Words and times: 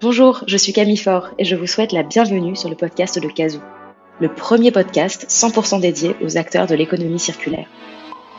Bonjour, 0.00 0.44
je 0.46 0.56
suis 0.56 0.72
Camille 0.72 0.96
Faure 0.96 1.30
et 1.40 1.44
je 1.44 1.56
vous 1.56 1.66
souhaite 1.66 1.90
la 1.90 2.04
bienvenue 2.04 2.54
sur 2.54 2.68
le 2.68 2.76
podcast 2.76 3.18
de 3.18 3.26
Kazoo, 3.26 3.58
le 4.20 4.32
premier 4.32 4.70
podcast 4.70 5.26
100% 5.28 5.80
dédié 5.80 6.14
aux 6.22 6.36
acteurs 6.36 6.68
de 6.68 6.76
l'économie 6.76 7.18
circulaire. 7.18 7.66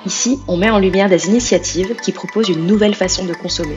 Ici, 0.05 0.39
on 0.47 0.55
met 0.55 0.69
en 0.69 0.79
lumière 0.79 1.09
des 1.09 1.27
initiatives 1.27 1.97
qui 1.97 2.13
proposent 2.13 2.47
une 2.47 2.65
nouvelle 2.65 2.95
façon 2.95 3.25
de 3.25 3.33
consommer, 3.33 3.75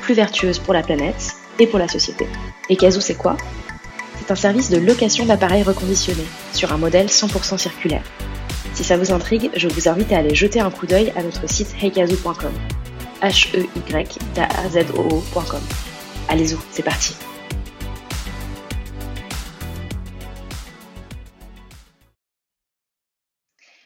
plus 0.00 0.14
vertueuse 0.14 0.58
pour 0.58 0.74
la 0.74 0.82
planète 0.82 1.36
et 1.60 1.68
pour 1.68 1.78
la 1.78 1.86
société. 1.86 2.26
Et 2.68 2.74
Kazoo, 2.74 3.00
c'est 3.00 3.14
quoi? 3.14 3.36
C'est 4.18 4.32
un 4.32 4.34
service 4.34 4.70
de 4.70 4.78
location 4.78 5.24
d'appareils 5.24 5.62
reconditionnés 5.62 6.26
sur 6.52 6.72
un 6.72 6.78
modèle 6.78 7.06
100% 7.06 7.58
circulaire. 7.58 8.02
Si 8.72 8.82
ça 8.82 8.96
vous 8.96 9.12
intrigue, 9.12 9.50
je 9.54 9.68
vous 9.68 9.88
invite 9.88 10.12
à 10.12 10.18
aller 10.18 10.34
jeter 10.34 10.58
un 10.58 10.72
coup 10.72 10.88
d'œil 10.88 11.12
à 11.14 11.22
notre 11.22 11.48
site 11.48 11.76
heykazoo.com. 11.80 12.54
h 13.22 13.54
Allez-y, 16.28 16.56
c'est 16.70 16.82
parti. 16.82 17.14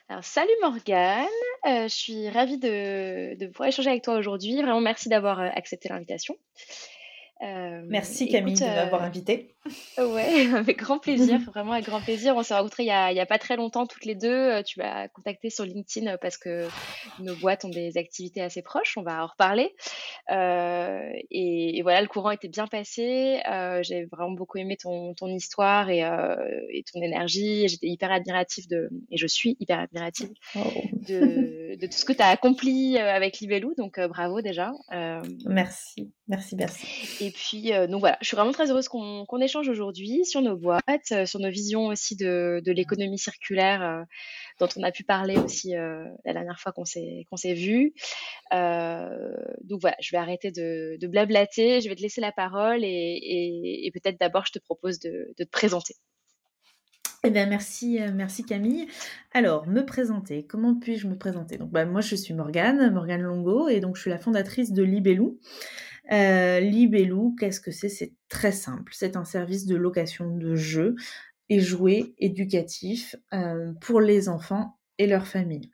Alors, 0.08 0.24
salut 0.24 0.48
Morgane, 0.62 1.26
euh, 1.66 1.82
je 1.82 1.94
suis 1.94 2.28
ravie 2.30 2.58
de, 2.58 3.36
de, 3.38 3.46
pouvoir 3.48 3.68
échanger 3.68 3.90
avec 3.90 4.02
toi 4.02 4.16
aujourd'hui. 4.16 4.54
Vraiment, 4.62 4.80
merci 4.80 5.08
d'avoir 5.08 5.40
euh, 5.40 5.48
accepté 5.54 5.88
l'invitation. 5.90 6.34
Euh, 7.42 7.82
Merci 7.86 8.28
Camille 8.28 8.54
de 8.54 8.64
m'avoir 8.64 9.02
invitée. 9.02 9.54
Ouais, 9.98 10.46
avec 10.54 10.78
grand 10.78 10.98
plaisir, 10.98 11.38
vraiment 11.52 11.72
avec 11.72 11.86
grand 11.86 12.00
plaisir. 12.00 12.36
On 12.36 12.42
s'est 12.42 12.54
rencontrés 12.54 12.84
il 12.84 12.86
y, 12.86 12.90
a, 13.20 13.26
pas 13.26 13.38
très 13.38 13.56
longtemps 13.56 13.86
toutes 13.86 14.04
les 14.04 14.14
deux. 14.14 14.62
Tu 14.64 14.78
m'as 14.78 15.08
contacté 15.08 15.50
sur 15.50 15.64
LinkedIn 15.64 16.16
parce 16.18 16.36
que 16.36 16.68
nos 17.20 17.34
boîtes 17.36 17.64
ont 17.64 17.70
des 17.70 17.96
activités 17.98 18.40
assez 18.40 18.62
proches. 18.62 18.96
On 18.96 19.02
va 19.02 19.24
en 19.24 19.26
reparler. 19.26 19.74
Euh, 20.30 21.10
et, 21.30 21.78
et, 21.78 21.82
voilà, 21.82 22.00
le 22.00 22.08
courant 22.08 22.30
était 22.30 22.48
bien 22.48 22.66
passé. 22.66 23.40
Euh, 23.50 23.82
J'ai 23.82 24.06
vraiment 24.06 24.32
beaucoup 24.32 24.58
aimé 24.58 24.76
ton, 24.76 25.14
ton 25.14 25.28
histoire 25.28 25.90
et, 25.90 26.04
euh, 26.04 26.36
et, 26.70 26.84
ton 26.84 27.02
énergie. 27.02 27.68
J'étais 27.68 27.88
hyper 27.88 28.12
admirative 28.12 28.68
de, 28.68 28.88
et 29.10 29.16
je 29.16 29.26
suis 29.26 29.56
hyper 29.60 29.80
admirative 29.80 30.30
oh. 30.56 30.60
de, 31.08 31.76
de, 31.76 31.86
tout 31.86 31.96
ce 31.98 32.04
que 32.04 32.12
tu 32.12 32.22
as 32.22 32.28
accompli 32.28 32.96
euh, 32.96 33.12
avec 33.14 33.38
Libellou. 33.38 33.74
Donc 33.76 34.00
bravo 34.00 34.40
déjà. 34.40 34.72
merci, 35.46 36.12
merci, 36.28 36.56
merci. 36.56 37.24
Et 37.24 37.30
puis, 37.30 37.70
donc 37.88 38.00
voilà, 38.00 38.18
je 38.20 38.28
suis 38.28 38.36
vraiment 38.36 38.52
très 38.52 38.70
heureuse 38.70 38.88
qu'on 38.88 39.26
qu 39.26 39.47
échange 39.48 39.68
aujourd'hui 39.70 40.26
sur 40.26 40.42
nos 40.42 40.58
boîtes, 40.58 41.12
euh, 41.12 41.24
sur 41.24 41.40
nos 41.40 41.48
visions 41.48 41.86
aussi 41.86 42.16
de, 42.16 42.60
l'économie 42.66 43.18
circulaire 43.18 43.82
euh, 43.82 44.02
dont 44.60 44.68
on 44.76 44.82
a 44.82 44.92
pu 44.92 45.04
parler 45.04 45.38
aussi 45.38 45.74
euh, 45.74 46.04
la 46.26 46.34
dernière 46.34 46.60
fois 46.60 46.72
qu'on 46.72 46.84
s'est 46.84 47.26
s'est 47.36 47.54
vu. 47.54 47.94
donc 48.52 49.80
voilà, 49.80 49.96
je 50.00 50.10
vais 50.12 50.18
arrêter 50.18 50.50
de, 50.50 51.06
blablater, 51.06 51.80
je 51.80 51.88
vais 51.88 51.94
te 51.94 52.02
laisser 52.02 52.20
la 52.20 52.30
parole 52.30 52.80
et, 52.82 53.90
peut-être 53.94 54.20
d'abord 54.20 54.44
je 54.46 54.52
te 54.52 54.58
propose 54.58 54.98
de, 54.98 55.32
te 55.36 55.44
présenter. 55.44 55.94
Eh 57.24 57.30
bien, 57.30 57.46
merci, 57.46 57.98
merci 58.14 58.44
Camille. 58.44 58.86
Alors, 59.32 59.66
me 59.66 59.84
présenter. 59.84 60.44
Comment 60.46 60.74
puis-je 60.78 61.08
me 61.08 61.16
présenter? 61.16 61.58
Donc, 61.58 61.70
bah, 61.70 61.84
moi, 61.84 62.00
je 62.00 62.14
suis 62.14 62.32
Morgane, 62.32 62.92
Morgane 62.92 63.22
Longo, 63.22 63.68
et 63.68 63.80
donc 63.80 63.96
je 63.96 64.02
suis 64.02 64.10
la 64.10 64.18
fondatrice 64.18 64.72
de 64.72 64.84
Libellou. 64.84 65.40
Euh, 66.10 66.60
Libellou, 66.60 67.36
qu'est-ce 67.38 67.60
que 67.60 67.70
c'est? 67.70 67.88
C'est 67.88 68.14
très 68.28 68.52
simple. 68.52 68.92
C'est 68.94 69.16
un 69.16 69.24
service 69.24 69.66
de 69.66 69.76
location 69.76 70.36
de 70.36 70.54
jeux 70.54 70.94
et 71.48 71.60
jouets 71.60 72.14
éducatifs 72.18 73.16
euh, 73.32 73.72
pour 73.80 74.00
les 74.00 74.28
enfants 74.28 74.78
et 74.98 75.06
leurs 75.06 75.26
familles. 75.26 75.70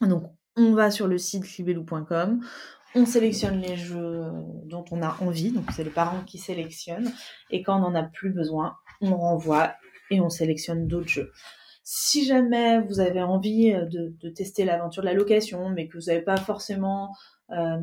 Donc, 0.00 0.24
on 0.56 0.72
va 0.72 0.90
sur 0.90 1.06
le 1.06 1.18
site 1.18 1.56
libellou.com, 1.56 2.40
on 2.94 3.04
sélectionne 3.04 3.60
les 3.60 3.76
jeux 3.76 4.24
dont 4.64 4.84
on 4.90 5.02
a 5.02 5.16
envie, 5.20 5.52
donc 5.52 5.64
c'est 5.72 5.84
les 5.84 5.90
parents 5.90 6.22
qui 6.24 6.38
sélectionnent, 6.38 7.12
et 7.50 7.62
quand 7.62 7.76
on 7.76 7.90
n'en 7.90 7.94
a 7.94 8.02
plus 8.02 8.30
besoin, 8.30 8.76
on 9.02 9.16
renvoie 9.16 9.74
et 10.10 10.20
on 10.20 10.30
sélectionne 10.30 10.86
d'autres 10.86 11.08
jeux. 11.08 11.30
Si 11.82 12.24
jamais 12.24 12.80
vous 12.80 13.00
avez 13.00 13.22
envie 13.22 13.72
de, 13.72 14.14
de 14.18 14.28
tester 14.30 14.64
l'aventure 14.64 15.02
de 15.02 15.08
la 15.08 15.14
location, 15.14 15.68
mais 15.68 15.88
que 15.88 15.98
vous 15.98 16.06
n'avez 16.06 16.22
pas 16.22 16.36
forcément 16.36 17.14
euh, 17.52 17.76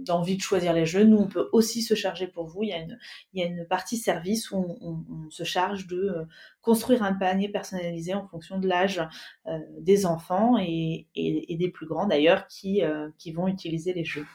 d'envie 0.00 0.36
de 0.36 0.42
choisir 0.42 0.72
les 0.72 0.84
jeux. 0.84 1.04
Nous, 1.04 1.16
on 1.16 1.28
peut 1.28 1.48
aussi 1.52 1.80
se 1.80 1.94
charger 1.94 2.26
pour 2.26 2.46
vous. 2.46 2.62
Il 2.62 2.68
y 2.68 2.72
a 2.72 2.78
une, 2.78 2.98
il 3.32 3.40
y 3.40 3.44
a 3.44 3.46
une 3.46 3.66
partie 3.66 3.96
service 3.96 4.50
où 4.50 4.76
on, 4.80 5.30
se 5.30 5.44
charge 5.44 5.86
de 5.86 5.96
euh, 5.96 6.24
construire 6.60 7.02
un 7.02 7.14
panier 7.14 7.48
personnalisé 7.48 8.12
en 8.12 8.26
fonction 8.26 8.58
de 8.58 8.68
l'âge 8.68 9.00
euh, 9.46 9.58
des 9.78 10.04
enfants 10.04 10.58
et, 10.58 11.06
des 11.14 11.70
plus 11.70 11.86
grands 11.86 12.06
d'ailleurs 12.06 12.46
qui, 12.48 12.82
qui 13.18 13.32
vont 13.32 13.48
utiliser 13.48 13.92
les 13.92 14.04
jeux. 14.04 14.26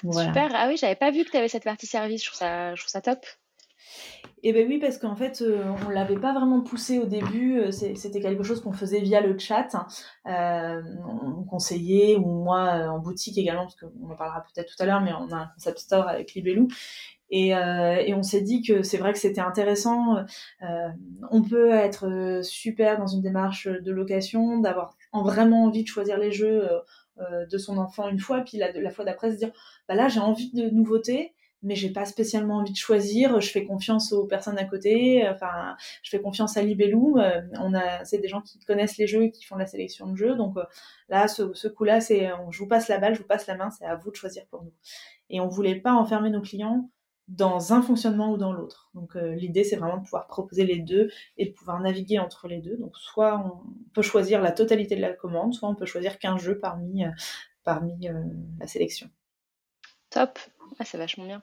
Super. 0.00 0.50
Ah 0.54 0.66
oui, 0.68 0.76
j'avais 0.76 0.96
pas 0.96 1.10
vu 1.10 1.24
que 1.24 1.30
tu 1.30 1.36
avais 1.36 1.48
cette 1.48 1.64
partie 1.64 1.86
service. 1.86 2.22
Je 2.22 2.28
trouve 2.28 2.38
ça, 2.38 2.74
je 2.74 2.80
trouve 2.80 2.90
ça 2.90 3.02
top. 3.02 3.24
Eh 4.44 4.52
bien 4.52 4.66
oui, 4.66 4.78
parce 4.78 4.98
qu'en 4.98 5.16
fait, 5.16 5.42
euh, 5.42 5.64
on 5.86 5.90
l'avait 5.90 6.18
pas 6.18 6.32
vraiment 6.32 6.60
poussé 6.60 6.98
au 6.98 7.06
début. 7.06 7.58
Euh, 7.58 7.70
c'était 7.72 8.20
quelque 8.20 8.44
chose 8.44 8.60
qu'on 8.62 8.72
faisait 8.72 9.00
via 9.00 9.20
le 9.20 9.36
chat. 9.38 9.68
Euh, 10.26 10.80
on 11.06 11.42
conseillait, 11.44 12.16
ou 12.16 12.44
moi 12.44 12.68
euh, 12.68 12.88
en 12.88 12.98
boutique 13.00 13.36
également, 13.36 13.62
parce 13.62 13.76
qu'on 13.76 14.10
en 14.10 14.16
parlera 14.16 14.42
peut-être 14.42 14.76
tout 14.76 14.82
à 14.82 14.86
l'heure, 14.86 15.00
mais 15.00 15.12
on 15.12 15.32
a 15.32 15.36
un 15.36 15.50
concept 15.54 15.78
store 15.78 16.06
avec 16.08 16.34
Libellou. 16.34 16.68
Et, 17.30 17.48
et 17.48 18.14
on 18.14 18.22
s'est 18.22 18.40
dit 18.40 18.62
que 18.62 18.82
c'est 18.82 18.96
vrai 18.96 19.12
que 19.12 19.18
c'était 19.18 19.42
intéressant. 19.42 20.16
On 21.30 21.42
peut 21.42 21.72
être 21.72 22.40
super 22.42 22.98
dans 22.98 23.06
une 23.06 23.20
démarche 23.20 23.68
de 23.68 23.92
location, 23.92 24.60
d'avoir 24.60 24.96
vraiment 25.12 25.64
envie 25.64 25.82
de 25.82 25.88
choisir 25.88 26.16
les 26.16 26.32
jeux 26.32 26.66
de 27.18 27.58
son 27.58 27.76
enfant 27.76 28.08
une 28.08 28.18
fois, 28.18 28.40
puis 28.40 28.56
la, 28.56 28.72
la 28.72 28.90
fois 28.90 29.04
d'après 29.04 29.30
se 29.30 29.36
dire, 29.36 29.50
bah 29.90 29.94
là 29.94 30.08
j'ai 30.08 30.20
envie 30.20 30.50
de 30.54 30.70
nouveautés 30.70 31.34
mais 31.62 31.74
j'ai 31.74 31.90
pas 31.90 32.04
spécialement 32.04 32.58
envie 32.58 32.72
de 32.72 32.76
choisir. 32.76 33.40
Je 33.40 33.50
fais 33.50 33.64
confiance 33.64 34.12
aux 34.12 34.26
personnes 34.26 34.58
à 34.58 34.64
côté. 34.64 35.28
Enfin, 35.28 35.76
je 36.02 36.10
fais 36.10 36.20
confiance 36.20 36.56
à 36.56 36.62
Libellum. 36.62 37.18
Euh, 37.18 37.40
on 37.60 37.74
a, 37.74 38.04
c'est 38.04 38.18
des 38.18 38.28
gens 38.28 38.40
qui 38.42 38.58
connaissent 38.60 38.96
les 38.98 39.06
jeux 39.06 39.24
et 39.24 39.30
qui 39.30 39.44
font 39.44 39.56
la 39.56 39.66
sélection 39.66 40.06
de 40.06 40.16
jeux. 40.16 40.36
Donc 40.36 40.56
euh, 40.56 40.64
là, 41.08 41.28
ce, 41.28 41.52
ce 41.54 41.68
coup-là, 41.68 42.00
c'est, 42.00 42.30
je 42.50 42.58
vous 42.58 42.68
passe 42.68 42.88
la 42.88 42.98
balle, 42.98 43.14
je 43.14 43.20
vous 43.20 43.26
passe 43.26 43.46
la 43.46 43.56
main. 43.56 43.70
C'est 43.70 43.84
à 43.86 43.96
vous 43.96 44.10
de 44.10 44.16
choisir 44.16 44.46
pour 44.46 44.62
nous. 44.62 44.72
Et 45.30 45.40
on 45.40 45.48
voulait 45.48 45.80
pas 45.80 45.92
enfermer 45.92 46.30
nos 46.30 46.40
clients 46.42 46.90
dans 47.26 47.74
un 47.74 47.82
fonctionnement 47.82 48.32
ou 48.32 48.38
dans 48.38 48.52
l'autre. 48.52 48.90
Donc 48.94 49.16
euh, 49.16 49.34
l'idée, 49.34 49.64
c'est 49.64 49.76
vraiment 49.76 49.98
de 49.98 50.04
pouvoir 50.04 50.26
proposer 50.28 50.64
les 50.64 50.78
deux 50.78 51.10
et 51.36 51.46
de 51.46 51.52
pouvoir 51.52 51.80
naviguer 51.80 52.18
entre 52.18 52.48
les 52.48 52.60
deux. 52.60 52.76
Donc 52.78 52.96
soit 52.96 53.38
on 53.44 53.90
peut 53.94 54.02
choisir 54.02 54.40
la 54.40 54.52
totalité 54.52 54.96
de 54.96 55.02
la 55.02 55.12
commande, 55.12 55.54
soit 55.54 55.68
on 55.68 55.74
peut 55.74 55.86
choisir 55.86 56.18
qu'un 56.18 56.38
jeu 56.38 56.58
parmi 56.58 57.04
parmi 57.64 58.08
la 58.58 58.66
sélection. 58.66 59.10
Top. 60.10 60.38
Ah, 60.78 60.84
c'est 60.84 60.98
vachement 60.98 61.26
bien. 61.26 61.42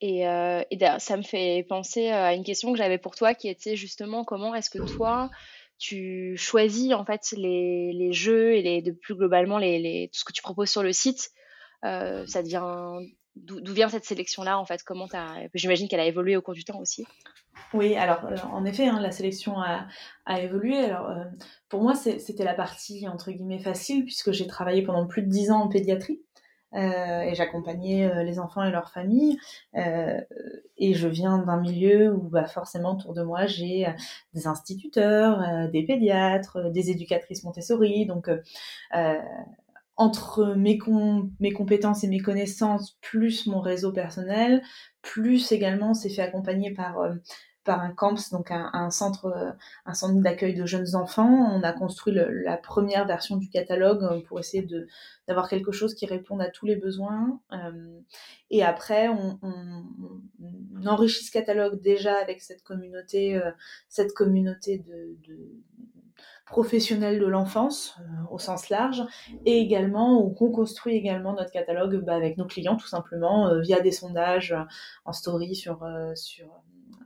Et, 0.00 0.26
euh, 0.26 0.62
et 0.70 0.78
ça 0.98 1.16
me 1.16 1.22
fait 1.22 1.64
penser 1.68 2.10
euh, 2.10 2.24
à 2.24 2.34
une 2.34 2.42
question 2.42 2.72
que 2.72 2.78
j'avais 2.78 2.98
pour 2.98 3.14
toi 3.14 3.34
qui 3.34 3.48
était 3.48 3.76
justement 3.76 4.24
comment 4.24 4.52
est-ce 4.52 4.68
que 4.68 4.82
toi, 4.96 5.30
tu 5.78 6.36
choisis 6.36 6.92
en 6.92 7.04
fait 7.04 7.32
les, 7.36 7.92
les 7.92 8.12
jeux 8.12 8.54
et 8.54 8.62
les, 8.62 8.82
de 8.82 8.90
plus 8.90 9.14
globalement 9.14 9.58
les, 9.58 9.78
les, 9.78 10.08
tout 10.12 10.18
ce 10.18 10.24
que 10.24 10.32
tu 10.32 10.42
proposes 10.42 10.70
sur 10.70 10.82
le 10.82 10.92
site. 10.92 11.30
Euh, 11.84 12.26
ça 12.26 12.42
devient 12.42 12.98
d'où 13.36 13.72
vient 13.72 13.88
cette 13.88 14.04
sélection-là 14.04 14.58
en 14.58 14.66
fait? 14.66 14.82
Comment 14.82 15.06
J'imagine 15.54 15.88
qu'elle 15.88 16.00
a 16.00 16.06
évolué 16.06 16.36
au 16.36 16.42
cours 16.42 16.54
du 16.54 16.64
temps 16.64 16.80
aussi. 16.80 17.06
Oui, 17.72 17.94
alors 17.94 18.24
euh, 18.24 18.36
en 18.52 18.64
effet, 18.64 18.86
hein, 18.86 19.00
la 19.00 19.12
sélection 19.12 19.60
a, 19.60 19.86
a 20.26 20.40
évolué. 20.40 20.78
Alors 20.78 21.14
pour 21.68 21.80
moi, 21.80 21.94
c'était 21.94 22.44
la 22.44 22.54
partie 22.54 23.06
entre 23.06 23.30
guillemets 23.30 23.62
facile 23.62 24.04
puisque 24.04 24.32
j'ai 24.32 24.48
travaillé 24.48 24.82
pendant 24.82 25.06
plus 25.06 25.22
de 25.22 25.28
dix 25.28 25.52
ans 25.52 25.62
en 25.62 25.68
pédiatrie. 25.68 26.20
Euh, 26.74 27.20
et 27.22 27.34
j'accompagnais 27.34 28.10
euh, 28.10 28.22
les 28.22 28.38
enfants 28.38 28.62
et 28.62 28.70
leurs 28.70 28.90
familles. 28.90 29.38
Euh, 29.76 30.20
et 30.78 30.94
je 30.94 31.08
viens 31.08 31.38
d'un 31.38 31.60
milieu 31.60 32.14
où 32.14 32.28
bah, 32.28 32.46
forcément 32.46 32.92
autour 32.92 33.14
de 33.14 33.22
moi 33.22 33.46
j'ai 33.46 33.86
des 34.34 34.46
instituteurs, 34.46 35.68
des 35.70 35.84
pédiatres, 35.84 36.70
des 36.70 36.90
éducatrices 36.90 37.44
Montessori. 37.44 38.06
Donc 38.06 38.30
entre 39.96 40.54
mes, 40.54 40.78
com 40.78 41.30
mes 41.38 41.52
compétences 41.52 42.02
et 42.02 42.08
mes 42.08 42.20
connaissances, 42.20 42.98
plus 43.00 43.46
mon 43.46 43.60
réseau 43.60 43.92
personnel, 43.92 44.62
plus 45.02 45.52
également 45.52 45.94
c'est 45.94 46.08
fait 46.08 46.22
accompagner 46.22 46.72
par 46.72 46.96
par 47.64 47.80
un 47.80 47.92
CAMPS, 47.92 48.30
donc 48.30 48.50
un, 48.50 48.70
un 48.72 48.90
centre, 48.90 49.26
euh, 49.26 49.52
un 49.86 49.94
centre 49.94 50.20
d'accueil 50.20 50.54
de 50.54 50.66
jeunes 50.66 50.96
enfants. 50.96 51.28
On 51.28 51.62
a 51.62 51.72
construit 51.72 52.12
le, 52.12 52.30
la 52.42 52.56
première 52.56 53.06
version 53.06 53.36
du 53.36 53.48
catalogue 53.48 54.02
euh, 54.02 54.20
pour 54.26 54.40
essayer 54.40 54.62
de 54.64 54.86
d'avoir 55.28 55.48
quelque 55.48 55.70
chose 55.70 55.94
qui 55.94 56.06
réponde 56.06 56.42
à 56.42 56.50
tous 56.50 56.66
les 56.66 56.76
besoins. 56.76 57.40
Euh, 57.52 58.00
et 58.50 58.64
après, 58.64 59.08
on, 59.08 59.38
on, 59.42 59.84
on, 60.42 60.86
enrichit 60.86 61.24
ce 61.24 61.30
catalogue 61.30 61.80
déjà 61.80 62.16
avec 62.16 62.42
cette 62.42 62.62
communauté, 62.62 63.36
euh, 63.36 63.52
cette 63.88 64.12
communauté 64.12 64.78
de, 64.78 65.16
de 65.28 65.38
professionnels 66.46 67.20
de 67.20 67.26
l'enfance 67.26 67.96
au 68.30 68.38
sens 68.38 68.68
large 68.68 69.02
et 69.46 69.58
également 69.60 70.22
on 70.22 70.50
construit 70.50 70.94
également 70.94 71.32
notre 71.32 71.50
catalogue 71.50 72.04
bah, 72.04 72.14
avec 72.14 72.36
nos 72.36 72.44
clients 72.44 72.76
tout 72.76 72.88
simplement 72.88 73.58
via 73.60 73.80
des 73.80 73.92
sondages 73.92 74.54
en 75.06 75.12
story 75.12 75.54
sur 75.54 75.86
sur 76.14 76.62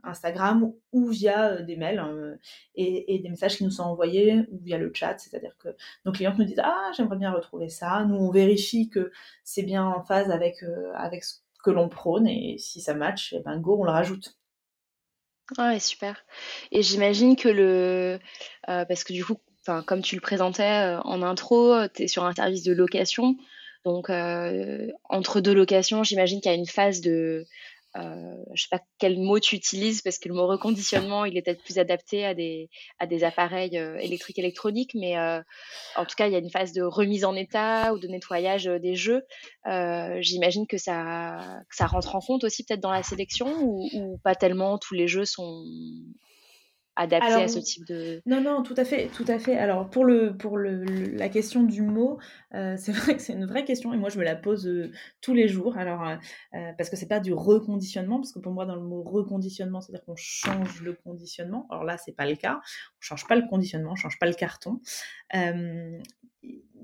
Instagram 0.06 0.72
ou 0.92 1.08
via 1.08 1.52
euh, 1.52 1.62
des 1.62 1.76
mails 1.76 1.98
hein, 1.98 2.36
et, 2.74 3.18
des 3.22 3.28
messages 3.28 3.56
qui 3.56 3.64
nous 3.64 3.70
sont 3.70 3.82
envoyés 3.82 4.40
ou 4.50 4.58
via 4.62 4.78
le 4.78 4.90
chat, 4.94 5.18
c'est-à-dire 5.18 5.56
que 5.58 5.68
nos 6.04 6.12
clients 6.12 6.34
nous 6.36 6.44
disent 6.44 6.62
ah 6.62 6.90
j'aimerais 6.96 7.16
bien 7.16 7.32
retrouver 7.32 7.68
ça, 7.68 8.04
nous 8.04 8.16
on 8.16 8.30
vérifie 8.30 8.88
que 8.88 9.10
c'est 9.44 9.62
bien 9.62 9.84
en 9.84 10.02
phase 10.02 10.30
avec 10.30 10.62
euh, 10.62 10.92
ce 11.20 11.34
que 11.64 11.70
l'on 11.70 11.88
prône 11.88 12.26
et 12.26 12.56
si 12.58 12.80
ça 12.80 12.94
match, 12.94 13.32
et 13.32 13.38
eh 13.40 13.42
ben 13.42 13.58
go, 13.58 13.78
on 13.80 13.84
le 13.84 13.90
rajoute. 13.90 14.38
Ouais, 15.58 15.78
super. 15.78 16.24
Et 16.72 16.82
j'imagine 16.82 17.36
que 17.36 17.48
le, 17.48 18.18
parce 18.66 19.04
que 19.04 19.12
du 19.12 19.24
coup, 19.24 19.36
comme 19.86 20.02
tu 20.02 20.16
le 20.16 20.20
présentais 20.20 20.96
en 21.04 21.22
intro, 21.22 21.86
tu 21.94 22.02
es 22.02 22.08
sur 22.08 22.24
un 22.24 22.32
service 22.32 22.64
de 22.64 22.72
location. 22.72 23.36
Donc, 23.84 24.10
entre 24.10 25.40
deux 25.40 25.54
locations, 25.54 26.02
j'imagine 26.02 26.40
qu'il 26.40 26.50
y 26.50 26.54
a 26.54 26.58
une 26.58 26.66
phase 26.66 27.00
de, 27.00 27.46
euh, 27.98 28.36
je 28.54 28.62
sais 28.62 28.68
pas 28.70 28.80
quel 28.98 29.18
mot 29.18 29.38
tu 29.38 29.56
utilises 29.56 30.02
parce 30.02 30.18
que 30.18 30.28
le 30.28 30.34
mot 30.34 30.46
reconditionnement, 30.46 31.24
il 31.24 31.36
est 31.36 31.42
peut-être 31.42 31.62
plus 31.62 31.78
adapté 31.78 32.24
à 32.24 32.34
des, 32.34 32.68
à 32.98 33.06
des 33.06 33.24
appareils 33.24 33.78
euh, 33.78 33.98
électriques 33.98 34.38
électroniques, 34.38 34.92
mais 34.94 35.18
euh, 35.18 35.40
en 35.96 36.04
tout 36.04 36.14
cas, 36.16 36.26
il 36.26 36.32
y 36.32 36.36
a 36.36 36.38
une 36.38 36.50
phase 36.50 36.72
de 36.72 36.82
remise 36.82 37.24
en 37.24 37.34
état 37.34 37.92
ou 37.94 37.98
de 37.98 38.08
nettoyage 38.08 38.64
des 38.64 38.94
jeux. 38.94 39.22
J'imagine 40.20 40.66
que 40.66 40.78
ça, 40.78 41.60
que 41.68 41.76
ça 41.76 41.86
rentre 41.86 42.14
en 42.14 42.20
compte 42.20 42.44
aussi 42.44 42.64
peut-être 42.64 42.80
dans 42.80 42.92
la 42.92 43.02
sélection 43.02 43.48
ou, 43.62 44.18
pas 44.22 44.34
tellement. 44.34 44.78
Tous 44.78 44.94
les 44.94 45.08
jeux 45.08 45.24
sont 45.24 45.64
adapté 46.96 47.32
à 47.32 47.48
ce 47.48 47.58
type 47.58 47.86
de... 47.86 48.22
Non, 48.26 48.40
non, 48.40 48.62
tout 48.62 48.74
à 48.76 48.84
fait, 48.84 49.08
tout 49.08 49.24
à 49.28 49.38
fait. 49.38 49.56
Alors 49.56 49.88
pour, 49.88 50.04
le, 50.04 50.36
pour 50.36 50.56
le, 50.56 50.84
la 50.84 51.28
question 51.28 51.62
du 51.62 51.82
mot, 51.82 52.18
euh, 52.54 52.76
c'est 52.78 52.92
vrai 52.92 53.16
que 53.16 53.22
c'est 53.22 53.34
une 53.34 53.46
vraie 53.46 53.64
question 53.64 53.92
et 53.92 53.96
moi 53.96 54.08
je 54.08 54.18
me 54.18 54.24
la 54.24 54.34
pose 54.34 54.66
euh, 54.66 54.90
tous 55.20 55.34
les 55.34 55.46
jours. 55.46 55.76
Alors 55.76 56.02
euh, 56.08 56.72
parce 56.76 56.90
que 56.90 56.96
c'est 56.96 57.08
pas 57.08 57.20
du 57.20 57.32
reconditionnement, 57.32 58.16
parce 58.16 58.32
que 58.32 58.38
pour 58.38 58.52
moi 58.52 58.64
dans 58.66 58.76
le 58.76 58.82
mot 58.82 59.02
reconditionnement, 59.02 59.80
c'est-à-dire 59.80 60.04
qu'on 60.04 60.16
change 60.16 60.80
le 60.82 60.94
conditionnement. 60.94 61.66
Alors 61.70 61.84
là, 61.84 61.98
c'est 61.98 62.16
pas 62.16 62.26
le 62.26 62.36
cas. 62.36 62.60
On 62.64 63.00
change 63.00 63.26
pas 63.26 63.36
le 63.36 63.46
conditionnement, 63.48 63.92
on 63.92 63.96
change 63.96 64.18
pas 64.18 64.26
le 64.26 64.34
carton. 64.34 64.80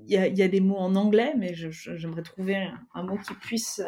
Il 0.05 0.11
y, 0.11 0.17
a, 0.17 0.27
y, 0.27 0.41
a, 0.41 0.47
des 0.49 0.59
mots 0.59 0.75
en 0.75 0.95
anglais, 0.95 1.33
mais 1.37 1.53
j'aimerais 1.53 2.23
trouver 2.23 2.57
un, 2.57 2.77
un, 2.93 3.03
mot 3.03 3.17
qui 3.17 3.33
puisse 3.35 3.81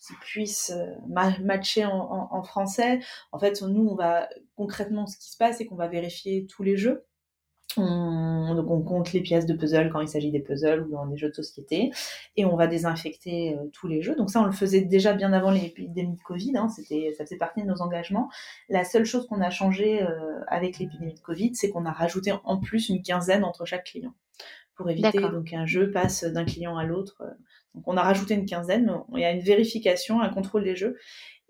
qui 0.00 0.14
puisse 0.14 0.72
matcher 1.06 1.84
en, 1.84 2.42
français. 2.42 3.00
En 3.32 3.38
fait, 3.38 3.60
nous, 3.62 3.86
on 3.86 3.94
va 3.94 4.28
concrètement, 4.60 5.06
ce 5.06 5.16
qui 5.16 5.30
se 5.30 5.38
passe, 5.38 5.56
c'est 5.56 5.64
qu'on 5.64 5.74
va 5.74 5.88
vérifier 5.88 6.44
tous 6.44 6.62
les 6.62 6.76
jeux. 6.76 7.06
On, 7.78 8.54
donc 8.54 8.70
on 8.70 8.82
compte 8.82 9.12
les 9.14 9.22
pièces 9.22 9.46
de 9.46 9.54
puzzle 9.54 9.88
quand 9.90 10.02
il 10.02 10.08
s'agit 10.08 10.30
des 10.30 10.40
puzzles 10.40 10.82
ou 10.82 10.90
dans 10.90 11.06
des 11.06 11.16
jeux 11.16 11.30
de 11.30 11.34
société, 11.34 11.90
et 12.36 12.44
on 12.44 12.56
va 12.56 12.66
désinfecter 12.66 13.54
euh, 13.54 13.70
tous 13.72 13.88
les 13.88 14.02
jeux. 14.02 14.14
Donc 14.16 14.28
ça, 14.28 14.42
on 14.42 14.44
le 14.44 14.52
faisait 14.52 14.82
déjà 14.82 15.14
bien 15.14 15.32
avant 15.32 15.50
l'épidémie 15.50 16.14
de 16.14 16.20
Covid. 16.20 16.58
Hein, 16.58 16.68
c'était, 16.68 17.14
ça 17.16 17.24
faisait 17.24 17.38
partie 17.38 17.62
de 17.62 17.68
nos 17.68 17.80
engagements. 17.80 18.28
La 18.68 18.84
seule 18.84 19.06
chose 19.06 19.26
qu'on 19.26 19.40
a 19.40 19.48
changé 19.48 20.02
euh, 20.02 20.40
avec 20.48 20.78
l'épidémie 20.78 21.14
de 21.14 21.20
Covid, 21.20 21.54
c'est 21.54 21.70
qu'on 21.70 21.86
a 21.86 21.92
rajouté 21.92 22.34
en 22.44 22.58
plus 22.58 22.90
une 22.90 23.00
quinzaine 23.02 23.44
entre 23.44 23.64
chaque 23.64 23.84
client 23.84 24.12
pour 24.74 24.90
éviter 24.90 25.20
donc 25.20 25.52
un 25.52 25.66
jeu 25.66 25.90
passe 25.90 26.24
d'un 26.24 26.44
client 26.44 26.76
à 26.76 26.84
l'autre. 26.84 27.22
Donc 27.74 27.84
on 27.86 27.96
a 27.96 28.02
rajouté 28.02 28.34
une 28.34 28.46
quinzaine, 28.46 28.92
il 29.14 29.20
y 29.20 29.24
a 29.24 29.30
une 29.30 29.40
vérification, 29.40 30.20
un 30.20 30.30
contrôle 30.30 30.64
des 30.64 30.74
jeux, 30.74 30.96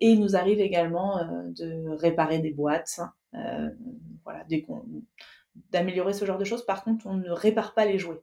et 0.00 0.10
il 0.10 0.20
nous 0.20 0.36
arrive 0.36 0.60
également 0.60 1.18
euh, 1.18 1.24
de 1.50 1.88
réparer 1.96 2.38
des 2.38 2.50
boîtes, 2.50 3.00
euh, 3.34 3.68
voilà, 4.24 4.44
d'améliorer 5.70 6.12
ce 6.12 6.24
genre 6.24 6.38
de 6.38 6.44
choses. 6.44 6.64
Par 6.64 6.84
contre, 6.84 7.06
on 7.06 7.14
ne 7.14 7.30
répare 7.30 7.74
pas 7.74 7.84
les 7.84 7.98
jouets. 7.98 8.22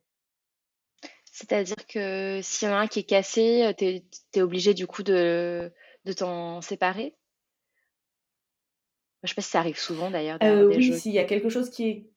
C'est-à-dire 1.25 1.85
que 1.87 2.39
s'il 2.41 2.67
y 2.67 2.71
en 2.71 2.75
a 2.75 2.79
un 2.79 2.87
qui 2.87 2.99
est 2.99 3.03
cassé, 3.03 3.71
tu 3.77 3.85
es, 3.85 4.41
obligé 4.41 4.73
du 4.73 4.87
coup 4.87 5.03
de, 5.03 5.71
de 6.05 6.13
t'en 6.13 6.61
séparer? 6.61 7.15
Je 9.23 9.29
sais 9.29 9.35
pas 9.35 9.41
si 9.41 9.49
ça 9.49 9.59
arrive 9.59 9.77
souvent 9.77 10.09
d'ailleurs. 10.09 10.37
Euh, 10.41 10.67
oui, 10.67 10.97
s'il 10.97 11.11
y 11.11 11.19
a 11.19 11.25
quelque 11.25 11.49
chose 11.49 11.69
qui 11.69 11.89
est 11.89 12.09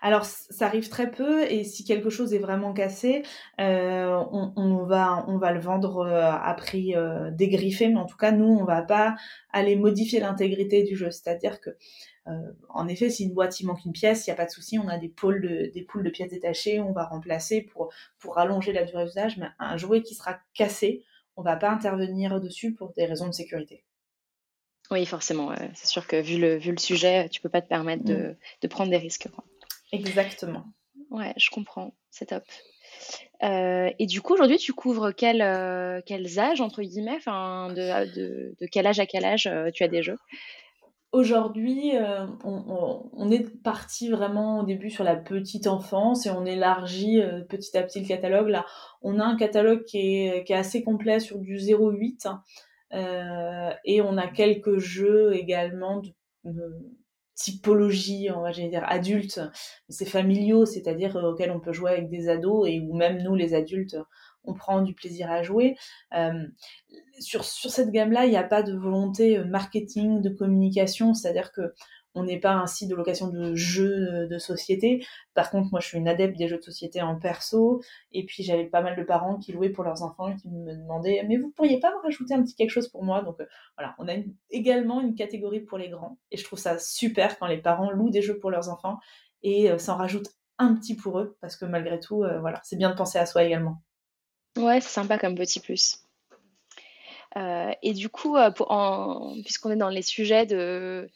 alors, 0.00 0.24
ça 0.24 0.66
arrive 0.66 0.88
très 0.88 1.10
peu, 1.10 1.44
et 1.50 1.64
si 1.64 1.84
quelque 1.84 2.10
chose 2.10 2.34
est 2.34 2.38
vraiment 2.38 2.72
cassé, 2.72 3.22
euh, 3.60 4.22
on, 4.30 4.84
va, 4.84 5.24
on 5.28 5.38
va 5.38 5.52
le 5.52 5.60
vendre 5.60 6.06
euh, 6.06 6.30
à 6.30 6.54
prix 6.54 6.94
euh, 6.94 7.30
dégriffé, 7.30 7.88
mais 7.88 7.98
en 7.98 8.06
tout 8.06 8.16
cas, 8.16 8.32
nous, 8.32 8.46
on 8.46 8.64
va 8.64 8.82
pas 8.82 9.16
aller 9.52 9.76
modifier 9.76 10.20
l'intégrité 10.20 10.82
du 10.84 10.96
jeu. 10.96 11.10
C'est-à-dire 11.10 11.60
que, 11.60 11.70
en 12.68 12.86
effet, 12.88 13.08
si 13.08 13.24
une 13.24 13.32
boîte 13.32 13.58
il 13.58 13.66
manque 13.66 13.86
une 13.86 13.92
pièce, 13.92 14.26
il 14.26 14.30
n'y 14.30 14.34
a 14.34 14.36
pas 14.36 14.44
de 14.44 14.50
souci, 14.50 14.78
on 14.78 14.86
a 14.88 14.98
des 14.98 15.08
pôles 15.08 15.40
de, 15.40 15.70
des 15.72 15.82
poules 15.82 16.04
de 16.04 16.10
pièces 16.10 16.28
détachées, 16.28 16.78
on 16.78 16.92
va 16.92 17.06
remplacer 17.06 17.62
pour, 17.62 17.90
pour 18.18 18.36
allonger 18.36 18.74
la 18.74 18.84
durée 18.84 19.06
d'usage, 19.06 19.38
mais 19.38 19.46
un 19.58 19.78
jouet 19.78 20.02
qui 20.02 20.14
sera 20.14 20.38
cassé, 20.52 21.04
on 21.36 21.42
va 21.42 21.56
pas 21.56 21.70
intervenir 21.70 22.38
dessus 22.38 22.74
pour 22.74 22.92
des 22.92 23.06
raisons 23.06 23.28
de 23.28 23.32
sécurité. 23.32 23.82
Oui, 24.90 25.06
forcément. 25.06 25.54
c'est 25.74 25.86
sûr 25.86 26.06
que 26.06 26.20
vu 26.20 26.38
le, 26.38 26.56
vu 26.56 26.70
le 26.70 26.78
sujet, 26.78 27.30
tu 27.30 27.40
peux 27.40 27.48
pas 27.48 27.62
te 27.62 27.68
permettre 27.68 28.04
de, 28.04 28.14
mm. 28.14 28.36
de 28.60 28.68
prendre 28.68 28.90
des 28.90 28.98
risques. 28.98 29.28
Exactement. 29.92 30.64
Ouais, 31.10 31.32
je 31.36 31.50
comprends. 31.50 31.94
C'est 32.10 32.26
top. 32.26 32.44
Euh, 33.42 33.90
et 33.98 34.06
du 34.06 34.20
coup, 34.20 34.34
aujourd'hui, 34.34 34.58
tu 34.58 34.72
couvres 34.72 35.12
quel, 35.12 35.42
euh, 35.42 36.00
quels 36.04 36.38
âges, 36.38 36.60
entre 36.60 36.82
guillemets? 36.82 37.16
Enfin, 37.16 37.68
de, 37.68 38.14
de, 38.14 38.54
de, 38.60 38.66
quel 38.70 38.86
âge 38.86 39.00
à 39.00 39.06
quel 39.06 39.24
âge 39.24 39.46
euh, 39.46 39.70
tu 39.72 39.84
as 39.84 39.88
des 39.88 40.02
jeux? 40.02 40.18
Aujourd'hui, 41.10 41.92
on, 42.44 43.08
on, 43.14 43.30
est 43.30 43.48
parti 43.62 44.10
vraiment 44.10 44.60
au 44.60 44.64
début 44.64 44.90
sur 44.90 45.04
la 45.04 45.16
petite 45.16 45.66
enfance 45.66 46.26
et 46.26 46.30
on 46.30 46.44
élargit 46.44 47.22
petit 47.48 47.78
à 47.78 47.82
petit 47.82 48.00
le 48.00 48.06
catalogue. 48.06 48.48
Là, 48.48 48.66
on 49.00 49.18
a 49.18 49.24
un 49.24 49.38
catalogue 49.38 49.84
qui 49.84 50.00
est, 50.00 50.44
qui 50.44 50.52
est 50.52 50.56
assez 50.56 50.84
complet 50.84 51.18
sur 51.18 51.38
du 51.38 51.56
0,8 51.56 52.28
et 53.86 54.02
on 54.02 54.18
a 54.18 54.26
quelques 54.26 54.76
jeux 54.76 55.34
également 55.34 56.02
de 56.44 56.76
typologie, 57.38 58.28
on 58.34 58.42
va 58.42 58.50
dire 58.50 58.84
adulte, 58.88 59.40
c'est 59.88 60.08
familiaux, 60.08 60.66
c'est-à-dire 60.66 61.16
euh, 61.16 61.30
auxquels 61.30 61.52
on 61.52 61.60
peut 61.60 61.72
jouer 61.72 61.92
avec 61.92 62.10
des 62.10 62.28
ados 62.28 62.68
et 62.68 62.80
où 62.80 62.96
même 62.96 63.22
nous 63.22 63.36
les 63.36 63.54
adultes 63.54 63.96
on 64.44 64.54
prend 64.54 64.82
du 64.82 64.94
plaisir 64.94 65.30
à 65.30 65.42
jouer. 65.42 65.76
Euh, 66.14 66.46
sur, 67.20 67.44
sur 67.44 67.70
cette 67.70 67.90
gamme-là, 67.90 68.24
il 68.24 68.30
n'y 68.30 68.36
a 68.36 68.44
pas 68.44 68.62
de 68.62 68.74
volonté 68.74 69.38
euh, 69.38 69.44
marketing, 69.44 70.20
de 70.22 70.30
communication, 70.30 71.14
c'est-à-dire 71.14 71.52
que 71.52 71.74
on 72.18 72.24
n'est 72.24 72.40
pas 72.40 72.52
un 72.52 72.66
site 72.66 72.90
de 72.90 72.94
location 72.94 73.28
de 73.28 73.54
jeux 73.54 74.26
de 74.26 74.38
société. 74.38 75.06
Par 75.34 75.50
contre, 75.50 75.68
moi, 75.70 75.80
je 75.80 75.86
suis 75.86 75.98
une 75.98 76.08
adepte 76.08 76.36
des 76.36 76.48
jeux 76.48 76.56
de 76.56 76.62
société 76.62 77.00
en 77.00 77.16
perso. 77.16 77.80
Et 78.12 78.26
puis, 78.26 78.42
j'avais 78.42 78.64
pas 78.64 78.82
mal 78.82 78.96
de 78.96 79.02
parents 79.04 79.38
qui 79.38 79.52
louaient 79.52 79.70
pour 79.70 79.84
leurs 79.84 80.02
enfants 80.02 80.28
et 80.28 80.36
qui 80.36 80.48
me 80.50 80.74
demandaient, 80.74 81.24
mais 81.28 81.36
vous 81.36 81.50
pourriez 81.50 81.78
pas 81.78 81.90
me 81.92 82.02
rajouter 82.02 82.34
un 82.34 82.42
petit 82.42 82.56
quelque 82.56 82.70
chose 82.70 82.88
pour 82.88 83.04
moi? 83.04 83.22
Donc, 83.22 83.40
euh, 83.40 83.46
voilà, 83.76 83.94
on 83.98 84.08
a 84.08 84.14
également 84.50 85.00
une 85.00 85.14
catégorie 85.14 85.60
pour 85.60 85.78
les 85.78 85.88
grands. 85.88 86.18
Et 86.30 86.36
je 86.36 86.44
trouve 86.44 86.58
ça 86.58 86.78
super 86.78 87.38
quand 87.38 87.46
les 87.46 87.58
parents 87.58 87.90
louent 87.90 88.10
des 88.10 88.22
jeux 88.22 88.38
pour 88.38 88.50
leurs 88.50 88.68
enfants 88.68 88.98
et 89.42 89.70
euh, 89.70 89.78
s'en 89.78 89.96
rajoutent 89.96 90.30
un 90.58 90.74
petit 90.74 90.96
pour 90.96 91.20
eux, 91.20 91.36
parce 91.40 91.56
que 91.56 91.64
malgré 91.64 92.00
tout, 92.00 92.24
euh, 92.24 92.40
voilà, 92.40 92.60
c'est 92.64 92.76
bien 92.76 92.90
de 92.90 92.96
penser 92.96 93.18
à 93.18 93.26
soi 93.26 93.44
également. 93.44 93.80
Ouais, 94.56 94.80
c'est 94.80 94.88
sympa 94.88 95.18
comme 95.18 95.36
petit 95.36 95.60
plus. 95.60 96.02
et 97.36 97.92
du 97.92 98.08
coup, 98.08 98.36
puisqu'on 99.44 99.70
est 99.70 99.76
dans 99.76 99.88
les 99.88 100.02
sujets 100.02 100.46
de 100.46 101.08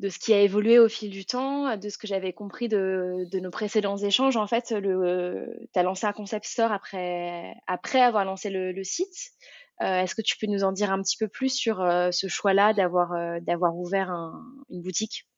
de 0.00 0.08
ce 0.08 0.18
qui 0.18 0.32
a 0.32 0.40
évolué 0.40 0.78
au 0.78 0.88
fil 0.88 1.10
du 1.10 1.26
temps, 1.26 1.76
de 1.76 1.88
ce 1.88 1.98
que 1.98 2.06
j'avais 2.06 2.32
compris 2.32 2.68
de, 2.68 3.26
nos 3.40 3.50
précédents 3.50 3.96
échanges. 3.96 4.36
En 4.36 4.46
fait, 4.46 4.66
tu 4.66 5.78
as 5.78 5.82
lancé 5.82 6.06
un 6.06 6.12
concept 6.12 6.46
store 6.46 6.70
après, 6.72 7.54
avoir 7.94 8.24
lancé 8.24 8.50
le, 8.50 8.84
site. 8.84 9.32
Euh, 9.82 10.00
est-ce 10.00 10.14
que 10.14 10.22
tu 10.22 10.36
peux 10.38 10.46
nous 10.50 10.64
en 10.64 10.72
dire 10.72 10.90
un 10.90 11.00
petit 11.02 11.16
peu 11.16 11.28
plus 11.28 11.50
sur 11.50 11.80
euh, 11.80 12.10
ce 12.10 12.26
choix-là 12.26 12.72
d'avoir 12.74 13.12
euh, 13.12 13.38
d'avoir 13.42 13.76
ouvert 13.76 14.10
une 14.70 14.82
boutique? 14.82 15.28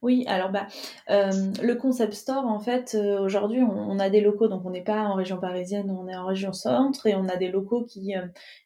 Oui, 0.00 0.24
alors 0.26 0.50
bah, 0.50 0.66
le 1.08 1.74
concept 1.74 2.14
store, 2.14 2.44
en 2.44 2.58
fait, 2.58 2.96
aujourd'hui, 3.20 3.62
on, 3.62 4.00
a 4.00 4.10
des 4.10 4.20
locaux, 4.20 4.48
donc 4.48 4.62
on 4.64 4.70
n'est 4.70 4.82
pas 4.82 5.02
en 5.02 5.14
région 5.14 5.38
parisienne, 5.38 5.92
on 5.92 6.08
est 6.08 6.16
en 6.16 6.26
région 6.26 6.52
centre, 6.52 7.06
et 7.06 7.14
on 7.14 7.28
a 7.28 7.36
des 7.36 7.52
locaux 7.52 7.84
qui, 7.84 8.12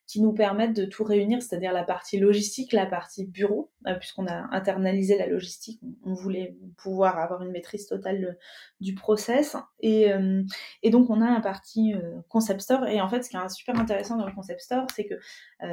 qui 0.07 0.23
nous 0.23 0.33
permettent 0.33 0.77
de 0.77 0.85
tout 0.85 1.03
réunir, 1.03 1.43
c'est-à-dire 1.43 1.73
la 1.73 1.83
partie 1.83 2.19
logistique, 2.19 2.73
la 2.73 2.87
partie 2.87 3.27
bureau, 3.27 3.73
euh, 3.89 3.95
puisqu'on 3.95 4.29
a 4.29 4.55
internalisé 4.55 5.19
la 5.19 5.27
logistique, 5.27 5.81
on 6.05 6.15
voulait 6.15 6.57
pouvoir 6.77 7.19
avoir 7.19 7.43
une 7.43 7.51
maîtrise 7.51 7.87
totale 7.87 8.39
du 8.81 8.95
process. 8.95 9.57
Et, 9.81 10.13
euh, 10.13 10.45
et 10.85 10.91
donc 10.91 11.11
on 11.11 11.21
a 11.21 11.27
un 11.27 11.41
partie 11.41 11.95
euh, 11.95 12.21
concept 12.29 12.61
store. 12.61 12.87
Et 12.87 13.01
en 13.01 13.09
fait, 13.09 13.25
ce 13.25 13.31
qui 13.31 13.37
est 13.37 13.49
super 13.49 13.79
intéressant 13.81 14.17
dans 14.17 14.27
le 14.27 14.33
concept 14.33 14.61
store, 14.61 14.87
c'est 14.95 15.07
que 15.07 15.15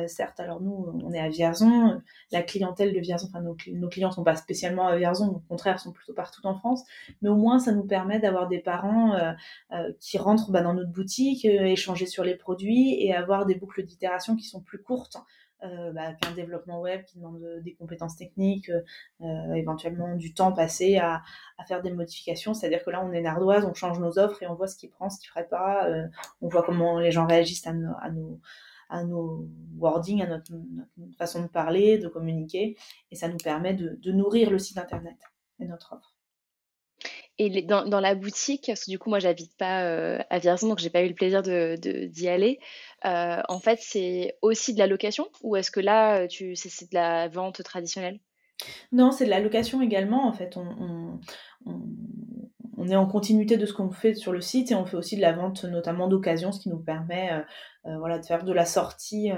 certes, 0.08 0.40
alors 0.40 0.62
nous, 0.62 0.88
on 1.04 1.12
est 1.12 1.20
à 1.20 1.28
Vierzon, 1.28 2.02
la 2.32 2.42
clientèle 2.42 2.94
de 2.94 3.00
Vierzon, 3.00 3.28
enfin 3.28 3.42
nos, 3.42 3.58
nos 3.68 3.90
clients 3.90 4.12
sont 4.12 4.24
pas 4.24 4.36
spécialement 4.38 4.88
à 4.88 4.96
Vierzon, 4.96 5.28
au 5.28 5.40
contraire, 5.50 5.78
sont 5.78 5.92
plutôt 5.92 6.14
partout 6.14 6.40
en 6.46 6.56
France, 6.56 6.84
mais 7.22 7.28
au 7.28 7.36
moins 7.36 7.60
ça 7.60 7.74
nous 7.74 7.84
permet 7.84 8.18
d'avoir 8.20 8.48
des 8.48 8.60
parents 8.60 9.18
qui 10.00 10.18
rentrent 10.18 10.52
bah, 10.52 10.62
dans 10.62 10.74
notre 10.74 10.92
boutique, 10.92 11.44
échanger 11.44 12.06
sur 12.06 12.24
les 12.24 12.36
produits 12.36 12.96
et 13.04 13.14
avoir 13.14 13.46
des 13.46 13.56
boucles 13.56 13.84
d'itération 13.84 14.23
qui 14.36 14.44
sont 14.44 14.62
plus 14.62 14.82
courtes 14.82 15.18
euh, 15.64 15.94
bah, 15.94 16.14
qu'un 16.14 16.32
développement 16.32 16.82
web 16.82 17.06
qui 17.06 17.18
demande 17.20 17.42
des 17.64 17.74
compétences 17.76 18.18
techniques, 18.18 18.70
euh, 19.22 19.54
éventuellement 19.54 20.14
du 20.16 20.34
temps 20.34 20.52
passé 20.52 20.98
à, 20.98 21.22
faire 21.68 21.82
des 21.82 21.92
modifications. 21.92 22.54
C'est-à-dire 22.54 22.84
que 22.84 22.90
là, 22.90 23.02
on 23.06 23.14
est 23.14 23.22
nardoise, 23.22 23.64
on 23.64 23.74
change 23.74 23.98
nos 24.00 24.20
offres 24.20 24.44
et 24.44 24.48
on 24.48 24.56
voit 24.56 24.68
ce 24.68 24.76
qui 24.76 24.90
prend, 24.90 25.10
ce 25.10 25.20
qui 25.22 25.28
ferait 25.28 25.48
pas. 25.48 25.88
Euh, 25.88 26.06
on 26.42 26.50
voit 26.50 26.64
comment 26.64 27.00
les 27.00 27.12
gens 27.12 27.26
réagissent 27.26 27.66
à 27.66 27.72
nos, 27.74 28.42
à 28.90 29.04
nos, 29.06 29.48
wordings, 29.78 30.22
à 30.22 30.28
notre, 30.28 30.52
façon 31.18 31.44
de 31.44 31.48
parler, 31.48 31.98
de 31.98 32.10
communiquer. 32.10 32.76
Et 33.12 33.16
ça 33.16 33.30
nous 33.30 33.38
permet 33.38 33.74
de 33.74 34.12
nourrir 34.12 34.50
le 34.50 34.60
site 34.60 34.78
internet 34.78 35.18
et 35.60 35.66
notre 35.66 35.94
offre. 35.94 36.13
Et 37.40 37.64
dans, 37.64 37.86
dans, 37.86 38.00
la 38.00 38.14
boutique, 38.14 38.66
parce 38.68 38.86
que 38.86 38.92
du 38.92 39.00
coup, 39.00 39.10
moi, 39.10 39.18
j'habite 39.18 39.58
pas 39.58 39.84
euh, 39.86 40.20
à 40.30 40.38
Vierzon, 40.38 40.68
donc 40.68 40.78
j'ai 40.78 40.92
pas 40.92 41.02
eu 41.02 41.08
le 41.08 41.16
plaisir 41.16 41.42
de, 41.42 41.76
d'y 42.06 42.30
aller. 42.30 42.60
Euh, 43.06 43.42
en 43.50 43.60
fait, 43.60 43.80
c'est 43.82 44.38
aussi 44.44 44.74
de 44.74 44.80
la 44.80 44.86
location 44.86 45.28
ou 45.42 45.56
est-ce 45.56 45.72
que 45.72 45.80
là, 45.80 46.28
tu, 46.28 46.56
c'est, 46.56 46.92
de 46.92 46.96
la 46.96 47.28
vente 47.30 47.64
traditionnelle? 47.64 48.20
Non, 48.92 49.12
c'est 49.12 49.26
de 49.26 49.32
la 49.32 49.40
location 49.40 49.82
également. 49.82 50.28
En 50.28 50.34
fait, 50.34 50.58
on, 50.58 51.20
on, 51.66 51.82
on, 52.78 52.88
est 52.88 52.96
en 52.96 53.08
continuité 53.08 53.58
de 53.58 53.66
ce 53.66 53.74
qu'on 53.74 53.90
fait 53.90 54.14
sur 54.14 54.32
le 54.32 54.40
site 54.40 54.72
et 54.72 54.76
on 54.76 54.86
fait 54.86 54.96
aussi 54.96 55.16
de 55.16 55.22
la 55.22 55.34
vente, 55.34 55.66
notamment 55.66 56.08
d'occasion, 56.08 56.52
ce 56.52 56.60
qui 56.60 56.70
nous 56.70 56.80
permet, 56.80 57.32
euh, 57.88 57.98
voilà, 57.98 58.20
de 58.20 58.26
faire 58.28 58.44
de 58.44 58.54
la 58.54 58.66
sortie, 58.66 59.32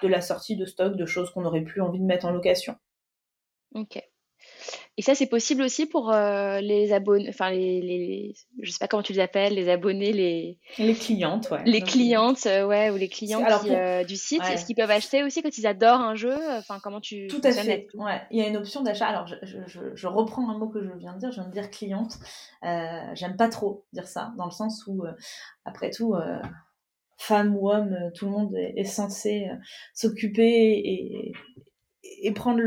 de 0.00 0.08
la 0.08 0.20
sortie 0.20 0.56
de 0.56 0.64
stock 0.64 0.96
de 0.96 1.06
choses 1.06 1.30
qu'on 1.32 1.42
n'aurait 1.42 1.64
plus 1.64 1.80
envie 1.80 1.98
de 1.98 2.04
mettre 2.04 2.24
en 2.24 2.30
location. 2.30 2.76
Ok. 3.74 4.00
Et 4.98 5.02
ça, 5.02 5.14
c'est 5.14 5.26
possible 5.26 5.62
aussi 5.62 5.86
pour 5.86 6.12
euh, 6.12 6.60
les 6.60 6.92
abonnés, 6.92 7.26
enfin 7.30 7.50
les, 7.50 7.80
les, 7.80 8.34
je 8.60 8.70
sais 8.70 8.78
pas 8.78 8.88
comment 8.88 9.02
tu 9.02 9.14
les 9.14 9.20
appelles, 9.20 9.54
les 9.54 9.70
abonnés, 9.70 10.12
les 10.12 10.58
les 10.76 10.94
clientes, 10.94 11.48
ouais. 11.50 11.62
Les 11.64 11.80
clientes, 11.80 12.44
euh, 12.44 12.66
ouais, 12.66 12.90
ou 12.90 12.98
les 12.98 13.08
clients 13.08 13.42
euh, 13.42 14.04
du 14.04 14.16
site. 14.16 14.42
Est-ce 14.44 14.66
qu'ils 14.66 14.76
peuvent 14.76 14.90
acheter 14.90 15.24
aussi 15.24 15.42
quand 15.42 15.56
ils 15.56 15.66
adorent 15.66 16.02
un 16.02 16.14
jeu 16.14 16.36
Enfin, 16.58 16.78
comment 16.82 17.00
tu 17.00 17.26
Tout 17.28 17.40
à 17.42 17.52
fait. 17.52 17.86
Ouais, 17.94 18.20
il 18.30 18.38
y 18.38 18.42
a 18.42 18.48
une 18.48 18.56
option 18.58 18.82
d'achat. 18.82 19.06
Alors, 19.06 19.26
je, 19.26 19.36
je, 19.66 19.80
je, 19.94 20.06
reprends 20.06 20.50
un 20.50 20.58
mot 20.58 20.68
que 20.68 20.84
je 20.84 20.92
viens 20.98 21.14
de 21.14 21.20
dire. 21.20 21.30
Je 21.30 21.40
viens 21.40 21.48
de 21.48 21.54
dire 21.54 21.70
cliente. 21.70 22.18
J'aime 22.62 23.36
pas 23.38 23.48
trop 23.48 23.86
dire 23.94 24.06
ça, 24.06 24.34
dans 24.36 24.44
le 24.44 24.50
sens 24.50 24.84
où, 24.86 25.04
après 25.64 25.90
tout 25.90 26.14
femme 27.16 27.56
ou 27.56 27.70
homme, 27.70 27.96
tout 28.14 28.26
le 28.26 28.32
monde 28.32 28.54
est, 28.56 28.84
censé 28.84 29.48
s'occuper 29.94 30.82
et, 30.84 31.32
et 32.04 32.32
prendre 32.32 32.60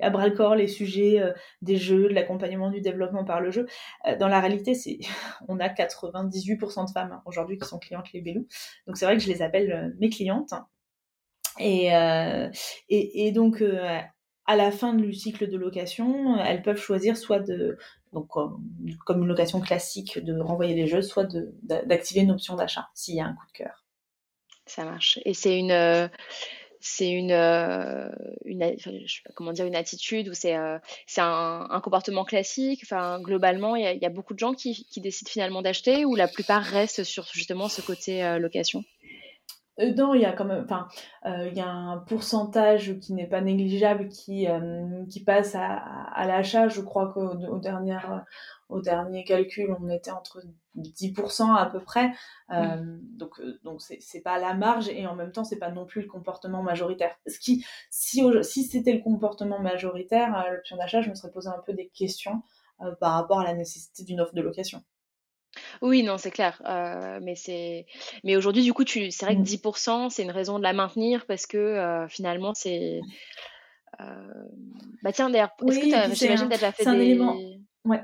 à 0.00 0.10
bras 0.10 0.28
le 0.28 0.34
corps 0.34 0.54
les 0.54 0.68
sujets 0.68 1.20
euh, 1.20 1.32
des 1.62 1.76
jeux, 1.76 2.08
de 2.08 2.14
l'accompagnement 2.14 2.70
du 2.70 2.80
développement 2.80 3.24
par 3.24 3.40
le 3.40 3.50
jeu. 3.50 3.66
Euh, 4.06 4.16
dans 4.16 4.28
la 4.28 4.40
réalité, 4.40 4.74
c'est 4.74 4.98
on 5.48 5.58
a 5.60 5.68
98% 5.68 6.86
de 6.86 6.90
femmes 6.90 7.12
hein, 7.12 7.22
aujourd'hui 7.26 7.58
qui 7.58 7.66
sont 7.66 7.78
clientes 7.78 8.12
les 8.12 8.20
Bélou. 8.20 8.46
Donc 8.86 8.96
c'est 8.96 9.04
vrai 9.04 9.16
que 9.16 9.22
je 9.22 9.28
les 9.28 9.42
appelle 9.42 9.72
euh, 9.72 9.88
mes 9.98 10.10
clientes. 10.10 10.54
Et, 11.60 11.88
et, 12.88 13.26
et, 13.26 13.32
donc 13.32 13.64
à 14.46 14.56
la 14.56 14.70
fin 14.70 14.94
du 14.94 15.12
cycle 15.12 15.50
de 15.50 15.56
location, 15.56 16.38
elles 16.38 16.62
peuvent 16.62 16.78
choisir 16.78 17.16
soit 17.16 17.40
de 17.40 17.76
donc 18.12 18.28
comme 18.28 19.22
une 19.22 19.26
location 19.26 19.60
classique 19.60 20.24
de 20.24 20.38
renvoyer 20.38 20.76
les 20.76 20.86
jeux, 20.86 21.02
soit 21.02 21.26
d'activer 21.64 22.20
une 22.20 22.30
option 22.30 22.54
d'achat 22.54 22.86
s'il 22.94 23.16
y 23.16 23.20
a 23.20 23.24
un 23.24 23.32
coup 23.32 23.46
de 23.48 23.58
cœur. 23.58 23.84
Ça 24.66 24.84
marche. 24.84 25.18
Et 25.24 25.34
c'est 25.34 25.58
une 25.58 25.72
c'est 26.80 27.10
une, 27.10 27.32
euh, 27.32 28.08
une 28.44 28.76
comment 29.34 29.52
dire 29.52 29.66
une 29.66 29.76
attitude 29.76 30.28
ou 30.28 30.34
c'est 30.34 30.56
euh, 30.56 30.78
un, 31.18 31.66
un, 31.70 31.80
comportement 31.80 32.24
classique 32.24 32.80
enfin 32.82 33.20
globalement 33.20 33.76
il 33.76 33.98
y 34.00 34.06
a, 34.06 34.10
beaucoup 34.10 34.34
de 34.34 34.38
gens 34.38 34.54
qui, 34.54 34.86
qui 34.90 35.00
décident 35.00 35.30
finalement 35.30 35.62
d'acheter 35.62 36.04
ou 36.04 36.14
la 36.14 36.28
plupart 36.28 36.62
restent 36.62 37.04
sur 37.04 37.26
justement 37.32 37.68
ce 37.68 37.80
côté 37.80 38.24
euh, 38.24 38.38
location? 38.38 38.84
Euh, 39.80 39.92
non, 39.94 40.14
il 40.14 40.22
y 40.22 40.24
a 40.24 40.32
quand 40.32 40.48
enfin, 40.50 40.88
il 41.24 41.56
y 41.56 41.60
un 41.60 42.02
pourcentage 42.08 42.98
qui 42.98 43.12
n'est 43.12 43.28
pas 43.28 43.40
négligeable 43.40 44.08
qui 44.08 44.46
qui 45.08 45.22
passe 45.22 45.54
à, 45.54 45.76
à 45.76 46.26
l'achat. 46.26 46.68
Je 46.68 46.80
crois 46.80 47.12
qu'au 47.12 47.58
dernières 47.58 48.24
au 48.68 48.80
dernier 48.80 49.24
calcul, 49.24 49.74
on 49.80 49.88
était 49.88 50.10
entre 50.10 50.42
10% 50.76 51.54
à 51.56 51.66
peu 51.66 51.80
près. 51.80 52.12
Euh, 52.50 52.98
donc, 53.00 53.40
euh, 53.40 53.58
donc 53.64 53.80
c'est, 53.80 53.98
c'est 54.00 54.20
pas 54.20 54.38
la 54.38 54.54
marge 54.54 54.88
et 54.88 55.06
en 55.06 55.14
même 55.14 55.32
temps, 55.32 55.44
c'est 55.44 55.58
pas 55.58 55.70
non 55.70 55.86
plus 55.86 56.02
le 56.02 56.08
comportement 56.08 56.62
majoritaire. 56.62 57.16
Ce 57.26 57.38
qui, 57.38 57.64
si, 57.90 58.22
si 58.42 58.64
c'était 58.64 58.92
le 58.92 59.02
comportement 59.02 59.58
majoritaire, 59.58 60.34
à 60.34 60.50
l'option 60.50 60.76
d'achat, 60.76 61.00
je 61.00 61.10
me 61.10 61.14
serais 61.14 61.32
posé 61.32 61.48
un 61.48 61.62
peu 61.64 61.72
des 61.72 61.88
questions 61.88 62.42
euh, 62.82 62.94
par 63.00 63.12
rapport 63.14 63.40
à 63.40 63.44
la 63.44 63.54
nécessité 63.54 64.04
d'une 64.04 64.20
offre 64.20 64.34
de 64.34 64.42
location. 64.42 64.82
Oui, 65.80 66.02
non, 66.02 66.18
c'est 66.18 66.30
clair. 66.30 66.60
Euh, 66.66 67.18
mais 67.22 67.34
c'est, 67.34 67.86
mais 68.22 68.36
aujourd'hui, 68.36 68.62
du 68.62 68.72
coup, 68.72 68.84
tu, 68.84 69.10
c'est 69.10 69.24
vrai 69.24 69.34
que 69.34 69.40
10%, 69.40 70.06
mm. 70.06 70.10
c'est 70.10 70.22
une 70.22 70.30
raison 70.30 70.58
de 70.58 70.62
la 70.62 70.72
maintenir 70.72 71.26
parce 71.26 71.46
que 71.46 71.56
euh, 71.56 72.06
finalement, 72.08 72.54
c'est. 72.54 73.00
Bah 75.02 75.10
tiens, 75.12 75.28
d'ailleurs, 75.28 75.50
est-ce 75.66 75.80
que 75.80 76.08
que 76.08 76.14
j'imagine 76.14 76.46
que 76.46 76.50
t'as 76.50 76.56
déjà 76.56 76.72
fait 76.72 76.84
des. 76.84 76.90
Un 76.90 77.00
élément. 77.00 77.36
Ouais. 77.84 78.00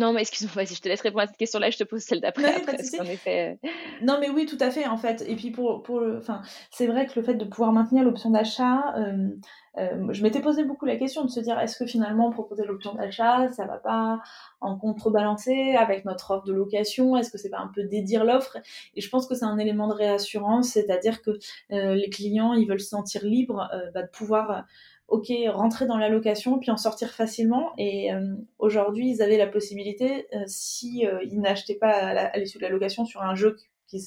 Non, 0.00 0.14
mais 0.14 0.22
excuse-moi, 0.22 0.64
si 0.66 0.74
je 0.74 0.80
te 0.80 0.88
laisse 0.88 1.02
répondre 1.02 1.24
à 1.24 1.26
cette 1.26 1.36
question-là, 1.36 1.68
je 1.68 1.76
te 1.76 1.84
pose 1.84 2.00
celle 2.00 2.22
d'après. 2.22 2.62
Non, 2.62 3.04
effet... 3.04 3.58
Euh, 3.62 3.68
non, 4.02 4.16
mais 4.18 4.30
oui, 4.30 4.46
tout 4.46 4.56
à 4.58 4.70
fait, 4.70 4.86
en 4.86 4.96
fait. 4.96 5.22
Et 5.28 5.36
puis, 5.36 5.50
pour, 5.50 5.82
pour 5.82 6.02
enfin, 6.16 6.40
c'est 6.70 6.86
vrai 6.86 7.06
que 7.06 7.12
le 7.16 7.22
fait 7.22 7.34
de 7.34 7.44
pouvoir 7.44 7.72
maintenir 7.72 8.02
l'option 8.02 8.30
d'achat, 8.30 8.94
euh, 8.96 9.28
euh, 9.76 10.08
je 10.10 10.22
m'étais 10.22 10.40
posé 10.40 10.64
beaucoup 10.64 10.86
la 10.86 10.96
question 10.96 11.22
de 11.24 11.30
se 11.30 11.38
dire, 11.38 11.60
est-ce 11.60 11.76
que 11.76 11.84
finalement, 11.84 12.30
proposer 12.30 12.64
l'option 12.64 12.94
d'achat, 12.94 13.52
ça 13.52 13.66
va 13.66 13.76
pas 13.76 14.20
en 14.62 14.78
contrebalancer 14.78 15.76
avec 15.78 16.06
notre 16.06 16.30
offre 16.30 16.46
de 16.46 16.54
location? 16.54 17.18
Est-ce 17.18 17.30
que 17.30 17.36
c'est 17.36 17.50
pas 17.50 17.60
un 17.60 17.70
peu 17.72 17.84
dédire 17.84 18.24
l'offre? 18.24 18.56
Et 18.94 19.02
je 19.02 19.10
pense 19.10 19.26
que 19.26 19.34
c'est 19.34 19.44
un 19.44 19.58
élément 19.58 19.86
de 19.86 19.94
réassurance, 19.94 20.70
c'est-à-dire 20.70 21.20
que 21.20 21.38
les 21.70 22.08
clients, 22.10 22.54
ils 22.54 22.66
veulent 22.66 22.80
se 22.80 22.88
sentir 22.88 23.22
libres 23.24 23.70
bah, 23.94 24.02
de 24.02 24.08
pouvoir 24.08 24.64
ok, 25.10 25.32
rentrer 25.48 25.86
dans 25.86 25.98
la 25.98 26.08
location 26.08 26.58
puis 26.58 26.70
en 26.70 26.76
sortir 26.76 27.10
facilement. 27.10 27.72
Et 27.76 28.12
euh, 28.12 28.34
aujourd'hui, 28.58 29.10
ils 29.10 29.22
avaient 29.22 29.36
la 29.36 29.48
possibilité, 29.48 30.26
euh, 30.34 30.44
si 30.46 31.06
euh, 31.06 31.22
ils 31.24 31.40
n'achetaient 31.40 31.74
pas 31.74 31.90
à 31.90 32.38
l'issue 32.38 32.58
de 32.58 32.62
la 32.62 32.70
location 32.70 33.04
sur 33.04 33.22
un 33.22 33.34
jeu 33.34 33.56
qui, 33.86 34.00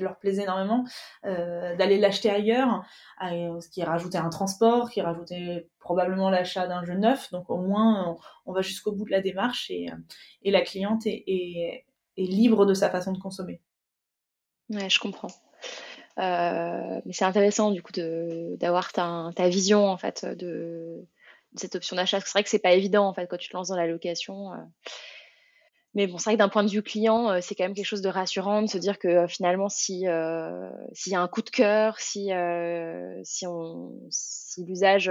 leur 0.00 0.18
plaisait 0.18 0.42
énormément, 0.42 0.84
d'aller 1.22 1.96
l'acheter 1.96 2.28
ailleurs, 2.28 2.84
ce 3.20 3.68
qui 3.68 3.84
rajoutait 3.84 4.18
un 4.18 4.30
transport, 4.30 4.90
qui 4.90 5.00
rajoutait 5.00 5.68
probablement 5.78 6.28
l'achat 6.28 6.66
d'un 6.66 6.84
jeu 6.84 6.94
neuf. 6.94 7.30
Donc 7.30 7.48
au 7.48 7.58
moins, 7.58 8.16
on, 8.46 8.52
va 8.52 8.62
jusqu'au 8.62 8.90
bout 8.90 9.04
de 9.04 9.12
la 9.12 9.20
démarche 9.20 9.70
et, 9.70 9.86
la 10.44 10.60
cliente 10.62 11.06
est 11.06 11.84
libre 12.16 12.66
de 12.66 12.74
sa 12.74 12.90
façon 12.90 13.12
de 13.12 13.18
consommer. 13.18 13.60
Ouais, 14.70 14.90
je 14.90 14.98
comprends. 14.98 15.30
Euh, 16.18 17.00
mais 17.06 17.12
c'est 17.12 17.24
intéressant 17.24 17.70
du 17.70 17.82
coup 17.82 17.92
d'avoir 17.92 18.92
ta, 18.92 19.30
vision 19.48 19.86
en 19.88 19.96
fait 19.96 20.24
de, 20.24 21.04
cette 21.56 21.74
option 21.74 21.96
d'achat. 21.96 22.20
C'est 22.20 22.32
vrai 22.32 22.42
que 22.42 22.50
c'est 22.50 22.58
pas 22.58 22.72
évident 22.72 23.06
en 23.06 23.14
fait 23.14 23.26
quand 23.26 23.38
tu 23.38 23.48
te 23.48 23.56
lances 23.56 23.68
dans 23.68 23.76
la 23.76 23.86
location. 23.86 24.52
Euh. 24.52 24.56
Mais 25.94 26.06
bon, 26.06 26.16
c'est 26.16 26.24
vrai 26.24 26.34
que 26.34 26.38
d'un 26.38 26.48
point 26.48 26.64
de 26.64 26.70
vue 26.70 26.82
client, 26.82 27.30
euh, 27.30 27.38
c'est 27.42 27.54
quand 27.54 27.64
même 27.64 27.74
quelque 27.74 27.84
chose 27.84 28.00
de 28.00 28.08
rassurant 28.08 28.62
de 28.62 28.66
se 28.66 28.78
dire 28.78 28.98
que 28.98 29.26
finalement, 29.26 29.68
si 29.68 30.04
s'il 30.92 31.12
y 31.12 31.14
a 31.14 31.20
un 31.20 31.28
coup 31.28 31.42
de 31.42 31.50
cœur, 31.50 31.98
si 32.00 32.30
si 33.24 33.46
on 33.46 33.92
si 34.10 34.64
l'usage 34.64 35.10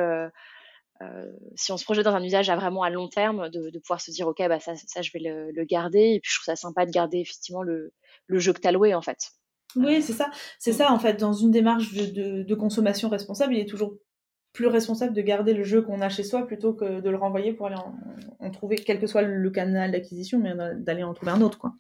si 1.55 1.71
on 1.71 1.77
se 1.77 1.83
projette 1.83 2.05
dans 2.05 2.15
un 2.15 2.23
usage 2.23 2.49
à 2.51 2.55
vraiment 2.55 2.83
à 2.83 2.91
long 2.91 3.07
terme, 3.07 3.49
de, 3.49 3.79
pouvoir 3.79 4.01
se 4.01 4.11
dire 4.11 4.27
ok 4.27 4.37
bah 4.47 4.59
ça, 4.59 5.01
je 5.01 5.11
vais 5.11 5.19
le, 5.19 5.51
le, 5.51 5.63
garder 5.65 6.13
et 6.13 6.19
puis 6.19 6.29
je 6.31 6.37
trouve 6.37 6.45
ça 6.45 6.55
sympa 6.55 6.85
de 6.85 6.91
garder 6.91 7.17
effectivement 7.17 7.63
le, 7.63 7.91
le 8.27 8.39
jeu 8.39 8.53
que 8.53 8.61
tu 8.61 8.67
as 8.67 8.71
loué 8.71 8.93
en 8.93 9.01
fait. 9.01 9.31
Oui, 9.75 10.01
c'est 10.01 10.13
ça. 10.13 10.29
C'est 10.59 10.73
ça, 10.73 10.91
en 10.91 10.99
fait. 10.99 11.19
Dans 11.19 11.33
une 11.33 11.51
démarche 11.51 11.93
de, 11.93 12.43
de, 12.43 12.55
consommation 12.55 13.09
responsable, 13.09 13.55
il 13.55 13.59
est 13.59 13.69
toujours 13.69 13.95
plus 14.53 14.67
responsable 14.67 15.13
de 15.13 15.21
garder 15.21 15.53
le 15.53 15.63
jeu 15.63 15.81
qu'on 15.81 16.01
a 16.01 16.09
chez 16.09 16.23
soi 16.23 16.45
plutôt 16.45 16.73
que 16.73 16.99
de 16.99 17.09
le 17.09 17.17
renvoyer 17.17 17.53
pour 17.53 17.67
aller 17.67 17.77
en, 18.39 18.51
trouver, 18.51 18.75
quel 18.75 18.99
que 18.99 19.07
soit 19.07 19.21
le 19.21 19.49
canal 19.49 19.91
d'acquisition, 19.91 20.39
mais 20.39 20.53
d'aller 20.77 21.03
en 21.03 21.13
trouver 21.13 21.31
un 21.31 21.41
autre, 21.41 21.57
quoi. 21.57 21.73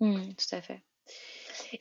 Mmh, 0.00 0.34
tout 0.36 0.56
à 0.56 0.60
fait. 0.60 0.82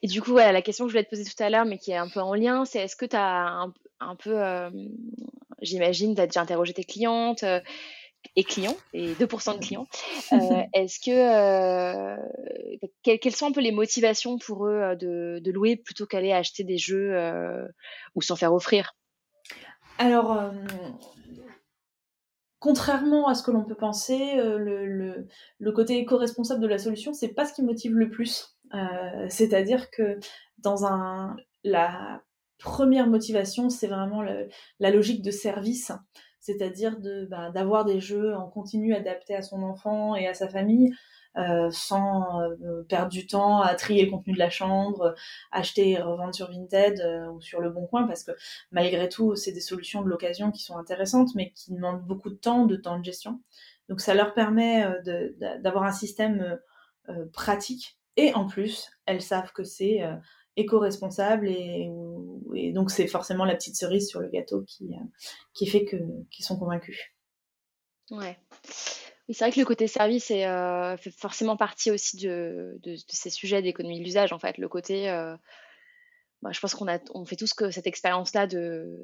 Et 0.02 0.08
du 0.08 0.22
coup, 0.22 0.32
voilà, 0.32 0.52
la 0.52 0.62
question 0.62 0.86
que 0.86 0.90
je 0.90 0.94
voulais 0.94 1.04
te 1.04 1.10
poser 1.10 1.26
tout 1.26 1.44
à 1.44 1.50
l'heure, 1.50 1.66
mais 1.66 1.78
qui 1.78 1.92
est 1.92 1.98
un 1.98 2.08
peu 2.08 2.22
en 2.22 2.34
lien, 2.34 2.66
c'est 2.66 2.80
est-ce 2.80 2.96
que 2.96 3.06
tu 3.06 3.16
as 3.16 3.48
un, 3.48 3.74
un 4.00 4.16
peu, 4.16 4.42
euh, 4.42 4.70
j'imagine, 5.62 6.16
tu 6.16 6.22
as 6.22 6.28
déjà 6.28 6.42
interrogé 6.42 6.74
tes 6.74 6.84
clientes, 6.84 7.44
euh, 7.44 7.60
et 8.36 8.44
clients, 8.44 8.76
et 8.94 9.14
2% 9.14 9.56
de 9.56 9.60
clients. 9.60 9.88
Euh, 10.32 10.62
Est-ce 10.74 11.00
que 11.00 11.10
euh, 11.10 12.18
quelles, 13.02 13.36
sont 13.36 13.48
un 13.48 13.52
peu 13.52 13.62
les 13.62 13.72
motivations 13.72 14.38
pour 14.38 14.68
eux 14.68 14.80
euh, 14.80 14.96
de, 14.96 15.40
de 15.44 15.52
louer 15.52 15.76
plutôt 15.76 16.06
qu'aller 16.06 16.32
acheter 16.32 16.64
des 16.64 16.78
jeux 16.78 17.16
euh, 17.16 17.66
ou 18.14 18.22
s'en 18.22 18.36
faire 18.36 18.54
offrir? 18.54 18.94
Alors, 19.98 20.52
contrairement 22.60 23.28
à 23.28 23.34
ce 23.34 23.42
que 23.42 23.50
l'on 23.50 23.64
peut 23.64 23.76
penser, 23.76 24.36
le, 24.36 24.86
le, 24.86 25.28
le, 25.58 25.72
côté 25.72 25.98
éco-responsable 25.98 26.62
de 26.62 26.68
la 26.68 26.78
solution, 26.78 27.14
c'est 27.14 27.34
pas 27.34 27.46
ce 27.46 27.54
qui 27.54 27.64
motive 27.64 27.96
le 27.96 28.10
plus. 28.10 28.56
C'est-à-dire 29.30 29.90
que 29.90 30.20
dans 30.60 30.86
un 30.86 31.36
la 31.64 32.22
première 32.60 33.08
motivation, 33.08 33.70
c'est 33.70 33.88
vraiment 33.88 34.22
la 34.80 34.92
logique 34.92 35.24
de 35.24 35.32
service 35.32 35.92
c'est-à-dire 36.40 37.00
de 37.00 37.26
bah, 37.26 37.52
d'avoir 37.52 37.86
des 37.86 38.00
jeux 38.00 38.36
en 38.36 38.48
continu 38.48 38.94
adaptés 38.94 39.36
à 39.36 39.42
son 39.42 39.64
enfant 39.64 40.16
et 40.16 40.28
à 40.28 40.34
sa 40.34 40.48
famille, 40.48 40.94
euh, 41.38 41.70
sans 41.72 42.42
euh, 42.42 42.84
perdre 42.90 43.10
du 43.12 43.28
temps 43.28 43.62
à 43.62 43.76
trier 43.76 44.06
le 44.06 44.12
contenu 44.12 44.34
de 44.34 44.40
la 44.40 44.50
chambre, 44.50 45.16
acheter 45.52 45.92
et 45.92 46.02
revendre 46.02 46.34
sur 46.34 46.50
Vinted 46.50 47.00
euh, 47.02 47.30
ou 47.32 47.40
sur 47.42 47.62
le 47.62 47.70
Bon 47.70 47.86
Coin, 47.86 48.08
parce 48.08 48.24
que 48.24 48.32
malgré 48.72 49.10
tout, 49.10 49.36
c'est 49.36 49.52
des 49.52 49.60
solutions 49.60 50.02
de 50.02 50.10
l'occasion 50.10 50.52
qui 50.52 50.64
sont 50.64 50.78
intéressantes, 50.78 51.30
mais 51.36 51.52
qui 51.52 51.74
demandent 51.74 52.04
beaucoup 52.04 52.30
de 52.30 52.36
temps, 52.36 52.66
de 52.66 52.76
temps 52.76 52.98
de 52.98 53.06
gestion. 53.06 53.42
Donc 53.90 54.02
ça 54.02 54.14
leur 54.14 54.34
permet 54.34 54.86
d'avoir 55.62 55.84
un 55.84 55.92
système 55.92 56.60
pratique 57.34 58.00
et 58.18 58.34
en 58.34 58.46
plus, 58.46 58.92
elles 59.06 59.22
savent 59.22 59.52
que 59.54 59.64
c'est 59.64 60.02
éco-responsable 60.60 61.48
et, 61.48 61.90
donc 62.74 62.92
c'est 62.92 63.08
forcément 63.08 63.46
la 63.46 63.56
petite 63.56 63.76
cerise 63.76 64.08
sur 64.08 64.20
le 64.20 64.28
gâteau 64.28 64.64
qui, 64.64 64.94
euh, 64.94 65.04
qui 65.54 65.68
fait 65.68 65.86
que 65.86 65.98
qu'ils 66.32 66.44
sont 66.44 66.58
convaincus. 66.58 67.00
Ouais. 68.12 68.38
c'est 69.30 69.40
vrai 69.40 69.52
que 69.52 69.60
le 69.60 69.66
côté 69.66 69.88
service 69.88 70.28
fait 70.28 71.12
forcément 71.16 71.58
partie 71.58 71.92
aussi 71.92 72.18
de, 72.18 72.80
ces 73.08 73.30
sujets 73.30 73.62
d'économie 73.62 74.00
de 74.00 74.04
l'usage, 74.04 74.34
en 74.34 74.40
fait. 74.40 74.58
Le 74.58 74.68
côté, 74.68 75.10
bah, 76.42 76.52
je 76.54 76.60
pense 76.62 76.74
qu'on 76.74 76.88
a, 76.88 77.00
on 77.14 77.26
fait 77.26 77.36
tous 77.36 77.54
que 77.54 77.70
cette 77.70 77.86
expérience-là 77.86 78.48
de, 78.48 78.98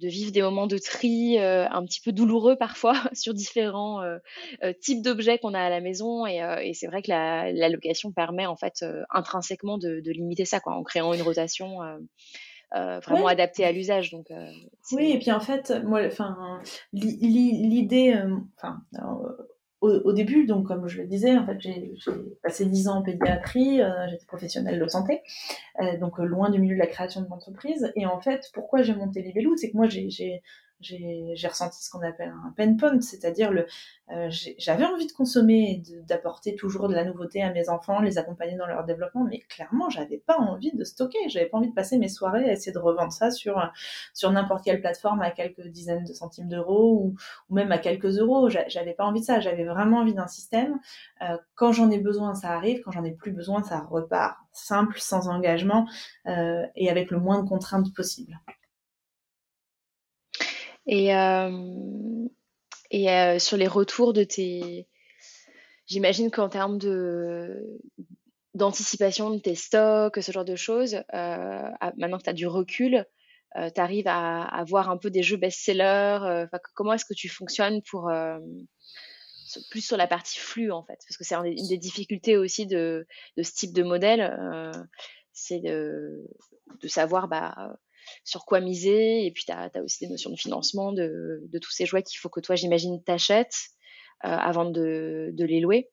de 0.00 0.08
vivre 0.08 0.32
des 0.32 0.42
moments 0.42 0.66
de 0.66 0.78
tri 0.78 1.38
euh, 1.38 1.68
un 1.68 1.84
petit 1.84 2.00
peu 2.00 2.10
douloureux 2.10 2.56
parfois 2.56 2.94
sur 3.12 3.34
différents 3.34 4.02
euh, 4.02 4.18
euh, 4.64 4.72
types 4.80 5.00
d'objets 5.00 5.38
qu'on 5.38 5.54
a 5.54 5.60
à 5.60 5.70
la 5.70 5.80
maison 5.80 6.26
et, 6.26 6.38
et 6.62 6.74
c'est 6.74 6.88
vrai 6.88 7.02
que 7.02 7.08
la, 7.08 7.52
la, 7.52 7.68
location 7.68 8.10
permet 8.10 8.46
en 8.46 8.56
fait 8.56 8.84
intrinsèquement 9.10 9.78
de, 9.78 10.00
de, 10.00 10.10
limiter 10.10 10.44
ça 10.44 10.58
quoi 10.58 10.74
en 10.74 10.82
créant 10.82 11.14
une 11.14 11.22
rotation 11.22 11.78
vraiment 12.72 13.28
adaptée 13.28 13.64
à 13.64 13.72
l'usage 13.72 14.10
donc 14.10 14.26
oui 14.92 15.12
et 15.12 15.18
puis 15.18 15.30
en 15.30 15.40
fait 15.40 15.72
moi 15.84 16.02
enfin 16.06 16.60
l'idée 16.92 18.14
enfin 18.56 18.82
au, 19.82 20.12
début, 20.12 20.46
donc 20.46 20.68
comme 20.68 20.86
je 20.86 21.02
le 21.02 21.08
disais, 21.08 21.36
en 21.36 21.44
fait, 21.44 21.60
j'ai 21.60 21.94
passé 22.42 22.66
dix 22.66 22.88
ans 22.88 22.98
en 22.98 23.02
pédiatrie, 23.02 23.82
euh, 23.82 24.06
j'étais 24.08 24.26
professionnelle 24.26 24.78
de 24.78 24.86
santé, 24.86 25.22
euh, 25.80 25.98
donc 25.98 26.20
euh, 26.20 26.24
loin 26.24 26.50
du 26.50 26.60
milieu 26.60 26.74
de 26.74 26.78
la 26.78 26.86
création 26.86 27.20
de 27.20 27.28
l'entreprise. 27.28 27.92
Et 27.96 28.06
en 28.06 28.20
fait, 28.20 28.48
pourquoi 28.54 28.82
j'ai 28.82 28.94
monté 28.94 29.22
Libellou, 29.22 29.56
c'est 29.56 29.70
que 29.70 29.76
moi, 29.76 29.88
j'ai 29.88 30.42
j'ai 30.82 31.48
ressenti 31.48 31.84
ce 31.84 31.90
qu'on 31.90 32.02
appelle 32.02 32.32
un 32.44 32.52
pain 32.56 32.74
point, 32.76 33.00
c'est-à-dire 33.00 33.50
le 33.50 33.66
euh, 34.10 34.28
j'avais 34.58 34.84
envie 34.84 35.06
de 35.06 35.12
consommer, 35.12 35.82
d'apporter 36.06 36.54
toujours 36.54 36.88
de 36.88 36.94
la 36.94 37.04
nouveauté 37.04 37.42
à 37.42 37.50
mes 37.52 37.68
enfants, 37.68 38.00
les 38.00 38.18
accompagner 38.18 38.56
dans 38.56 38.66
leur 38.66 38.84
développement, 38.84 39.24
mais 39.24 39.40
clairement 39.48 39.88
j'avais 39.88 40.18
pas 40.18 40.36
envie 40.36 40.72
de 40.72 40.84
stocker, 40.84 41.18
j'avais 41.28 41.46
pas 41.46 41.58
envie 41.58 41.70
de 41.70 41.74
passer 41.74 41.98
mes 41.98 42.08
soirées 42.08 42.48
à 42.48 42.52
essayer 42.52 42.72
de 42.72 42.78
revendre 42.78 43.12
ça 43.12 43.30
sur 43.30 43.62
sur 44.12 44.30
n'importe 44.32 44.64
quelle 44.64 44.80
plateforme 44.80 45.22
à 45.22 45.30
quelques 45.30 45.66
dizaines 45.68 46.04
de 46.04 46.12
centimes 46.12 46.48
d'euros 46.48 47.00
ou, 47.02 47.14
ou, 47.48 47.54
même 47.54 47.72
à 47.72 47.78
quelques 47.78 48.18
euros. 48.18 48.48
J'avais 48.48 48.94
pas 48.94 49.04
envie 49.04 49.20
de 49.20 49.24
ça, 49.24 49.40
j'avais 49.40 49.64
vraiment 49.64 49.98
envie 49.98 50.14
d'un 50.14 50.26
système. 50.26 50.78
Euh, 51.22 51.36
quand 51.54 51.72
j'en 51.72 51.90
ai 51.90 51.98
besoin, 51.98 52.34
ça 52.34 52.50
arrive, 52.50 52.80
quand 52.82 52.90
j'en 52.90 53.04
ai 53.04 53.12
plus 53.12 53.32
besoin, 53.32 53.62
ça 53.62 53.80
repart, 53.90 54.36
simple, 54.52 54.98
sans 54.98 55.28
engagement 55.28 55.88
euh, 56.26 56.66
et 56.76 56.90
avec 56.90 57.10
le 57.10 57.18
moins 57.18 57.42
de 57.42 57.48
contraintes 57.48 57.94
possible. 57.94 58.40
Et, 60.86 61.14
euh, 61.14 62.26
et 62.90 63.10
euh, 63.10 63.38
sur 63.38 63.56
les 63.56 63.68
retours 63.68 64.12
de 64.12 64.24
tes. 64.24 64.88
J'imagine 65.86 66.30
qu'en 66.30 66.48
termes 66.48 66.78
de 66.78 67.80
d'anticipation 68.54 69.30
de 69.30 69.38
tes 69.38 69.54
stocks, 69.54 70.20
ce 70.20 70.30
genre 70.30 70.44
de 70.44 70.56
choses, 70.56 71.02
euh, 71.14 71.70
maintenant 71.96 72.18
que 72.18 72.24
tu 72.24 72.30
as 72.30 72.34
du 72.34 72.46
recul, 72.46 73.06
tu 73.54 73.80
arrives 73.80 74.08
à, 74.08 74.42
à, 74.42 74.64
voir 74.64 74.90
un 74.90 74.98
peu 74.98 75.10
des 75.10 75.22
jeux 75.22 75.38
best-sellers. 75.38 76.46
Comment 76.74 76.92
est-ce 76.92 77.06
que 77.06 77.14
tu 77.14 77.30
fonctionnes 77.30 77.80
pour 77.90 78.12
plus 79.70 79.80
sur 79.80 79.96
la 79.96 80.06
partie 80.06 80.38
flux 80.38 80.70
en 80.70 80.82
fait? 80.82 80.98
Parce 81.08 81.16
que 81.16 81.24
c'est 81.24 81.34
une 81.34 81.68
des 81.68 81.78
difficultés 81.78 82.36
aussi 82.36 82.66
de, 82.66 83.06
de 83.38 83.42
ce 83.42 83.54
type 83.54 83.72
de 83.72 83.82
modèle, 83.82 84.30
c'est 85.32 85.60
de, 85.60 86.28
de, 86.82 86.88
savoir 86.88 87.28
bah, 87.28 87.78
sur 88.24 88.44
quoi 88.44 88.60
miser. 88.60 89.26
Et 89.26 89.30
puis, 89.32 89.44
tu 89.44 89.52
as, 89.52 89.70
aussi 89.82 90.04
des 90.04 90.10
notions 90.10 90.30
de 90.30 90.36
financement 90.36 90.92
de, 90.92 91.58
tous 91.60 91.70
ces 91.70 91.86
jouets 91.86 92.02
qu'il 92.02 92.18
faut 92.18 92.28
que 92.28 92.40
toi, 92.40 92.54
j'imagine, 92.54 93.02
t'achètes 93.02 93.56
euh, 94.24 94.28
avant 94.28 94.64
de, 94.64 95.30
de, 95.32 95.44
les 95.44 95.60
louer. 95.60 95.90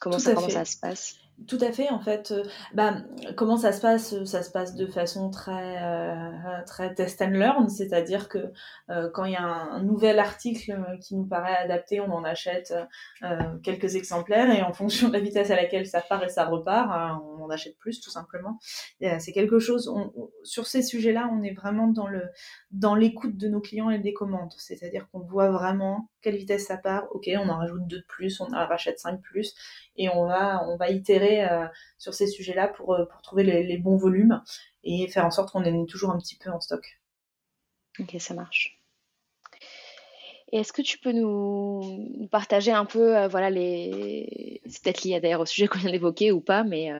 Comment, 0.00 0.18
ça, 0.18 0.34
comment 0.34 0.48
ça 0.48 0.64
se 0.64 0.76
passe? 0.78 1.16
Tout 1.46 1.58
à 1.60 1.72
fait, 1.72 1.88
en 1.90 2.00
fait. 2.00 2.32
Euh, 2.32 2.42
bah, 2.74 2.94
comment 3.36 3.56
ça 3.56 3.72
se 3.72 3.80
passe 3.80 4.24
Ça 4.24 4.42
se 4.42 4.50
passe 4.50 4.74
de 4.74 4.86
façon 4.86 5.30
très 5.30 5.82
euh, 5.82 6.62
très 6.66 6.94
test 6.94 7.22
and 7.22 7.30
learn, 7.30 7.68
c'est-à-dire 7.68 8.28
que 8.28 8.52
euh, 8.90 9.08
quand 9.10 9.24
il 9.24 9.32
y 9.32 9.36
a 9.36 9.42
un, 9.42 9.82
nouvel 9.82 10.18
article 10.18 10.98
qui 11.00 11.16
nous 11.16 11.24
paraît 11.24 11.56
adapté, 11.56 12.00
on 12.00 12.12
en 12.12 12.24
achète 12.24 12.74
quelques 13.62 13.94
exemplaires 13.94 14.50
et 14.50 14.62
en 14.62 14.72
fonction 14.72 15.08
de 15.08 15.14
la 15.14 15.20
vitesse 15.20 15.50
à 15.50 15.56
laquelle 15.56 15.86
ça 15.86 16.00
part 16.00 16.22
et 16.22 16.28
ça 16.28 16.44
repart, 16.44 16.90
hein, 16.92 17.22
on 17.38 17.44
en 17.44 17.50
achète 17.50 17.76
plus 17.78 18.00
tout 18.00 18.10
simplement. 18.10 18.58
C'est 19.00 19.32
quelque 19.32 19.58
chose. 19.58 19.92
Sur 20.44 20.66
ces 20.66 20.82
sujets-là, 20.82 21.30
on 21.32 21.42
est 21.42 21.54
vraiment 21.54 21.88
dans 21.88 22.06
le 22.06 22.24
dans 22.70 22.94
l'écoute 22.94 23.36
de 23.36 23.48
nos 23.48 23.60
clients 23.60 23.90
et 23.90 23.98
des 23.98 24.12
commandes, 24.12 24.52
c'est-à-dire 24.58 25.08
qu'on 25.10 25.20
voit 25.20 25.50
vraiment 25.50 26.08
quelle 26.20 26.36
vitesse 26.36 26.66
ça 26.66 26.76
part. 26.76 27.04
Ok, 27.12 27.28
on 27.34 27.48
en 27.48 27.56
rajoute 27.56 27.86
deux 27.86 27.98
de 27.98 28.06
plus, 28.06 28.40
on 28.40 28.52
en 28.52 28.66
rachète 28.66 28.98
cinq 28.98 29.16
de 29.16 29.22
plus 29.22 29.54
et 29.96 30.08
on 30.10 30.26
va 30.26 30.62
on 30.68 30.76
va 30.76 30.90
itérer 30.90 31.29
euh, 31.38 31.66
sur 31.98 32.14
ces 32.14 32.26
sujets-là 32.26 32.68
pour 32.68 32.94
euh, 32.94 33.04
trouver 33.22 33.42
les, 33.42 33.78
bons 33.78 33.96
volumes 33.96 34.42
et 34.84 35.08
faire 35.08 35.24
en 35.24 35.30
sorte 35.30 35.50
qu'on 35.50 35.64
ait 35.64 35.86
toujours 35.86 36.10
un 36.10 36.18
petit 36.18 36.36
peu 36.36 36.50
en 36.50 36.60
stock. 36.60 37.00
Ok, 37.98 38.16
ça 38.18 38.34
marche. 38.34 38.78
Est-ce 40.52 40.72
que 40.72 40.82
tu 40.82 40.98
peux 40.98 41.12
nous, 41.12 42.28
partager 42.32 42.72
un 42.72 42.84
peu, 42.84 43.16
euh, 43.16 43.28
voilà, 43.28 43.50
les, 43.50 44.60
c'est 44.66 44.82
peut-être 44.82 45.04
lié 45.04 45.20
d'ailleurs 45.20 45.40
au 45.40 45.46
sujet 45.46 45.68
qu'on 45.68 45.78
vient 45.78 45.92
d'évoquer 45.92 46.32
ou 46.32 46.40
pas, 46.40 46.64
mais 46.64 46.92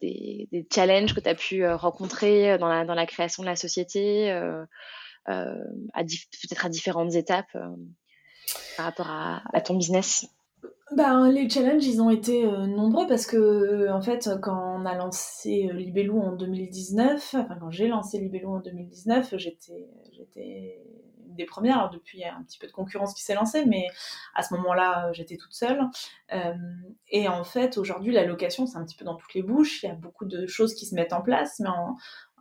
des, 0.00 0.66
challenges 0.72 1.14
que 1.14 1.20
tu 1.20 1.28
as 1.28 1.36
pu 1.36 1.66
rencontrer 1.66 2.58
dans 2.58 2.68
la, 2.68 3.06
création 3.06 3.44
de 3.44 3.48
la 3.48 3.54
société, 3.54 4.26
peut-être 5.26 6.66
à 6.66 6.68
différentes 6.68 7.14
étapes 7.14 7.56
par 8.76 8.86
rapport 8.86 9.10
à 9.10 9.60
ton 9.60 9.76
business? 9.76 10.26
Ben, 10.92 11.30
les 11.30 11.48
challenges, 11.48 11.86
ils 11.86 12.00
ont 12.00 12.10
été 12.10 12.44
euh, 12.44 12.66
nombreux 12.66 13.06
parce 13.06 13.26
que, 13.26 13.90
en 13.90 14.00
fait, 14.00 14.28
quand 14.42 14.80
on 14.80 14.86
a 14.86 14.94
lancé 14.94 15.68
euh, 15.70 15.74
Libellou 15.74 16.20
en 16.20 16.32
2019, 16.32 17.34
enfin, 17.38 17.56
quand 17.58 17.70
j'ai 17.70 17.88
lancé 17.88 18.18
Libellou 18.18 18.54
en 18.54 18.60
2019, 18.60 19.34
j'étais, 19.36 19.88
une 21.26 21.34
des 21.34 21.46
premières. 21.46 21.78
Alors, 21.78 21.90
depuis, 21.90 22.18
il 22.18 22.20
y 22.20 22.24
a 22.24 22.36
un 22.36 22.42
petit 22.42 22.58
peu 22.58 22.66
de 22.66 22.72
concurrence 22.72 23.14
qui 23.14 23.22
s'est 23.22 23.34
lancée, 23.34 23.64
mais 23.66 23.86
à 24.34 24.42
ce 24.42 24.54
moment-là, 24.54 25.10
j'étais 25.12 25.36
toute 25.36 25.54
seule. 25.54 25.80
Euh, 26.32 26.52
et 27.08 27.28
en 27.28 27.44
fait, 27.44 27.78
aujourd'hui, 27.78 28.12
la 28.12 28.24
location, 28.24 28.66
c'est 28.66 28.76
un 28.76 28.84
petit 28.84 28.96
peu 28.96 29.04
dans 29.04 29.16
toutes 29.16 29.34
les 29.34 29.42
bouches. 29.42 29.82
Il 29.82 29.86
y 29.86 29.90
a 29.90 29.94
beaucoup 29.94 30.26
de 30.26 30.46
choses 30.46 30.74
qui 30.74 30.86
se 30.86 30.94
mettent 30.94 31.12
en 31.12 31.22
place, 31.22 31.60
mais 31.60 31.70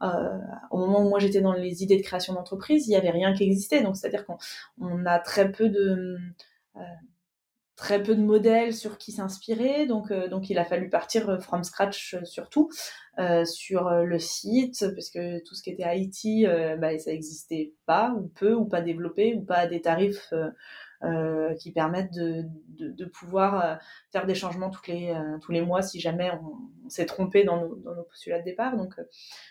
euh, 0.04 0.38
au 0.70 0.80
moment 0.80 1.00
où 1.00 1.10
moi 1.10 1.20
j'étais 1.20 1.42
dans 1.42 1.54
les 1.54 1.82
idées 1.82 1.98
de 1.98 2.04
création 2.04 2.34
d'entreprise, 2.34 2.88
il 2.88 2.90
n'y 2.90 2.98
avait 2.98 3.12
rien 3.12 3.34
qui 3.34 3.44
existait. 3.44 3.82
Donc, 3.82 3.96
c'est-à-dire 3.96 4.26
qu'on 4.26 4.38
on 4.80 5.06
a 5.06 5.20
très 5.20 5.52
peu 5.52 5.70
de... 5.70 6.18
Euh, 6.76 6.80
très 7.84 8.02
peu 8.02 8.16
de 8.16 8.22
modèles 8.22 8.74
sur 8.74 8.98
qui 8.98 9.12
s'inspirer, 9.12 9.86
donc 9.86 10.10
euh, 10.10 10.30
donc 10.30 10.50
il 10.50 10.58
a 10.58 10.64
fallu 10.64 10.90
partir 10.90 11.30
euh, 11.30 11.40
from 11.40 11.66
scratch 11.66 12.14
euh, 12.14 12.24
surtout 12.24 12.70
sur 13.46 13.92
le 13.92 14.18
site 14.18 14.88
parce 14.96 15.12
que 15.12 15.44
tout 15.44 15.54
ce 15.54 15.62
qui 15.62 15.70
était 15.70 15.84
IT, 15.86 16.48
bah, 16.80 16.98
ça 16.98 17.12
n'existait 17.12 17.74
pas 17.86 18.12
ou 18.18 18.28
peu 18.30 18.56
ou 18.56 18.66
pas 18.66 18.82
développé 18.82 19.36
ou 19.36 19.42
pas 19.44 19.58
à 19.58 19.68
des 19.68 19.82
tarifs 19.82 20.34
qui 21.60 21.72
permettent 21.72 22.12
de, 22.16 22.44
de, 22.80 23.06
pouvoir 23.06 23.78
faire 24.12 24.26
des 24.26 24.34
changements 24.34 24.72
tous 24.72 24.88
les 24.88 25.14
tous 25.44 25.52
les 25.52 25.62
mois 25.62 25.84
si 25.84 26.00
jamais 26.00 26.32
on, 26.32 26.90
s'est 26.90 27.06
trompé 27.06 27.44
dans 27.44 27.62
nos, 27.62 27.76
dans 27.76 27.94
nos 27.94 28.04
postulats 28.04 28.40
de 28.40 28.46
départ. 28.46 28.76
Donc 28.78 28.96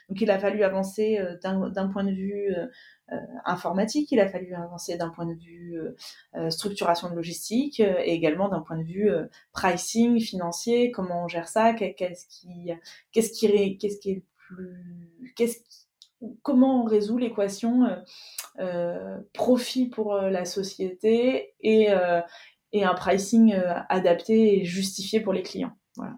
donc 0.08 0.20
il 0.20 0.28
a 0.32 0.40
fallu 0.40 0.64
avancer 0.64 1.20
d'un 1.40 1.86
point 1.86 2.02
de 2.02 2.10
vue 2.10 2.52
informatique, 3.44 4.10
il 4.12 4.20
a 4.20 4.28
fallu 4.28 4.54
avancer 4.54 4.96
d'un 4.96 5.10
point 5.10 5.26
de 5.26 5.34
vue 5.34 5.78
euh, 5.78 5.96
euh, 6.36 6.50
structuration 6.50 7.10
de 7.10 7.14
logistique 7.14 7.80
et 7.80 8.12
également 8.12 8.48
d'un 8.48 8.60
point 8.60 8.78
de 8.78 8.84
vue 8.84 9.10
pricing 9.52 10.20
financier, 10.20 10.90
comment 10.90 11.24
on 11.24 11.28
gère 11.28 11.48
ça, 11.48 11.72
qu'est-ce 11.74 12.26
qui, 12.26 12.70
qu'est-ce 13.12 13.32
qui, 13.32 13.78
qu'est-ce 13.78 13.98
qui 13.98 14.10
est 14.10 14.14
le 14.14 14.22
plus, 14.48 15.62
comment 16.42 16.82
on 16.82 16.84
résout 16.84 17.18
l'équation 17.18 17.86
euh, 18.58 19.18
profit 19.32 19.88
pour 19.88 20.14
la 20.14 20.44
société 20.44 21.54
et, 21.60 21.90
euh, 21.90 22.20
et 22.72 22.84
un 22.84 22.94
pricing 22.94 23.54
adapté 23.88 24.60
et 24.60 24.64
justifié 24.64 25.20
pour 25.20 25.32
les 25.32 25.42
clients. 25.42 25.72
Voilà, 25.96 26.14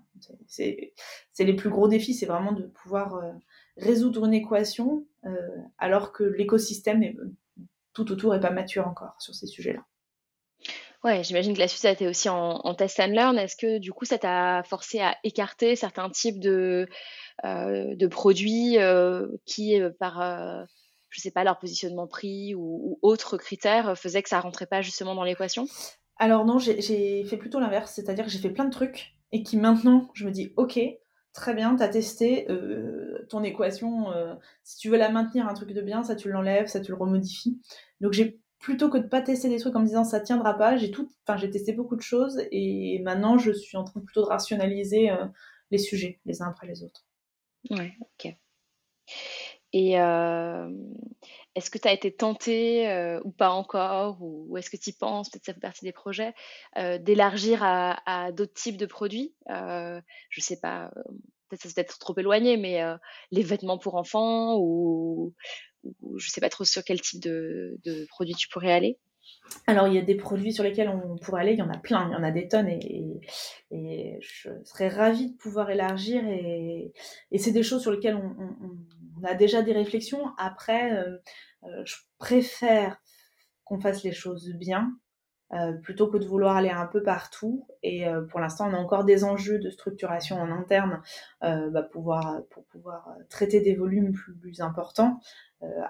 c'est 0.46 0.92
les 1.38 1.54
plus 1.54 1.70
gros 1.70 1.88
défis, 1.88 2.14
c'est 2.14 2.26
vraiment 2.26 2.52
de 2.52 2.62
pouvoir 2.62 3.20
résoudre 3.76 4.24
une 4.24 4.34
équation 4.34 5.06
euh, 5.24 5.30
alors 5.78 6.12
que 6.12 6.24
l'écosystème 6.24 7.02
est 7.02 7.16
tout 7.92 8.10
autour 8.12 8.34
est 8.34 8.40
pas 8.40 8.50
mature 8.50 8.86
encore 8.86 9.20
sur 9.20 9.34
ces 9.34 9.46
sujets-là. 9.46 9.84
Ouais, 11.04 11.22
j'imagine 11.22 11.52
que 11.52 11.58
la 11.58 11.68
suite 11.68 11.84
a 11.84 11.90
été 11.90 12.08
aussi 12.08 12.30
en, 12.30 12.74
test 12.74 12.98
and 12.98 13.08
learn. 13.08 13.38
Est-ce 13.38 13.56
que 13.56 13.78
du 13.78 13.92
coup, 13.92 14.06
ça 14.06 14.16
t'a 14.16 14.62
forcé 14.64 15.00
à 15.00 15.16
écarter 15.22 15.76
certains 15.76 16.08
types 16.08 16.40
de, 16.40 16.88
euh, 17.44 17.94
de 17.94 18.06
produits 18.06 18.78
euh, 18.78 19.28
qui, 19.44 19.78
par, 20.00 20.22
euh, 20.22 20.64
je 21.10 21.20
sais 21.20 21.30
pas, 21.30 21.44
leur 21.44 21.58
positionnement 21.58 22.06
prix 22.06 22.54
ou, 22.54 22.80
ou 22.82 22.98
autres 23.02 23.36
critères, 23.36 23.98
faisaient 23.98 24.22
que 24.22 24.30
ça 24.30 24.40
rentrait 24.40 24.66
pas 24.66 24.80
justement 24.80 25.14
dans 25.14 25.24
l'équation? 25.24 25.66
Alors 26.16 26.46
non, 26.46 26.58
j'ai 26.58 27.24
fait 27.24 27.36
plutôt 27.36 27.60
l'inverse, 27.60 27.92
c'est-à-dire 27.92 28.24
que 28.24 28.30
j'ai 28.30 28.38
fait 28.38 28.50
plein 28.50 28.64
de 28.64 28.72
trucs 28.72 29.14
et 29.30 29.42
qui 29.42 29.58
maintenant, 29.58 30.08
je 30.14 30.24
me 30.24 30.30
dis, 30.30 30.54
ok, 30.56 30.80
très 31.34 31.52
bien, 31.52 31.76
tu 31.76 31.82
as 31.82 31.88
testé 31.88 32.50
euh, 32.50 33.26
ton 33.28 33.42
équation. 33.42 34.10
Euh, 34.12 34.34
si 34.62 34.78
tu 34.78 34.88
veux 34.88 34.96
la 34.96 35.10
maintenir, 35.10 35.46
un 35.46 35.52
truc 35.52 35.72
de 35.72 35.82
bien, 35.82 36.02
ça 36.02 36.16
tu 36.16 36.30
l'enlèves, 36.30 36.68
ça 36.68 36.80
tu 36.80 36.92
le 36.92 36.96
remodifies. 36.96 37.60
Donc 38.00 38.12
j'ai 38.12 38.40
plutôt 38.58 38.88
que 38.88 38.96
de 38.96 39.06
pas 39.06 39.20
tester 39.20 39.50
des 39.50 39.58
trucs 39.58 39.76
en 39.76 39.80
me 39.80 39.86
disant 39.86 40.04
ça 40.04 40.20
tiendra 40.20 40.56
pas, 40.56 40.78
j'ai 40.78 40.90
tout, 40.90 41.10
enfin 41.26 41.36
j'ai 41.36 41.50
testé 41.50 41.74
beaucoup 41.74 41.96
de 41.96 42.00
choses 42.00 42.40
et 42.50 42.98
maintenant 43.04 43.36
je 43.36 43.52
suis 43.52 43.76
en 43.76 43.84
train 43.84 44.00
plutôt 44.00 44.22
de 44.22 44.28
rationaliser 44.28 45.10
euh, 45.10 45.26
les 45.70 45.76
sujets 45.76 46.20
les 46.24 46.40
uns 46.40 46.48
après 46.48 46.66
les 46.66 46.82
autres. 46.82 47.04
Ouais, 47.70 47.92
ok. 48.00 48.34
Et 49.76 49.94
est-ce 51.56 51.68
que 51.68 51.78
tu 51.78 51.88
as 51.88 51.92
été 51.92 52.14
tenté 52.14 53.18
ou 53.24 53.32
pas 53.32 53.50
encore, 53.50 54.18
ou, 54.22 54.56
est-ce 54.56 54.70
que 54.70 54.76
tu 54.76 54.92
penses, 54.92 55.28
peut-être 55.28 55.46
ça 55.46 55.52
fait 55.52 55.58
partie 55.58 55.84
des 55.84 55.92
projets, 55.92 56.32
d'élargir 57.00 57.58
à, 57.64 58.30
d'autres 58.30 58.54
types 58.54 58.76
de 58.76 58.86
produits 58.86 59.34
Je 59.48 60.40
sais 60.40 60.60
pas, 60.60 60.92
peut-être 61.48 61.62
ça 61.62 61.70
peut 61.74 61.80
être 61.80 61.98
trop 61.98 62.16
éloigné, 62.16 62.56
mais 62.56 62.82
les 63.32 63.42
vêtements 63.42 63.76
pour 63.76 63.96
enfants 63.96 64.56
ou, 64.58 65.34
ou, 65.82 66.18
je 66.20 66.30
sais 66.30 66.40
pas 66.40 66.50
trop 66.50 66.64
sur 66.64 66.84
quel 66.84 67.00
type 67.00 67.20
de, 67.20 67.76
de 67.84 68.06
produits 68.10 68.36
tu 68.36 68.48
pourrais 68.48 68.72
aller? 68.72 69.00
Alors, 69.66 69.88
il 69.88 69.94
y 69.94 69.98
a 69.98 70.02
des 70.02 70.14
produits 70.14 70.52
sur 70.52 70.64
lesquels 70.64 70.88
on 70.88 71.16
pourrait 71.16 71.42
aller, 71.42 71.52
il 71.52 71.58
y 71.58 71.62
en 71.62 71.70
a 71.70 71.78
plein, 71.78 72.08
il 72.08 72.12
y 72.12 72.16
en 72.16 72.22
a 72.22 72.30
des 72.30 72.48
tonnes, 72.48 72.68
et, 72.68 73.20
je 74.20 74.50
serais 74.64 74.88
ravie 74.88 75.32
de 75.32 75.36
pouvoir 75.36 75.70
élargir, 75.70 76.24
et, 76.26 76.92
et 77.30 77.38
c'est 77.38 77.52
des 77.52 77.62
choses 77.62 77.82
sur 77.82 77.90
lesquelles 77.90 78.16
on, 78.16 78.36
on, 78.38 78.76
a 79.24 79.34
déjà 79.34 79.62
des 79.62 79.72
réflexions. 79.72 80.32
Après, 80.38 80.92
euh, 80.92 81.18
euh, 81.64 81.82
je 81.84 81.96
préfère 82.18 83.00
qu'on 83.64 83.80
fasse 83.80 84.02
les 84.02 84.12
choses 84.12 84.50
bien, 84.54 84.92
euh, 85.52 85.72
plutôt 85.72 86.08
que 86.08 86.18
de 86.18 86.26
vouloir 86.26 86.56
aller 86.56 86.70
un 86.70 86.86
peu 86.86 87.02
partout. 87.02 87.66
Et 87.82 88.04
pour 88.30 88.40
l'instant, 88.40 88.68
on 88.68 88.74
a 88.74 88.78
encore 88.78 89.04
des 89.04 89.24
enjeux 89.24 89.58
de 89.58 89.70
structuration 89.70 90.36
en 90.36 90.50
interne 90.50 91.02
bah, 91.40 91.82
pouvoir, 91.82 92.42
pour 92.50 92.64
pouvoir 92.66 93.08
traiter 93.30 93.60
des 93.60 93.74
volumes 93.74 94.12
plus, 94.12 94.60
importants 94.60 95.20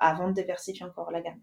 avant 0.00 0.28
de 0.28 0.34
diversifier 0.34 0.86
encore 0.86 1.10
la 1.10 1.20
gamme. 1.20 1.40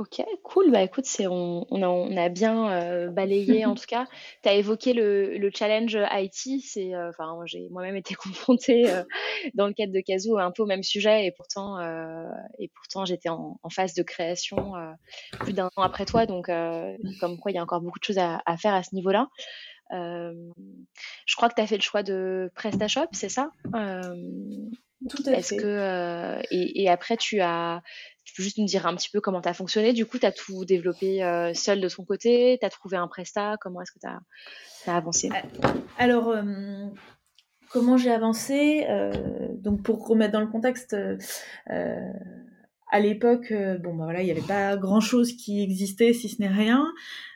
Euh, 0.00 0.02
ok, 0.02 0.24
cool. 0.42 0.70
Bah 0.70 0.82
écoute, 0.82 1.04
c'est 1.06 1.26
on, 1.26 1.66
on, 1.70 1.82
a, 1.82 1.88
on 1.88 2.16
a 2.16 2.28
bien 2.28 2.70
euh, 2.70 3.08
balayé 3.08 3.66
en 3.66 3.74
tout 3.74 3.86
cas. 3.86 4.06
Tu 4.42 4.48
as 4.48 4.54
évoqué 4.54 4.92
le, 4.92 5.36
le 5.36 5.50
challenge 5.52 5.98
IT. 6.12 6.62
C'est, 6.62 6.94
euh, 6.94 7.10
enfin, 7.10 7.38
j'ai 7.44 7.68
moi-même 7.70 7.96
été 7.96 8.14
confrontée 8.16 8.86
dans 9.54 9.66
le 9.66 9.72
cadre 9.72 9.92
de 9.92 10.00
Kazoo 10.00 10.38
un 10.38 10.50
peu 10.50 10.62
au 10.62 10.66
même 10.66 10.82
sujet 10.82 11.26
et 11.26 11.32
pourtant, 11.32 11.78
et 12.58 12.68
pourtant 12.68 13.04
j'étais 13.04 13.28
en, 13.28 13.58
en, 13.62 13.70
phase 13.70 13.94
de 13.94 14.02
création 14.02 14.74
plus 15.40 15.52
d'un 15.52 15.70
an 15.76 15.82
après 15.82 16.06
toi. 16.06 16.26
Donc, 16.26 16.46
comme 17.20 17.38
quoi, 17.38 17.50
il 17.50 17.54
y 17.54 17.58
a 17.58 17.62
encore 17.62 17.80
beaucoup 17.80 17.98
de 17.98 18.04
choses 18.04 18.18
à, 18.18 18.42
à 18.46 18.56
faire 18.56 18.74
à 18.74 18.82
ce 18.82 18.94
niveau-là. 18.94 19.28
je 19.90 21.36
crois 21.36 21.48
que 21.48 21.54
tu 21.54 21.62
as 21.62 21.66
fait 21.66 21.76
le 21.76 21.82
choix 21.82 22.02
de 22.02 22.50
PrestaShop, 22.54 23.08
c'est 23.12 23.28
ça? 23.28 23.50
Tout 25.08 25.22
à 25.26 25.32
Est-ce 25.32 25.54
que 25.54 26.38
et, 26.50 26.82
et, 26.82 26.90
après 26.90 27.16
tu 27.16 27.40
as 27.40 27.82
tu 28.24 28.34
peux 28.34 28.42
juste 28.42 28.58
nous 28.58 28.66
dire 28.66 28.86
un 28.86 28.94
petit 28.94 29.10
peu 29.10 29.20
comment 29.20 29.40
tu 29.40 29.48
as 29.48 29.54
fonctionné? 29.54 29.92
Du 29.92 30.06
coup, 30.06 30.18
tu 30.18 30.26
as 30.26 30.32
tout 30.32 30.64
développé 30.64 31.20
seul 31.54 31.80
de 31.80 31.88
ton 31.88 32.04
côté? 32.04 32.58
Tu 32.60 32.66
as 32.66 32.70
trouvé 32.70 32.96
un 32.96 33.08
prestat 33.08 33.56
Comment 33.60 33.80
est-ce 33.80 33.92
que 33.92 33.98
tu 33.98 34.06
as, 34.06 34.94
avancé? 34.94 35.30
Alors, 35.98 36.34
comment 37.70 37.96
j'ai 37.96 38.12
avancé 38.12 38.86
Donc, 39.54 39.82
pour 39.82 40.06
remettre 40.06 40.32
dans 40.32 40.40
le 40.40 40.46
contexte, 40.46 40.94
à 41.66 43.00
l'époque, 43.00 43.52
bon, 43.80 43.94
bah, 43.94 44.04
voilà, 44.04 44.20
il 44.20 44.26
n'y 44.26 44.30
avait 44.30 44.40
pas 44.42 44.76
grand-chose 44.76 45.32
qui 45.32 45.62
existait, 45.62 46.12
si 46.12 46.28
ce 46.28 46.40
n'est 46.40 46.48
rien. 46.48 46.86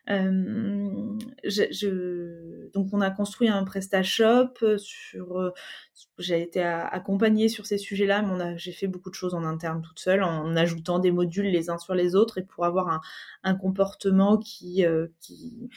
Je, 0.06 1.64
je, 1.72 2.43
donc, 2.72 2.88
on 2.92 3.00
a 3.00 3.10
construit 3.10 3.48
un 3.48 3.64
PrestaShop 3.64 4.78
sur 4.78 5.52
j'ai 6.18 6.42
été 6.42 6.62
accompagnée 6.62 7.48
sur 7.48 7.66
ces 7.66 7.78
sujets-là, 7.78 8.22
mais 8.22 8.58
j'ai 8.58 8.72
fait 8.72 8.86
beaucoup 8.86 9.10
de 9.10 9.14
choses 9.14 9.34
en 9.34 9.44
interne 9.44 9.82
toute 9.82 9.98
seule, 9.98 10.22
en 10.22 10.56
ajoutant 10.56 10.98
des 10.98 11.10
modules 11.10 11.46
les 11.46 11.70
uns 11.70 11.78
sur 11.78 11.94
les 11.94 12.14
autres 12.14 12.38
et 12.38 12.42
pour 12.42 12.64
avoir 12.64 13.02
un, 13.42 13.54
comportement 13.54 14.38
qui, 14.38 14.84
euh, 14.84 15.08
qui, 15.20 15.70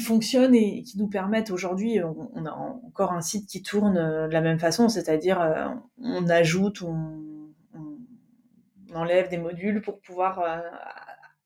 fonctionne 0.00 0.54
et 0.54 0.82
qui 0.82 0.98
nous 0.98 1.08
permette 1.08 1.50
aujourd'hui, 1.50 2.00
on, 2.02 2.46
a 2.46 2.52
encore 2.52 3.12
un 3.12 3.20
site 3.20 3.48
qui 3.48 3.62
tourne 3.62 3.96
euh, 3.96 4.28
de 4.28 4.32
la 4.32 4.40
même 4.40 4.58
façon, 4.58 4.88
c'est-à-dire 4.88 5.40
euh, 5.40 5.68
on 5.98 6.28
ajoute, 6.28 6.82
on, 6.82 7.52
on, 7.74 8.94
enlève 8.94 9.28
des 9.28 9.38
modules 9.38 9.82
pour 9.82 10.00
pouvoir 10.00 10.42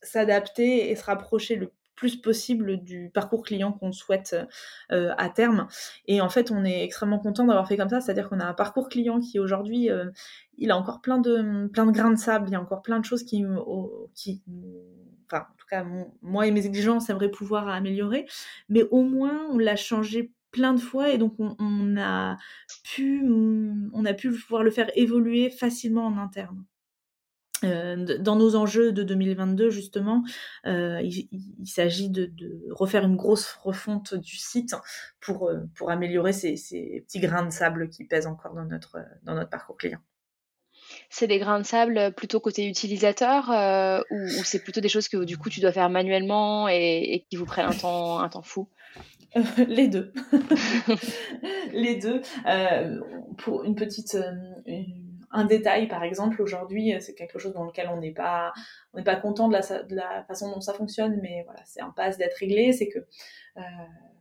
s'adapter 0.00 0.90
et 0.90 0.96
se 0.96 1.04
rapprocher 1.04 1.56
le 1.56 1.70
plus 1.96 2.16
possible 2.16 2.82
du 2.82 3.10
parcours 3.12 3.42
client 3.42 3.72
qu'on 3.72 3.92
souhaite 3.92 4.36
euh, 4.92 5.12
à 5.16 5.28
terme. 5.28 5.66
Et 6.06 6.20
en 6.20 6.28
fait, 6.28 6.50
on 6.50 6.64
est 6.64 6.82
extrêmement 6.82 7.18
content 7.18 7.44
d'avoir 7.44 7.66
fait 7.68 7.76
comme 7.76 7.88
ça, 7.88 8.00
c'est-à-dire 8.00 8.28
qu'on 8.28 8.40
a 8.40 8.46
un 8.46 8.54
parcours 8.54 8.88
client 8.88 9.20
qui 9.20 9.38
aujourd'hui, 9.38 9.90
euh, 9.90 10.10
il 10.58 10.70
a 10.70 10.76
encore 10.76 11.00
plein 11.00 11.18
de 11.18 11.68
plein 11.72 11.86
de 11.86 11.92
grains 11.92 12.10
de 12.10 12.18
sable, 12.18 12.48
il 12.48 12.52
y 12.52 12.56
a 12.56 12.60
encore 12.60 12.82
plein 12.82 13.00
de 13.00 13.04
choses 13.04 13.24
qui, 13.24 13.44
enfin, 13.44 15.40
en 15.40 15.56
tout 15.56 15.66
cas, 15.68 15.84
moi 16.22 16.46
et 16.46 16.50
mes 16.50 16.66
exigences 16.66 17.10
aimeraient 17.10 17.30
pouvoir 17.30 17.68
améliorer, 17.68 18.26
mais 18.68 18.84
au 18.90 19.02
moins 19.02 19.46
on 19.50 19.58
l'a 19.58 19.76
changé 19.76 20.32
plein 20.50 20.72
de 20.72 20.80
fois 20.80 21.10
et 21.10 21.18
donc 21.18 21.34
on, 21.40 21.56
on, 21.58 21.96
a 21.96 22.36
pu 22.84 23.24
on 23.92 24.04
a 24.04 24.14
pu 24.14 24.30
pouvoir 24.30 24.62
le 24.62 24.70
faire 24.70 24.90
évoluer 24.94 25.50
facilement 25.50 26.06
en 26.06 26.16
interne. 26.18 26.64
Euh, 27.64 28.18
dans 28.18 28.36
nos 28.36 28.56
enjeux 28.56 28.92
de 28.92 29.02
2022, 29.02 29.70
justement, 29.70 30.22
euh, 30.66 31.00
il, 31.02 31.66
s'agit 31.66 32.10
de, 32.10 32.30
refaire 32.70 33.04
une 33.04 33.16
grosse 33.16 33.52
refonte 33.62 34.14
du 34.14 34.36
site 34.36 34.74
pour, 35.20 35.48
euh, 35.48 35.60
pour 35.74 35.90
améliorer 35.90 36.32
ces, 36.32 36.54
petits 37.06 37.20
grains 37.20 37.44
de 37.44 37.52
sable 37.52 37.88
qui 37.88 38.04
pèsent 38.04 38.26
encore 38.26 38.54
dans 38.54 38.64
notre, 38.64 38.98
dans 39.22 39.34
notre 39.34 39.50
parcours 39.50 39.76
client. 39.76 40.00
C'est 41.08 41.26
des 41.26 41.38
grains 41.38 41.58
de 41.58 41.64
sable 41.64 42.12
plutôt 42.14 42.40
côté 42.40 42.68
utilisateur 42.68 43.48
ou, 44.10 44.28
c'est 44.44 44.62
plutôt 44.62 44.80
des 44.80 44.88
choses 44.88 45.08
que 45.08 45.24
du 45.24 45.38
coup 45.38 45.48
tu 45.48 45.60
dois 45.60 45.72
faire 45.72 45.88
manuellement 45.88 46.68
et, 46.68 47.24
qui 47.30 47.36
vous 47.36 47.46
prennent 47.46 47.66
un 47.66 47.72
temps, 47.72 48.18
un 48.18 48.28
temps 48.28 48.42
fou? 48.42 48.68
Les 49.68 49.88
deux. 49.88 50.12
les 51.72 51.96
deux. 51.96 52.22
pour 53.38 53.64
une 53.64 53.74
petite, 53.74 54.16
un 55.34 55.44
détail, 55.44 55.88
par 55.88 56.04
exemple, 56.04 56.40
aujourd'hui, 56.40 56.94
euh, 56.94 57.00
c'est 57.00 57.14
quelque 57.14 57.38
chose 57.38 57.52
dans 57.52 57.64
lequel 57.64 57.88
on 57.88 57.98
n'est 57.98 58.12
pas, 58.12 58.52
content 59.20 59.48
de 59.48 59.94
la, 59.94 60.24
façon 60.24 60.50
dont 60.50 60.60
ça 60.60 60.72
fonctionne, 60.72 61.18
mais 61.20 61.42
voilà, 61.44 61.60
c'est 61.66 61.80
un 61.80 61.90
passe 61.90 62.16
d'être 62.16 62.36
réglé. 62.36 62.72
C'est 62.72 62.88
que 62.88 63.00
euh, 63.56 63.60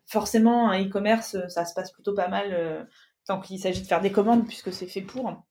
forcément, 0.08 0.72
un 0.72 0.84
e-commerce, 0.84 1.38
ça 1.48 1.66
se 1.66 1.74
passe 1.74 1.92
plutôt 1.92 2.14
pas 2.14 2.28
mal 2.28 2.48
euh, 2.52 2.84
tant 3.26 3.40
qu'il 3.40 3.60
s'agit 3.60 3.82
de 3.82 3.88
faire 3.88 4.02
des 4.02 4.12
commandes, 4.12 4.46
puisque 4.48 4.74
c'est 4.74 4.88
fait 4.88 5.02
pour. 5.02 5.44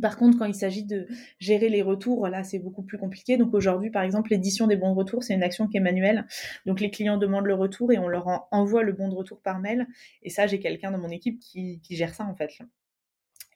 Par 0.00 0.16
contre, 0.16 0.38
quand 0.38 0.44
il 0.44 0.54
s'agit 0.54 0.84
de 0.84 1.06
gérer 1.38 1.68
les 1.68 1.82
retours, 1.82 2.28
là, 2.28 2.44
c'est 2.44 2.58
beaucoup 2.58 2.82
plus 2.82 2.98
compliqué. 2.98 3.36
Donc 3.38 3.54
aujourd'hui, 3.54 3.90
par 3.90 4.02
exemple, 4.02 4.30
l'édition 4.30 4.66
des 4.66 4.76
bons 4.76 4.92
de 4.92 4.98
retour, 4.98 5.22
c'est 5.22 5.34
une 5.34 5.42
action 5.42 5.68
qui 5.68 5.78
est 5.78 5.80
manuelle. 5.80 6.26
Donc 6.66 6.80
les 6.80 6.90
clients 6.90 7.18
demandent 7.18 7.46
le 7.46 7.54
retour 7.54 7.92
et 7.92 7.98
on 7.98 8.08
leur 8.08 8.46
envoie 8.50 8.82
le 8.82 8.92
bon 8.92 9.08
de 9.08 9.14
retour 9.14 9.40
par 9.40 9.58
mail. 9.58 9.86
Et 10.22 10.30
ça, 10.30 10.46
j'ai 10.46 10.60
quelqu'un 10.60 10.92
dans 10.92 10.98
mon 10.98 11.10
équipe 11.10 11.40
qui, 11.40 11.80
qui 11.80 11.96
gère 11.96 12.14
ça 12.14 12.24
en 12.24 12.34
fait 12.34 12.58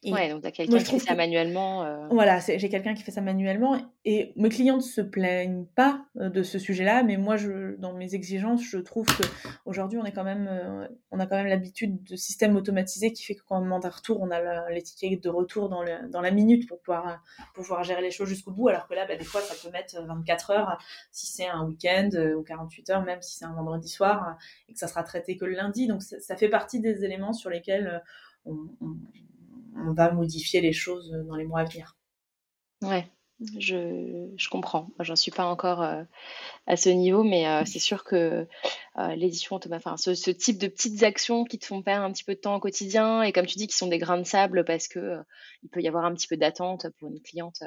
ouais, 0.04 0.30
donc 0.30 0.42
tu 0.42 0.48
as 0.48 0.50
quelqu'un 0.50 0.78
qui 0.78 0.85
fait 0.85 0.98
ça 0.98 1.14
manuellement. 1.14 1.85
Euh... 1.85 2.09
Voilà, 2.11 2.38
j'ai 2.38 2.68
quelqu'un 2.68 2.94
qui 2.94 3.02
fait 3.02 3.11
ça 3.11 3.20
manuellement 3.20 3.76
et 4.04 4.32
mes 4.37 4.48
clients 4.48 4.76
ne 4.76 4.82
se 4.82 5.00
plaignent 5.00 5.66
pas 5.74 6.06
euh, 6.18 6.28
de 6.28 6.42
ce 6.42 6.59
sujet-là, 6.59 7.02
mais 7.02 7.16
moi, 7.16 7.37
je, 7.37 7.76
dans 7.76 7.92
mes 7.92 8.14
exigences, 8.14 8.62
je 8.62 8.78
trouve 8.78 9.06
que 9.06 9.26
aujourd'hui, 9.64 9.98
on 9.98 10.04
est 10.04 10.12
quand 10.12 10.24
même, 10.24 10.46
euh, 10.48 10.87
on 11.11 11.18
a 11.18 11.26
quand 11.26 11.37
même 11.37 11.48
l'habitude 11.48 12.04
de 12.04 12.16
système 12.16 12.56
automatisé 12.56 13.12
qui 13.12 13.24
fait 13.24 13.35
que 13.35 13.42
quand 13.44 13.59
on 13.59 13.62
demande 13.62 13.85
un 13.85 13.90
retour, 13.90 14.20
on 14.20 14.30
a 14.30 14.70
l'étiquette 14.70 15.22
de 15.22 15.28
retour 15.28 15.68
dans, 15.68 15.82
le, 15.82 16.09
dans 16.09 16.20
la 16.20 16.30
minute 16.30 16.68
pour 16.68 16.78
pouvoir, 16.80 17.22
pour 17.54 17.64
pouvoir 17.64 17.82
gérer 17.82 18.02
les 18.02 18.11
choses 18.11 18.28
jusqu'au 18.28 18.52
bout, 18.52 18.68
alors 18.68 18.87
que 18.87 18.94
là, 18.94 19.06
bah, 19.06 19.16
des 19.16 19.24
fois, 19.24 19.40
ça 19.40 19.54
peut 19.61 19.72
mettre 19.72 20.00
24 20.00 20.50
heures 20.50 20.78
si 21.11 21.26
c'est 21.26 21.48
un 21.48 21.64
week-end 21.64 22.11
ou 22.37 22.42
48 22.42 22.90
heures, 22.90 23.02
même 23.02 23.22
si 23.22 23.37
c'est 23.37 23.44
un 23.44 23.54
vendredi 23.54 23.88
soir 23.88 24.37
et 24.68 24.72
que 24.72 24.78
ça 24.78 24.88
sera 24.88 25.02
traité 25.02 25.37
que 25.37 25.44
le 25.44 25.54
lundi. 25.54 25.88
Donc, 25.88 26.02
ça, 26.02 26.20
ça 26.20 26.37
fait 26.37 26.48
partie 26.48 26.80
des 26.80 27.04
éléments 27.04 27.32
sur 27.32 27.50
lesquels 27.50 28.02
on, 28.44 28.68
on 28.80 28.96
on 29.76 29.92
va 29.92 30.12
modifier 30.12 30.60
les 30.60 30.72
choses 30.72 31.10
dans 31.28 31.36
les 31.36 31.44
mois 31.44 31.60
à 31.60 31.64
venir. 31.64 31.96
Ouais, 32.82 33.08
je, 33.58 34.32
je 34.36 34.48
comprends. 34.48 34.88
J'en 35.00 35.16
suis 35.16 35.30
pas 35.30 35.44
encore 35.44 35.82
euh, 35.82 36.02
à 36.66 36.76
ce 36.76 36.88
niveau, 36.88 37.22
mais 37.22 37.46
euh, 37.46 37.62
c'est 37.66 37.78
sûr 37.78 38.04
que 38.04 38.46
euh, 38.98 39.14
l'édition 39.14 39.60
enfin, 39.72 39.96
ce, 39.96 40.14
ce, 40.14 40.30
type 40.30 40.58
de 40.58 40.68
petites 40.68 41.02
actions 41.02 41.44
qui 41.44 41.58
te 41.58 41.66
font 41.66 41.82
perdre 41.82 42.04
un 42.04 42.12
petit 42.12 42.24
peu 42.24 42.34
de 42.34 42.40
temps 42.40 42.56
au 42.56 42.60
quotidien 42.60 43.22
et 43.22 43.32
comme 43.32 43.46
tu 43.46 43.58
dis, 43.58 43.66
qui 43.66 43.76
sont 43.76 43.88
des 43.88 43.98
grains 43.98 44.18
de 44.18 44.26
sable 44.26 44.64
parce 44.64 44.88
que 44.88 45.18
il 45.62 45.68
peut 45.68 45.80
y 45.82 45.88
avoir 45.88 46.04
un 46.04 46.14
petit 46.14 46.28
peu 46.28 46.36
d'attente 46.36 46.86
pour 46.98 47.10
une 47.10 47.20
cliente 47.20 47.62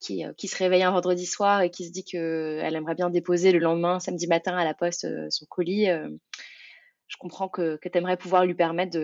qui, 0.00 0.22
qui, 0.36 0.46
se 0.46 0.56
réveille 0.56 0.84
un 0.84 0.92
vendredi 0.92 1.26
soir 1.26 1.62
et 1.62 1.70
qui 1.70 1.86
se 1.86 1.90
dit 1.90 2.04
qu'elle 2.04 2.76
aimerait 2.76 2.94
bien 2.94 3.10
déposer 3.10 3.50
le 3.50 3.58
lendemain, 3.58 3.98
samedi 3.98 4.28
matin, 4.28 4.56
à 4.56 4.64
la 4.64 4.74
poste 4.74 5.08
son 5.30 5.46
colis 5.46 5.88
je 7.08 7.16
comprends 7.16 7.48
que, 7.48 7.76
que 7.76 7.88
tu 7.88 7.98
aimerais 7.98 8.16
pouvoir 8.16 8.44
lui 8.44 8.54
permettre 8.54 8.96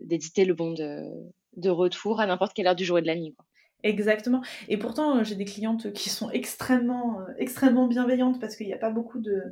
d'éditer 0.00 0.44
le 0.44 0.54
bon 0.54 0.72
de, 0.72 1.68
retour 1.68 2.20
à 2.20 2.26
n'importe 2.26 2.54
quelle 2.54 2.66
heure 2.66 2.76
du 2.76 2.84
jour 2.84 2.98
et 2.98 3.02
de 3.02 3.06
la 3.06 3.16
nuit. 3.16 3.34
Exactement. 3.82 4.42
Et 4.68 4.78
pourtant, 4.78 5.18
euh, 5.18 5.24
j'ai 5.24 5.34
des 5.34 5.44
clientes 5.44 5.92
qui 5.92 6.08
sont 6.08 6.30
extrêmement, 6.30 7.20
euh, 7.20 7.24
extrêmement 7.38 7.86
bienveillantes 7.86 8.40
parce 8.40 8.56
qu'il 8.56 8.66
n'y 8.66 8.72
a 8.72 8.78
pas 8.78 8.90
beaucoup 8.90 9.20
de, 9.20 9.42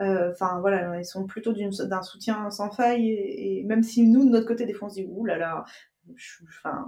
euh, 0.00 0.32
enfin 0.32 0.58
voilà, 0.60 0.96
elles 0.96 1.04
sont 1.04 1.24
plutôt 1.24 1.52
d'un 1.52 2.02
soutien 2.02 2.50
sans 2.50 2.70
faille. 2.70 3.08
Et, 3.10 3.62
même 3.64 3.82
si 3.82 4.02
nous 4.02 4.24
de 4.24 4.30
notre 4.30 4.46
côté, 4.46 4.66
des 4.66 4.74
fois, 4.74 4.88
on 4.88 4.90
se 4.90 4.96
dit 4.96 5.06
ouh 5.08 5.24
là 5.24 5.38
là, 5.38 5.64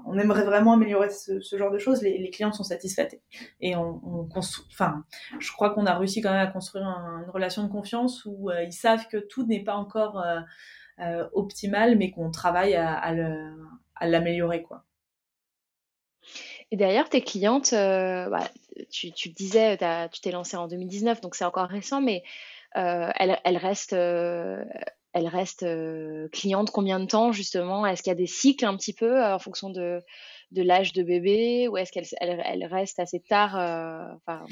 on 0.07 0.19
aimerait 0.19 0.45
vraiment 0.45 0.75
améliorer 0.75 1.11
ce, 1.11 1.41
genre 1.57 1.71
de 1.71 1.79
choses. 1.79 2.03
Les, 2.03 2.31
clients 2.31 2.53
sont 2.53 2.65
satisfaits 2.65 3.09
et 3.61 3.77
on, 3.77 4.01
on 4.05 4.29
enfin, 4.71 5.05
je 5.39 5.53
crois 5.53 5.71
qu'on 5.71 5.87
a 5.87 5.97
réussi 5.99 6.21
quand 6.21 6.31
même 6.31 6.47
à 6.47 6.51
construire 6.51 6.85
une 6.85 7.31
relation 7.31 7.65
de 7.65 7.69
confiance 7.69 8.25
où 8.25 8.51
euh, 8.51 8.63
ils 8.63 8.73
savent 8.73 9.07
que 9.09 9.17
tout 9.17 9.47
n'est 9.47 9.65
pas 9.65 9.75
encore 9.75 10.21
euh, 10.21 10.41
euh, 11.01 11.29
optimal, 11.33 11.97
mais 11.97 12.11
qu'on 12.11 12.31
travaille 12.31 12.75
à, 12.75 13.13
l'améliorer. 14.03 14.65
Et 16.71 16.77
d'ailleurs, 16.77 17.09
tes 17.09 17.23
clientes, 17.23 17.73
bah, 17.73 18.49
tu, 18.91 19.13
tu 19.13 19.29
disais, 19.29 19.77
tu 20.13 20.21
t'es 20.21 20.31
lancée 20.31 20.57
en 20.57 20.69
2019, 20.69 21.21
donc 21.21 21.35
c'est 21.35 21.45
encore 21.45 21.69
récent, 21.69 22.01
mais 22.01 22.23
elles, 22.75 23.57
restent, 23.57 23.97
euh, 25.15 25.19
elles 25.19 25.29
restent 25.29 25.63
euh, 25.63 26.29
clientes 26.29 26.71
combien 26.71 27.01
de 27.01 27.07
temps 27.07 27.33
justement? 27.33 27.87
Est-ce 27.87 28.03
qu'il 28.03 28.11
y 28.11 28.13
a 28.13 28.17
des 28.17 28.27
cycles 28.27 28.65
un 28.65 28.77
petit 28.77 28.93
peu 28.93 29.23
en 29.23 29.39
fonction 29.39 29.71
de, 29.71 30.03
l'âge 30.55 30.93
de 30.93 31.03
bébé? 31.03 31.69
Ou 31.69 31.77
est-ce 31.77 31.93
qu'elles 31.93 32.07
elles, 32.21 32.43
elles 32.45 32.65
restent 32.67 33.01
assez 33.01 33.21
tard 33.21 33.55
enfin, 34.17 34.45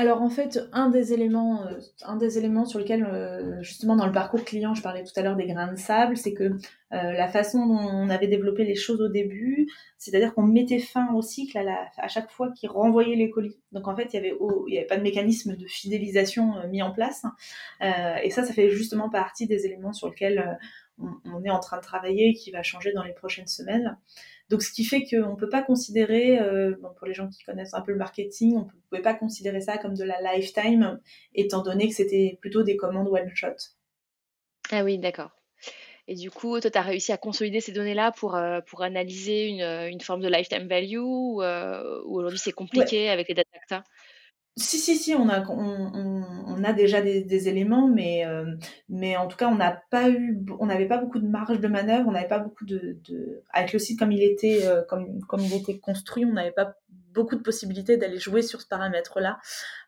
alors 0.00 0.22
en 0.22 0.30
fait, 0.30 0.58
un 0.72 0.88
des 0.88 1.12
éléments, 1.12 1.66
euh, 1.66 2.64
sur 2.64 2.78
lequel 2.78 3.04
euh, 3.04 3.62
justement 3.62 3.96
dans 3.96 4.06
le 4.06 4.12
parcours 4.12 4.42
client, 4.46 4.74
je 4.74 4.80
parlais 4.80 5.04
tout 5.04 5.12
à 5.16 5.20
l'heure 5.20 5.36
des 5.36 5.46
grains 5.46 5.70
de 5.70 5.76
sable, 5.76 6.16
c'est 6.16 6.32
que 6.32 6.44
euh, 6.44 6.56
la 6.90 7.28
façon 7.28 7.66
dont 7.66 7.78
on 7.78 8.08
avait 8.08 8.26
développé 8.26 8.64
les 8.64 8.76
choses 8.76 9.02
au 9.02 9.08
début, 9.08 9.68
c'est-à-dire 9.98 10.32
qu'on 10.32 10.42
mettait 10.42 10.78
fin 10.78 11.12
au 11.12 11.20
cycle 11.20 11.58
à, 11.58 12.08
chaque 12.08 12.30
fois 12.30 12.50
qu'ils 12.52 12.70
renvoyaient 12.70 13.14
les 13.14 13.28
colis. 13.28 13.58
Donc 13.72 13.88
en 13.88 13.94
fait, 13.94 14.14
il 14.14 14.16
y 14.16 14.78
avait, 14.78 14.86
pas 14.86 14.96
de 14.96 15.02
mécanisme 15.02 15.54
de 15.54 15.66
fidélisation 15.66 16.54
mis 16.70 16.80
en 16.80 16.92
place, 16.92 17.24
et 17.80 18.30
ça, 18.30 18.42
ça 18.42 18.54
fait 18.54 18.70
justement 18.70 19.10
partie 19.10 19.46
des 19.46 19.66
éléments 19.66 19.92
sur 19.92 20.08
lesquels 20.08 20.58
on, 20.98 21.44
est 21.44 21.50
en 21.50 21.60
train 21.60 21.76
de 21.76 21.82
travailler, 21.82 22.32
qui 22.32 22.50
va 22.50 22.62
changer 22.62 22.92
dans 22.92 23.02
les 23.02 23.12
prochaines 23.12 23.46
semaines. 23.46 23.98
Donc, 24.50 24.62
ce 24.62 24.72
qui 24.72 24.84
fait 24.84 25.04
qu'on 25.04 25.30
ne 25.30 25.36
peut 25.36 25.48
pas 25.48 25.62
considérer, 25.62 26.40
euh, 26.40 26.74
pour 26.98 27.06
les 27.06 27.14
gens 27.14 27.28
qui 27.28 27.44
connaissent 27.44 27.72
un 27.72 27.82
peu 27.82 27.92
le 27.92 27.98
marketing, 27.98 28.56
on 28.56 28.64
ne 28.64 28.70
pouvait 28.88 29.02
pas 29.02 29.14
considérer 29.14 29.60
ça 29.60 29.78
comme 29.78 29.94
de 29.94 30.02
la 30.02 30.20
lifetime, 30.20 31.00
étant 31.34 31.62
donné 31.62 31.88
que 31.88 31.94
c'était 31.94 32.36
plutôt 32.40 32.64
des 32.64 32.76
commandes 32.76 33.08
one-shot. 33.08 33.54
Ah 34.72 34.82
oui, 34.82 34.98
d'accord. 34.98 35.30
Et 36.08 36.16
du 36.16 36.32
coup, 36.32 36.58
toi, 36.58 36.68
tu 36.68 36.76
as 36.76 36.82
réussi 36.82 37.12
à 37.12 37.16
consolider 37.16 37.60
ces 37.60 37.70
données-là 37.70 38.10
pour, 38.10 38.34
euh, 38.34 38.60
pour 38.66 38.82
analyser 38.82 39.46
une, 39.46 39.62
une, 39.62 40.00
forme 40.00 40.20
de 40.20 40.28
lifetime 40.28 40.66
value 40.66 40.98
ou, 40.98 41.40
euh, 41.42 42.02
aujourd'hui 42.04 42.40
c'est 42.40 42.50
compliqué 42.50 43.08
avec 43.08 43.28
les 43.28 43.34
data 43.34 43.84
si, 44.60 44.78
si, 44.78 44.96
si, 44.96 45.14
on 45.14 45.28
a, 45.28 45.42
on, 45.48 46.64
a 46.64 46.72
déjà 46.72 47.00
des, 47.00 47.48
éléments, 47.48 47.88
mais, 47.88 48.26
euh, 48.26 48.44
mais 48.88 49.16
en 49.16 49.26
tout 49.26 49.36
cas, 49.36 49.48
on 49.48 49.56
n'a 49.56 49.82
pas 49.90 50.10
eu, 50.10 50.44
on 50.58 50.66
n'avait 50.66 50.86
pas 50.86 50.98
beaucoup 50.98 51.18
de 51.18 51.26
marge 51.26 51.60
de 51.60 51.68
manœuvre, 51.68 52.08
on 52.08 52.12
n'avait 52.12 52.28
pas 52.28 52.38
beaucoup 52.38 52.64
de, 52.64 52.98
avec 53.52 53.72
le 53.72 53.78
site 53.78 54.00
il 54.10 54.22
était, 54.22 54.60
euh, 54.64 54.82
comme 54.86 55.40
il 55.40 55.54
était 55.54 55.78
construit, 55.78 56.24
on 56.24 56.32
n'avait 56.32 56.52
pas 56.52 56.74
beaucoup 57.12 57.36
de 57.36 57.42
possibilités 57.42 57.96
d'aller 57.96 58.18
jouer 58.18 58.42
sur 58.42 58.60
ce 58.60 58.66
paramètre-là. 58.66 59.38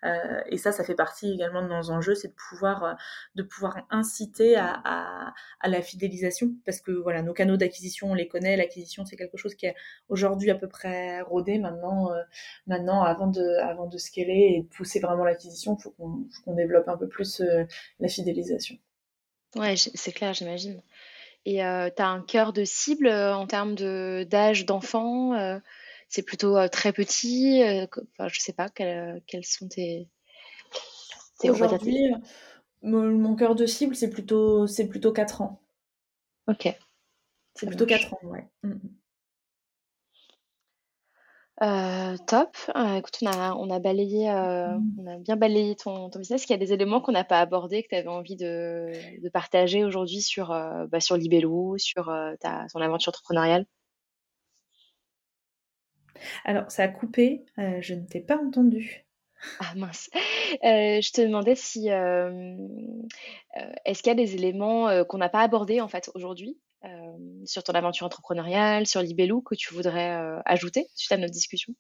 Euh, 0.05 0.41
et 0.47 0.59
ça, 0.59 0.73
ça 0.73 0.85
fait 0.85 0.95
partie 0.95 1.33
également 1.33 1.63
de 1.63 1.69
nos 1.69 1.91
enjeux, 1.91 2.15
c'est 2.15 2.29
de 2.29 2.35
pouvoir, 2.51 2.85
euh, 2.85 2.93
de 3.35 3.43
pouvoir 3.43 3.87
inciter 3.91 4.57
à, 4.57 5.35
la 5.65 5.83
fidélisation, 5.83 6.55
parce 6.65 6.81
que 6.81 6.91
voilà, 6.91 7.23
nos 7.23 7.33
canaux 7.33 7.57
d'acquisition, 7.57 8.11
on 8.11 8.15
les 8.15 8.29
connaît. 8.29 8.57
L'acquisition, 8.57 9.05
c'est 9.05 9.17
quelque 9.17 9.37
chose 9.37 9.55
qui 9.55 9.67
est 9.67 9.75
aujourd'hui 10.09 10.51
à 10.51 10.55
peu 10.55 10.69
près 10.69 11.21
rodé. 11.23 11.59
Maintenant, 11.59 12.13
euh, 12.13 12.21
maintenant, 12.67 13.03
avant 13.03 13.29
de, 13.29 13.61
avant 13.61 13.87
de 13.87 13.99
scaler 13.99 14.55
et 14.57 14.63
de 14.63 14.69
pousser 14.69 15.01
vraiment 15.01 15.25
l'acquisition, 15.25 15.77
il 15.79 15.83
faut 15.83 15.91
qu'on 15.91 16.55
développe 16.55 16.89
un 16.89 16.97
peu 16.97 17.09
plus 17.09 17.43
la 18.01 18.09
fidélisation. 18.09 18.77
Ouais, 19.57 19.75
c'est 19.77 20.13
clair, 20.13 20.33
j'imagine. 20.35 20.83
Et 21.45 21.57
tu 21.57 21.61
as 21.61 22.09
un 22.09 22.23
cœur 22.23 22.53
de 22.53 22.65
cible 22.65 23.09
en 23.09 23.47
termes 23.47 23.75
d'âge 23.75 24.67
d'enfant 24.67 25.61
c'est 26.13 26.23
plutôt 26.23 26.59
euh, 26.59 26.69
très 26.69 26.93
petit 26.93 27.63
euh, 27.63 27.87
enfin, 28.19 28.29
Je 28.29 28.39
sais 28.39 28.53
pas, 28.53 28.69
quels, 28.69 29.23
sont 29.45 29.67
tes. 29.67 30.11
tes 31.41 31.49
Aujourd'hui, 31.49 32.13
mon, 32.83 33.35
cœur 33.35 33.55
de 33.55 33.65
cible, 33.65 33.97
c'est 33.97 34.11
plutôt, 34.11 34.67
c'est 34.67 34.89
plutôt 34.89 35.13
4 35.13 35.41
ans. 35.41 35.63
Ok. 36.49 36.69
C'est 37.55 37.67
plutôt 37.67 37.87
4 37.87 38.13
ans, 38.13 38.21
ouais. 38.25 38.47
Mm. 38.63 38.75
Euh, 41.63 42.17
top. 42.27 42.57
écoute, 42.97 43.19
on 43.23 43.27
a, 43.29 43.55
on 43.55 43.71
a 43.71 43.79
balayé, 43.79 44.29
mm. 44.29 44.99
on 44.99 45.07
a 45.07 45.17
bien 45.17 45.37
balayé 45.37 45.77
ton, 45.77 46.11
ton 46.11 46.19
business. 46.19 46.43
Est-ce 46.43 46.47
qu'il 46.47 46.55
y 46.55 46.63
a 46.63 46.65
des 46.65 46.75
éléments 46.75 47.01
qu'on 47.01 47.13
n'a 47.13 47.25
pas 47.25 47.41
abordés 47.41 47.85
que 47.85 47.89
tu 47.89 47.95
avais 47.95 48.09
envie 48.09 48.37
de, 48.37 48.93
de 49.19 49.29
partager 49.31 49.83
aujourd'hui 49.83 50.21
sur, 50.21 50.49
bah, 50.91 51.01
sur 51.01 51.17
Libello, 51.17 51.79
sur 51.79 52.13
ta, 52.41 52.67
ton 52.71 52.83
aventure 52.83 53.09
entrepreneuriale? 53.09 53.65
Alors, 56.45 56.71
ça 56.71 56.85
a 56.85 56.89
coupé, 56.89 57.45
euh, 57.59 57.79
je 57.81 57.95
ne 57.95 58.05
t'ai 58.05 58.21
pas 58.21 58.37
entendu. 58.37 59.07
Ah 59.59 59.75
mince. 59.75 60.09
Euh, 60.65 61.01
je 61.01 61.13
te 61.13 61.21
demandais 61.21 61.55
si 61.55 61.91
euh, 61.91 62.57
est-ce 63.85 64.03
qu'il 64.03 64.11
y 64.11 64.13
a 64.13 64.15
des 64.15 64.35
éléments 64.35 65.05
qu'on 65.07 65.19
n'a 65.19 65.31
pas 65.31 65.41
abordés 65.41 65.81
en 65.81 65.89
fait 65.89 66.11
aujourd'hui 66.15 66.59
sur 67.45 67.63
ton 67.63 67.73
aventure 67.73 68.07
entrepreneuriale, 68.07 68.87
sur 68.87 69.03
Libellou 69.03 69.41
que 69.41 69.55
tu 69.55 69.73
voudrais 69.73 70.17
ajouter 70.45 70.89
suite 70.95 71.13
à 71.13 71.17
notre 71.17 71.33
discussion? 71.33 71.75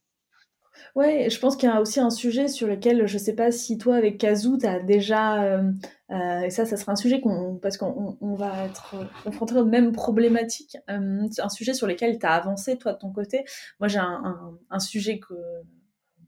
Ouais, 0.94 1.28
je 1.30 1.38
pense 1.38 1.56
qu'il 1.56 1.68
y 1.68 1.72
a 1.72 1.80
aussi 1.80 2.00
un 2.00 2.10
sujet 2.10 2.48
sur 2.48 2.66
lequel 2.66 3.06
je 3.06 3.18
sais 3.18 3.34
pas 3.34 3.50
si 3.50 3.78
toi 3.78 3.96
avec 3.96 4.18
Kazoo 4.18 4.58
tu 4.58 4.66
as 4.66 4.80
déjà 4.80 5.42
euh, 5.42 5.70
euh, 6.10 6.40
et 6.40 6.50
ça 6.50 6.66
ça 6.66 6.76
sera 6.76 6.92
un 6.92 6.96
sujet 6.96 7.20
qu'on 7.20 7.56
parce 7.56 7.76
qu'on 7.76 8.16
on 8.20 8.34
va 8.34 8.66
être 8.66 8.94
confronté 9.24 9.54
aux 9.56 9.64
mêmes 9.64 9.92
problématiques, 9.92 10.76
euh, 10.90 11.26
un 11.38 11.48
sujet 11.48 11.74
sur 11.74 11.86
lequel 11.86 12.18
tu 12.18 12.26
as 12.26 12.32
avancé 12.32 12.78
toi 12.78 12.92
de 12.92 12.98
ton 12.98 13.10
côté. 13.12 13.44
Moi 13.80 13.88
j'ai 13.88 13.98
un, 13.98 14.78
sujet 14.78 15.18
que 15.18 15.34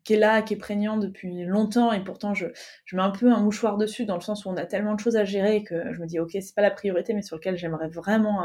qui 0.05 0.15
est 0.15 0.19
là, 0.19 0.43
qui 0.43 0.55
est 0.55 0.59
prégnant 0.59 0.99
depuis 0.99 1.45
longtemps 1.45 1.93
et 1.93 2.03
pourtant 2.05 2.35
je, 2.35 2.47
je 2.85 2.97
mets 2.97 3.03
un 3.03 3.11
peu 3.11 3.33
un 3.33 3.41
mouchoir 3.41 3.79
dessus 3.79 4.05
dans 4.05 4.17
le 4.17 4.21
sens 4.21 4.45
où 4.45 4.51
on 4.51 4.57
a 4.57 4.67
tellement 4.67 4.95
de 4.95 5.01
choses 5.01 5.17
à 5.17 5.25
gérer 5.25 5.63
que 5.63 5.93
je 5.93 6.01
me 6.01 6.07
dis 6.07 6.19
ok 6.21 6.31
c'est 6.33 6.55
pas 6.55 6.63
la 6.63 6.71
priorité 6.71 7.15
mais 7.15 7.23
sur 7.23 7.37
lequel 7.37 7.57
j'aimerais 7.57 7.89
vraiment 7.89 8.45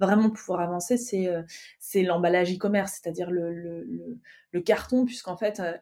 vraiment 0.00 0.30
pouvoir 0.30 0.60
avancer, 0.60 0.96
c'est 0.96 1.28
euh, 1.28 1.42
c'est 1.78 2.02
l'emballage 2.02 2.52
e-commerce, 2.52 3.00
c'est-à-dire 3.00 3.30
le, 3.30 3.52
le, 3.52 3.86
le, 4.50 4.60
carton, 4.60 5.04
puisqu'en 5.04 5.36
fait, 5.36 5.60
euh, 5.60 5.72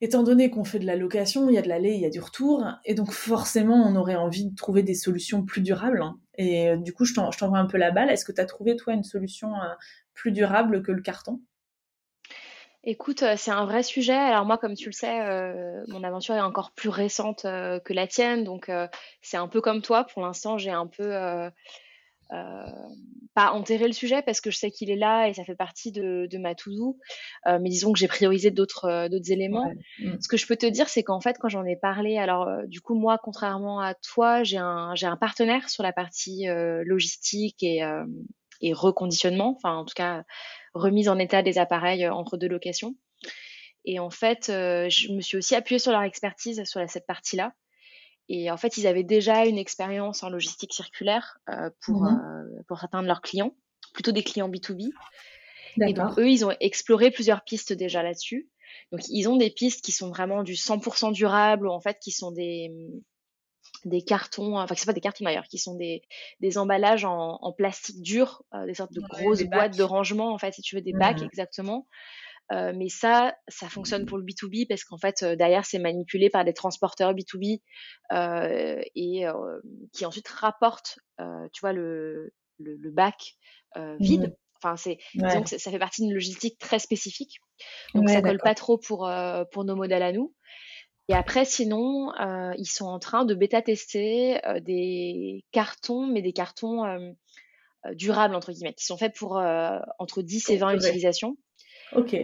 étant 0.00 0.22
donné 0.22 0.50
qu'on 0.50 0.64
fait 0.64 0.78
de 0.78 0.86
la 0.86 0.96
location, 0.96 1.48
il 1.48 1.54
y 1.54 1.58
a 1.58 1.62
de 1.62 1.68
l'aller, 1.68 1.92
il 1.92 2.00
y 2.00 2.06
a 2.06 2.10
du 2.10 2.20
retour, 2.20 2.64
et 2.84 2.94
donc 2.94 3.10
forcément, 3.12 3.76
on 3.86 3.96
aurait 3.96 4.16
envie 4.16 4.46
de 4.46 4.54
trouver 4.54 4.82
des 4.82 4.94
solutions 4.94 5.44
plus 5.44 5.62
durables. 5.62 6.02
Hein. 6.02 6.18
Et 6.36 6.68
euh, 6.68 6.76
du 6.76 6.92
coup, 6.92 7.04
je 7.04 7.14
t'envoie 7.14 7.58
un 7.58 7.66
peu 7.66 7.78
la 7.78 7.90
balle. 7.90 8.10
Est-ce 8.10 8.24
que 8.24 8.32
tu 8.32 8.40
as 8.40 8.46
trouvé, 8.46 8.76
toi, 8.76 8.92
une 8.92 9.04
solution 9.04 9.52
plus 10.14 10.32
durable 10.32 10.82
que 10.82 10.92
le 10.92 11.02
carton? 11.02 11.40
Écoute, 12.86 13.24
c'est 13.36 13.50
un 13.50 13.64
vrai 13.64 13.82
sujet. 13.82 14.12
Alors 14.12 14.44
moi, 14.44 14.58
comme 14.58 14.74
tu 14.74 14.86
le 14.86 14.92
sais, 14.92 15.20
mon 15.88 16.04
aventure 16.04 16.34
est 16.34 16.40
encore 16.40 16.72
plus 16.72 16.90
récente 16.90 17.42
que 17.44 17.92
la 17.94 18.06
tienne, 18.06 18.44
donc 18.44 18.70
c'est 19.22 19.38
un 19.38 19.48
peu 19.48 19.62
comme 19.62 19.80
toi. 19.80 20.04
Pour 20.04 20.20
l'instant, 20.20 20.58
j'ai 20.58 20.70
un 20.70 20.86
peu 20.86 21.50
pas 23.34 23.52
enterrer 23.52 23.86
le 23.86 23.92
sujet 23.92 24.22
parce 24.22 24.40
que 24.40 24.50
je 24.50 24.56
sais 24.56 24.70
qu'il 24.70 24.90
est 24.90 24.96
là 24.96 25.28
et 25.28 25.34
ça 25.34 25.44
fait 25.44 25.56
partie 25.56 25.90
de, 25.90 26.26
de 26.30 26.38
ma 26.38 26.54
to-do, 26.54 26.98
euh, 27.46 27.58
mais 27.60 27.68
disons 27.68 27.92
que 27.92 27.98
j'ai 27.98 28.06
priorisé 28.06 28.50
d'autres 28.50 28.84
euh, 28.86 29.08
d'autres 29.08 29.30
éléments. 29.30 29.72
Mm. 29.98 30.20
Ce 30.20 30.28
que 30.28 30.36
je 30.36 30.46
peux 30.46 30.56
te 30.56 30.66
dire, 30.66 30.88
c'est 30.88 31.02
qu'en 31.02 31.20
fait, 31.20 31.36
quand 31.38 31.48
j'en 31.48 31.64
ai 31.64 31.76
parlé, 31.76 32.16
alors 32.16 32.48
du 32.66 32.80
coup 32.80 32.94
moi, 32.94 33.18
contrairement 33.22 33.80
à 33.80 33.94
toi, 33.94 34.44
j'ai 34.44 34.58
un 34.58 34.94
j'ai 34.94 35.06
un 35.06 35.16
partenaire 35.16 35.68
sur 35.68 35.82
la 35.82 35.92
partie 35.92 36.46
logistique 36.84 37.62
et 37.62 37.82
et 38.60 38.72
reconditionnement, 38.72 39.56
enfin 39.56 39.76
en 39.76 39.84
tout 39.84 39.94
cas 39.94 40.24
remise 40.74 41.08
en 41.08 41.18
état 41.18 41.42
des 41.42 41.58
appareils 41.58 42.08
entre 42.08 42.36
deux 42.36 42.48
locations. 42.48 42.94
Et 43.84 43.98
en 43.98 44.10
fait, 44.10 44.46
je 44.46 45.12
me 45.12 45.20
suis 45.20 45.36
aussi 45.36 45.54
appuyée 45.54 45.78
sur 45.78 45.92
leur 45.92 46.02
expertise 46.02 46.62
sur 46.64 46.80
cette 46.88 47.06
partie-là. 47.06 47.52
Et 48.28 48.50
en 48.50 48.56
fait, 48.56 48.76
ils 48.76 48.86
avaient 48.86 49.04
déjà 49.04 49.46
une 49.46 49.58
expérience 49.58 50.22
en 50.22 50.30
logistique 50.30 50.72
circulaire 50.72 51.38
euh, 51.50 51.70
pour, 51.84 52.02
mhm. 52.02 52.20
euh, 52.58 52.62
pour 52.68 52.80
certains 52.80 53.02
de 53.02 53.06
leurs 53.06 53.20
clients, 53.20 53.54
plutôt 53.92 54.12
des 54.12 54.22
clients 54.22 54.48
B2B. 54.48 54.90
Et 55.86 55.92
donc, 55.92 56.18
eux, 56.18 56.30
ils 56.30 56.44
ont 56.44 56.54
exploré 56.60 57.10
plusieurs 57.10 57.42
pistes 57.42 57.72
déjà 57.72 58.02
là-dessus. 58.02 58.48
Donc, 58.92 59.02
ils 59.08 59.28
ont 59.28 59.36
des 59.36 59.50
pistes 59.50 59.84
qui 59.84 59.92
sont 59.92 60.08
vraiment 60.08 60.42
du 60.42 60.54
100% 60.54 61.12
durable, 61.12 61.66
ou 61.66 61.70
en 61.70 61.80
fait, 61.80 61.98
qui 62.00 62.12
sont 62.12 62.30
des, 62.30 62.70
des 63.84 64.02
cartons, 64.02 64.56
enfin, 64.56 64.74
qui 64.74 64.80
sont 64.80 64.86
pas 64.86 64.92
des 64.92 65.00
cartons 65.00 65.24
d'ailleurs, 65.24 65.48
qui 65.48 65.58
sont 65.58 65.74
des, 65.74 66.02
des 66.40 66.58
emballages 66.58 67.04
en, 67.04 67.38
en 67.40 67.52
plastique 67.52 68.00
dur, 68.02 68.44
euh, 68.54 68.66
des 68.66 68.74
sortes 68.74 68.92
de 68.92 69.00
grosses 69.00 69.42
boîtes 69.44 69.76
de 69.76 69.82
rangement, 69.82 70.32
en 70.32 70.38
fait, 70.38 70.54
si 70.54 70.62
tu 70.62 70.76
veux, 70.76 70.82
des 70.82 70.92
bacs 70.92 71.20
mhm. 71.20 71.26
exactement, 71.26 71.86
euh, 72.52 72.72
mais 72.76 72.88
ça, 72.88 73.34
ça 73.48 73.68
fonctionne 73.68 74.06
pour 74.06 74.18
le 74.18 74.24
B2B 74.24 74.66
parce 74.68 74.84
qu'en 74.84 74.98
fait, 74.98 75.22
euh, 75.22 75.36
derrière, 75.36 75.64
c'est 75.64 75.78
manipulé 75.78 76.30
par 76.30 76.44
des 76.44 76.52
transporteurs 76.52 77.14
B2B 77.14 77.60
euh, 78.12 78.82
et 78.94 79.24
qui 79.92 80.06
ensuite 80.06 80.28
rapportent, 80.28 80.98
tu 81.18 81.60
vois, 81.60 81.72
le, 81.72 82.32
le, 82.58 82.76
le 82.76 82.90
bac 82.90 83.36
vide. 83.98 84.28
Mmh. 84.28 84.34
Enfin, 84.62 84.76
c'est 84.76 84.98
donc 85.14 85.48
ça 85.48 85.70
fait 85.70 85.78
partie 85.78 86.02
d'une 86.02 86.14
logistique 86.14 86.58
très 86.58 86.78
spécifique. 86.78 87.36
Donc 87.94 88.08
ça 88.08 88.22
colle 88.22 88.38
pas 88.38 88.54
trop 88.54 88.78
pour 88.78 89.10
pour 89.52 89.64
nos 89.64 89.76
modèles 89.76 90.02
à 90.02 90.12
nous. 90.12 90.34
Et 91.08 91.14
après, 91.14 91.44
sinon, 91.44 92.12
euh, 92.18 92.52
ils 92.56 92.66
sont 92.66 92.86
en 92.86 92.98
train 92.98 93.24
de 93.24 93.34
bêta 93.34 93.60
tester 93.60 94.44
euh, 94.46 94.60
des 94.60 95.44
cartons, 95.52 96.06
mais 96.06 96.22
des 96.22 96.32
cartons 96.32 96.84
euh, 96.86 97.12
durables 97.92 98.34
entre 98.34 98.52
guillemets, 98.52 98.72
qui 98.72 98.86
sont 98.86 98.96
faits 98.96 99.14
pour 99.14 99.36
entre 99.98 100.22
10 100.22 100.48
et 100.48 100.56
20 100.56 100.76
utilisations. 100.76 101.36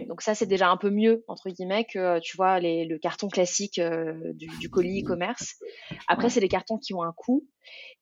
Donc 0.07 0.21
ça, 0.21 0.35
c'est 0.35 0.45
déjà 0.45 0.69
un 0.69 0.77
peu 0.77 0.89
mieux 0.89 1.23
entre 1.27 1.49
guillemets 1.49 1.85
que 1.85 2.19
tu 2.19 2.37
vois 2.37 2.59
les, 2.59 2.85
le 2.85 2.97
carton 2.97 3.27
classique 3.27 3.79
euh, 3.79 4.33
du, 4.33 4.47
du, 4.59 4.69
colis 4.69 5.03
e-commerce. 5.03 5.55
Après, 6.07 6.29
c'est 6.29 6.39
des 6.39 6.49
cartons 6.49 6.77
qui 6.77 6.93
ont 6.93 7.03
un 7.03 7.13
coût 7.13 7.45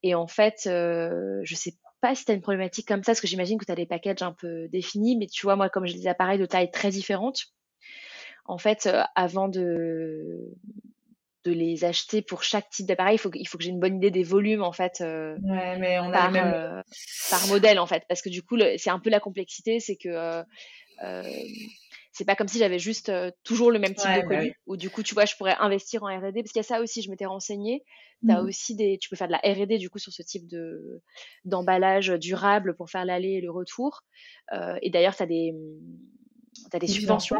et 0.03 0.15
en 0.15 0.27
fait, 0.27 0.63
euh, 0.67 1.39
je 1.43 1.55
sais 1.55 1.73
pas 2.01 2.15
si 2.15 2.25
tu 2.25 2.31
as 2.31 2.35
une 2.35 2.41
problématique 2.41 2.87
comme 2.87 3.03
ça, 3.03 3.11
parce 3.11 3.21
que 3.21 3.27
j'imagine 3.27 3.57
que 3.57 3.65
tu 3.65 3.71
as 3.71 3.75
des 3.75 3.85
packages 3.85 4.21
un 4.21 4.31
peu 4.31 4.67
définis, 4.69 5.17
mais 5.17 5.27
tu 5.27 5.45
vois, 5.45 5.55
moi, 5.55 5.69
comme 5.69 5.85
j'ai 5.85 5.97
des 5.97 6.07
appareils 6.07 6.39
de 6.39 6.45
taille 6.45 6.71
très 6.71 6.89
différentes, 6.89 7.47
en 8.45 8.57
fait, 8.57 8.87
euh, 8.87 9.03
avant 9.15 9.49
de, 9.49 10.55
de 11.43 11.51
les 11.51 11.83
acheter 11.83 12.21
pour 12.21 12.43
chaque 12.43 12.69
type 12.69 12.85
d'appareil, 12.85 13.15
il 13.15 13.19
faut, 13.19 13.31
il 13.33 13.45
faut 13.45 13.57
que 13.57 13.63
j'ai 13.63 13.69
une 13.69 13.79
bonne 13.79 13.97
idée 13.97 14.11
des 14.11 14.23
volumes, 14.23 14.63
en 14.63 14.71
fait, 14.71 15.01
euh, 15.01 15.37
mais 15.41 15.99
on 15.99 16.11
par, 16.11 16.31
même... 16.31 16.83
par 17.29 17.47
modèle, 17.47 17.79
en 17.79 17.85
fait. 17.85 18.03
Parce 18.07 18.21
que 18.21 18.29
du 18.29 18.41
coup, 18.41 18.57
c'est 18.77 18.89
un 18.89 18.99
peu 18.99 19.09
la 19.09 19.19
complexité, 19.19 19.79
c'est 19.79 19.97
que 19.97 20.43
c'est 22.11 22.25
pas 22.25 22.35
comme 22.35 22.47
si 22.47 22.59
j'avais 22.59 22.79
juste 22.79 23.11
toujours 23.43 23.71
le 23.71 23.79
même 23.79 23.93
type 23.93 24.09
de 24.09 24.21
bah 24.21 24.35
colis 24.35 24.53
ou 24.65 24.75
du 24.75 24.89
coup 24.89 25.03
tu 25.03 25.13
vois 25.13 25.25
je 25.25 25.35
pourrais 25.35 25.55
investir 25.59 26.03
en 26.03 26.07
R&D 26.07 26.41
parce 26.41 26.51
qu'il 26.51 26.59
y 26.59 26.59
a 26.59 26.63
ça 26.63 26.81
aussi 26.81 27.01
je 27.01 27.09
m'étais 27.09 27.25
renseignée. 27.25 27.83
As 28.27 28.41
mmh. 28.41 28.45
aussi 28.45 28.75
des 28.75 28.97
tu 28.97 29.07
peux 29.07 29.15
faire 29.15 29.27
de 29.27 29.31
la 29.31 29.37
R&D 29.37 29.77
du 29.77 29.89
coup 29.89 29.99
sur 29.99 30.11
ce 30.11 30.21
type 30.21 30.45
de 30.47 31.01
d'emballage 31.45 32.09
durable 32.09 32.75
pour 32.75 32.89
faire 32.89 33.05
l'aller 33.05 33.35
et 33.35 33.41
le 33.41 33.49
retour. 33.49 34.01
Euh, 34.51 34.75
et 34.81 34.89
d'ailleurs 34.89 35.15
tu 35.15 35.23
as 35.23 35.27
des 35.27 35.53
as 36.73 36.79
des 36.79 36.87
subventions 36.87 37.37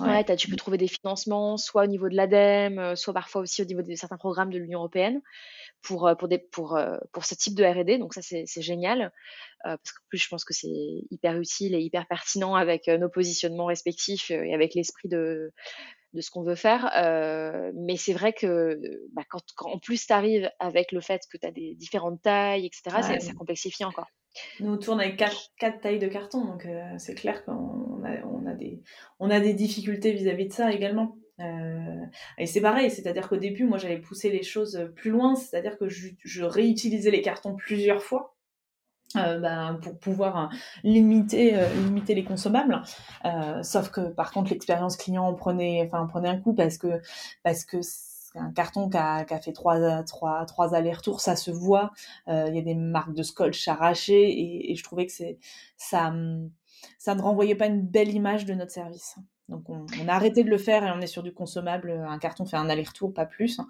Ouais, 0.00 0.24
tu 0.36 0.50
peux 0.50 0.56
trouver 0.56 0.76
des 0.76 0.88
financements, 0.88 1.56
soit 1.56 1.84
au 1.84 1.86
niveau 1.86 2.08
de 2.08 2.16
l'ADEME, 2.16 2.96
soit 2.96 3.14
parfois 3.14 3.40
aussi 3.40 3.62
au 3.62 3.64
niveau 3.64 3.82
de 3.82 3.94
certains 3.94 4.18
programmes 4.18 4.50
de 4.50 4.58
l'Union 4.58 4.80
européenne 4.80 5.22
pour, 5.80 6.10
pour, 6.18 6.28
des, 6.28 6.38
pour, 6.38 6.78
pour 7.12 7.24
ce 7.24 7.34
type 7.34 7.54
de 7.54 7.64
R&D. 7.64 7.98
Donc 7.98 8.12
ça, 8.12 8.20
c'est 8.20 8.62
génial, 8.62 9.10
parce 9.64 9.92
qu'en 9.92 10.04
plus, 10.08 10.18
je 10.18 10.28
pense 10.28 10.44
que 10.44 10.52
c'est 10.52 10.68
hyper 11.10 11.38
utile 11.38 11.74
et 11.74 11.80
hyper 11.80 12.06
pertinent 12.06 12.54
avec 12.54 12.88
nos 12.88 13.08
positionnements 13.08 13.66
respectifs 13.66 14.30
et 14.30 14.52
avec 14.52 14.74
l'esprit 14.74 15.08
de, 15.08 15.52
de 16.12 16.20
ce 16.20 16.30
qu'on 16.30 16.42
veut 16.42 16.56
faire. 16.56 16.90
mais 17.74 17.96
c'est 17.96 18.12
vrai 18.12 18.32
que 18.32 18.80
bah, 19.12 19.22
quand, 19.30 19.42
en 19.60 19.78
plus 19.78 20.06
tu 20.06 20.12
arrives 20.12 20.50
avec 20.58 20.92
le 20.92 21.00
fait 21.00 21.22
que 21.30 21.38
tu 21.38 21.46
as 21.46 21.52
des 21.52 21.74
différentes 21.74 22.20
tailles, 22.22 22.66
etc., 22.66 23.18
ça 23.20 23.32
complexifie 23.34 23.84
encore. 23.84 24.08
Nous, 24.60 24.70
on 24.70 24.76
tourne 24.76 25.00
avec 25.00 25.16
quatre, 25.16 25.50
quatre 25.58 25.80
tailles 25.80 25.98
de 25.98 26.08
carton, 26.08 26.44
donc 26.44 26.66
c'est 26.98 27.14
clair 27.14 27.44
qu'on 27.44 28.02
on 28.24 28.35
on 29.18 29.30
a 29.30 29.40
des 29.40 29.54
difficultés 29.54 30.12
vis-à-vis 30.12 30.48
de 30.48 30.52
ça 30.52 30.72
également. 30.72 31.16
Euh, 31.40 32.04
et 32.38 32.46
c'est 32.46 32.60
pareil, 32.60 32.90
c'est-à-dire 32.90 33.28
qu'au 33.28 33.36
début, 33.36 33.64
moi, 33.64 33.78
j'avais 33.78 33.98
poussé 33.98 34.30
les 34.30 34.42
choses 34.42 34.90
plus 34.94 35.10
loin, 35.10 35.34
c'est-à-dire 35.34 35.76
que 35.78 35.88
je, 35.88 36.42
réutilisais 36.42 37.10
les 37.10 37.22
cartons 37.22 37.54
plusieurs 37.54 38.02
fois. 38.02 38.32
Euh, 39.14 39.38
ben, 39.38 39.78
pour 39.80 39.96
pouvoir 40.00 40.36
hein, 40.36 40.50
limiter 40.82 41.56
euh, 41.56 41.68
limiter 41.84 42.12
les 42.16 42.24
consommables 42.24 42.82
sauf 43.62 43.88
que 43.90 44.08
par 44.08 44.32
contre 44.32 44.50
l'expérience 44.50 44.96
client 44.96 45.32
prenait 45.32 45.86
enfin 45.86 46.06
prenait 46.06 46.28
un 46.28 46.40
coup 46.40 46.54
parce 46.54 46.76
que 46.76 47.00
parce 47.44 47.64
que 47.64 47.76
un 48.34 48.50
carton 48.50 48.90
qui 48.90 48.96
a, 48.96 49.24
qui 49.24 49.32
a, 49.32 49.38
fait 49.40 49.52
trois, 49.52 50.02
trois, 50.02 50.44
trois 50.44 50.74
allers-retours, 50.74 51.20
ça 51.20 51.36
se 51.36 51.50
voit. 51.50 51.92
Il 52.26 52.54
y 52.54 52.58
a 52.58 52.62
des 52.62 52.74
marques 52.74 53.14
de 53.14 53.22
scotch 53.22 53.66
arrachées 53.68 54.70
et, 54.70 54.74
je 54.74 54.84
trouvais 54.84 55.06
que 55.06 55.12
c'est 55.12 55.38
ça, 55.78 56.12
ça 56.98 57.14
ne 57.14 57.22
renvoyait 57.22 57.54
pas 57.54 57.66
une 57.66 57.82
belle 57.82 58.12
image 58.12 58.44
de 58.44 58.54
notre 58.54 58.72
service. 58.72 59.16
Donc 59.48 59.68
on, 59.68 59.86
a 60.08 60.12
arrêté 60.12 60.42
de 60.42 60.50
le 60.50 60.58
faire 60.58 60.84
et 60.84 60.90
on 60.90 61.00
est 61.00 61.06
sur 61.06 61.22
du 61.22 61.32
consommable. 61.32 61.90
Un 61.90 62.18
carton 62.18 62.44
fait 62.44 62.56
un 62.56 62.68
aller-retour, 62.68 63.14
pas 63.14 63.26
plus. 63.26 63.60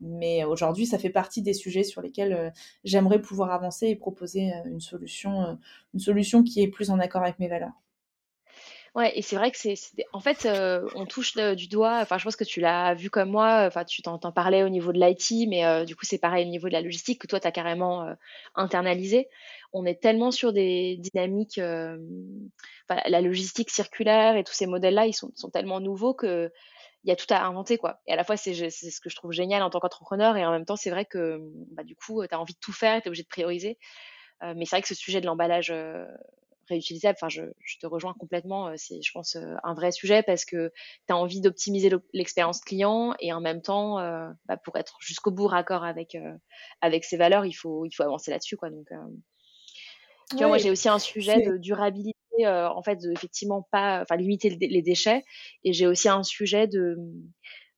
Mais 0.00 0.44
aujourd'hui, 0.44 0.86
ça 0.86 0.98
fait 0.98 1.10
partie 1.10 1.42
des 1.42 1.52
sujets 1.52 1.82
sur 1.82 2.00
lesquels 2.00 2.32
euh, 2.32 2.50
j'aimerais 2.84 3.20
pouvoir 3.20 3.52
avancer 3.52 3.88
et 3.88 3.96
proposer 3.96 4.52
euh, 4.52 4.70
une 4.70 4.80
solution, 4.80 5.42
euh, 5.42 5.54
une 5.92 6.00
solution 6.00 6.42
qui 6.42 6.62
est 6.62 6.68
plus 6.68 6.90
en 6.90 6.98
accord 6.98 7.22
avec 7.22 7.38
mes 7.38 7.48
valeurs. 7.48 7.82
Ouais, 8.96 9.12
et 9.16 9.22
c'est 9.22 9.36
vrai 9.36 9.50
que 9.50 9.58
c'est, 9.58 9.74
en 10.12 10.20
fait, 10.20 10.48
on 10.94 11.06
touche 11.06 11.36
du 11.36 11.68
doigt. 11.68 11.98
Enfin, 12.00 12.18
je 12.18 12.24
pense 12.24 12.34
que 12.34 12.44
tu 12.44 12.60
l'as 12.60 12.94
vu 12.94 13.10
comme 13.10 13.30
moi. 13.30 13.64
Enfin, 13.66 13.84
tu 13.84 14.02
t'en, 14.02 14.18
parlais 14.18 14.62
au 14.62 14.70
niveau 14.70 14.92
de 14.92 14.98
l'IT, 14.98 15.48
mais 15.48 15.84
du 15.84 15.94
coup, 15.94 16.06
c'est 16.06 16.18
pareil 16.18 16.46
au 16.46 16.48
niveau 16.48 16.68
de 16.68 16.72
la 16.72 16.80
logistique 16.80 17.20
que 17.20 17.26
toi, 17.26 17.38
tu 17.38 17.46
as 17.46 17.52
carrément 17.52 18.08
internalisé. 18.54 19.28
On 19.74 19.84
est 19.84 20.00
tellement 20.00 20.30
sur 20.30 20.54
des 20.54 20.96
dynamiques 20.96 21.60
la 22.88 23.20
logistique 23.20 23.70
circulaire 23.70 24.36
et 24.36 24.44
tous 24.44 24.54
ces 24.54 24.66
modèles-là, 24.66 25.06
ils 25.06 25.14
sont, 25.14 25.30
tellement 25.52 25.80
nouveaux 25.80 26.14
que 26.14 26.50
il 27.04 27.08
y 27.08 27.12
a 27.12 27.16
tout 27.16 27.32
à 27.32 27.44
inventer 27.44 27.78
quoi. 27.78 28.00
Et 28.08 28.12
à 28.12 28.16
la 28.16 28.24
fois 28.24 28.36
c'est 28.36 28.52
ce 28.70 29.00
que 29.00 29.08
je 29.08 29.14
trouve 29.14 29.30
génial 29.30 29.62
en 29.62 29.70
tant 29.70 29.78
qu'entrepreneur 29.78 30.36
et 30.36 30.44
en 30.44 30.50
même 30.50 30.64
temps 30.64 30.74
c'est 30.74 30.90
vrai 30.90 31.04
que 31.04 31.38
bah, 31.70 31.84
du 31.84 31.94
coup 31.94 32.26
tu 32.26 32.34
as 32.34 32.40
envie 32.40 32.54
de 32.54 32.58
tout 32.58 32.72
faire, 32.72 33.00
tu 33.00 33.06
es 33.06 33.08
obligé 33.08 33.22
de 33.22 33.28
prioriser. 33.28 33.78
Euh, 34.42 34.54
mais 34.56 34.64
c'est 34.64 34.76
vrai 34.76 34.82
que 34.82 34.88
ce 34.88 34.94
sujet 34.94 35.20
de 35.20 35.26
l'emballage 35.26 35.70
euh, 35.70 36.04
réutilisable, 36.68 37.16
enfin 37.20 37.28
je, 37.28 37.42
je, 37.60 37.78
te 37.78 37.86
rejoins 37.86 38.14
complètement, 38.14 38.68
euh, 38.68 38.74
c'est 38.76 39.00
je 39.02 39.12
pense 39.12 39.36
un 39.36 39.74
vrai 39.74 39.92
sujet 39.92 40.22
parce 40.22 40.44
que 40.44 40.72
tu 41.06 41.12
as 41.12 41.16
envie 41.16 41.40
d'optimiser 41.40 41.90
l'expérience 42.12 42.60
client 42.60 43.14
et 43.20 43.32
en 43.32 43.40
même 43.40 43.62
temps 43.62 43.96
bah, 44.46 44.56
pour 44.56 44.76
être 44.76 44.96
jusqu'au 45.00 45.30
bout 45.30 45.46
raccord 45.46 45.84
avec 45.84 46.16
avec 46.80 47.04
ses 47.04 47.16
valeurs, 47.16 47.44
il 47.44 47.54
faut 47.54 47.84
il 47.84 47.92
faut 47.92 48.02
avancer 48.02 48.30
là-dessus 48.30 48.56
quoi. 48.56 48.70
Donc 48.70 48.88
tu 50.30 50.36
vois, 50.38 50.48
moi 50.48 50.58
j'ai 50.58 50.70
aussi 50.70 50.88
un 50.88 50.98
sujet 50.98 51.40
de 51.40 51.56
durabilité 51.56 52.16
euh, 52.44 52.68
en 52.68 52.82
fait, 52.82 52.96
de, 52.96 53.10
effectivement 53.12 53.66
pas, 53.70 54.02
enfin 54.02 54.16
limiter 54.16 54.50
les 54.50 54.82
déchets. 54.82 55.24
Et 55.64 55.72
j'ai 55.72 55.86
aussi 55.86 56.08
un 56.08 56.22
sujet 56.22 56.66
de 56.66 56.98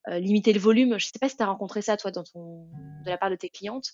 euh, 0.09 0.19
limiter 0.19 0.53
le 0.53 0.61
volume. 0.61 0.99
Je 0.99 1.07
sais 1.07 1.19
pas 1.21 1.29
si 1.29 1.37
tu 1.37 1.43
as 1.43 1.47
rencontré 1.47 1.83
ça 1.83 1.97
toi 1.97 2.11
dans 2.11 2.25
ton, 2.25 2.67
de 3.05 3.11
la 3.11 3.19
part 3.19 3.31
de 3.31 3.37
tes 3.37 3.51
clientes, 3.51 3.93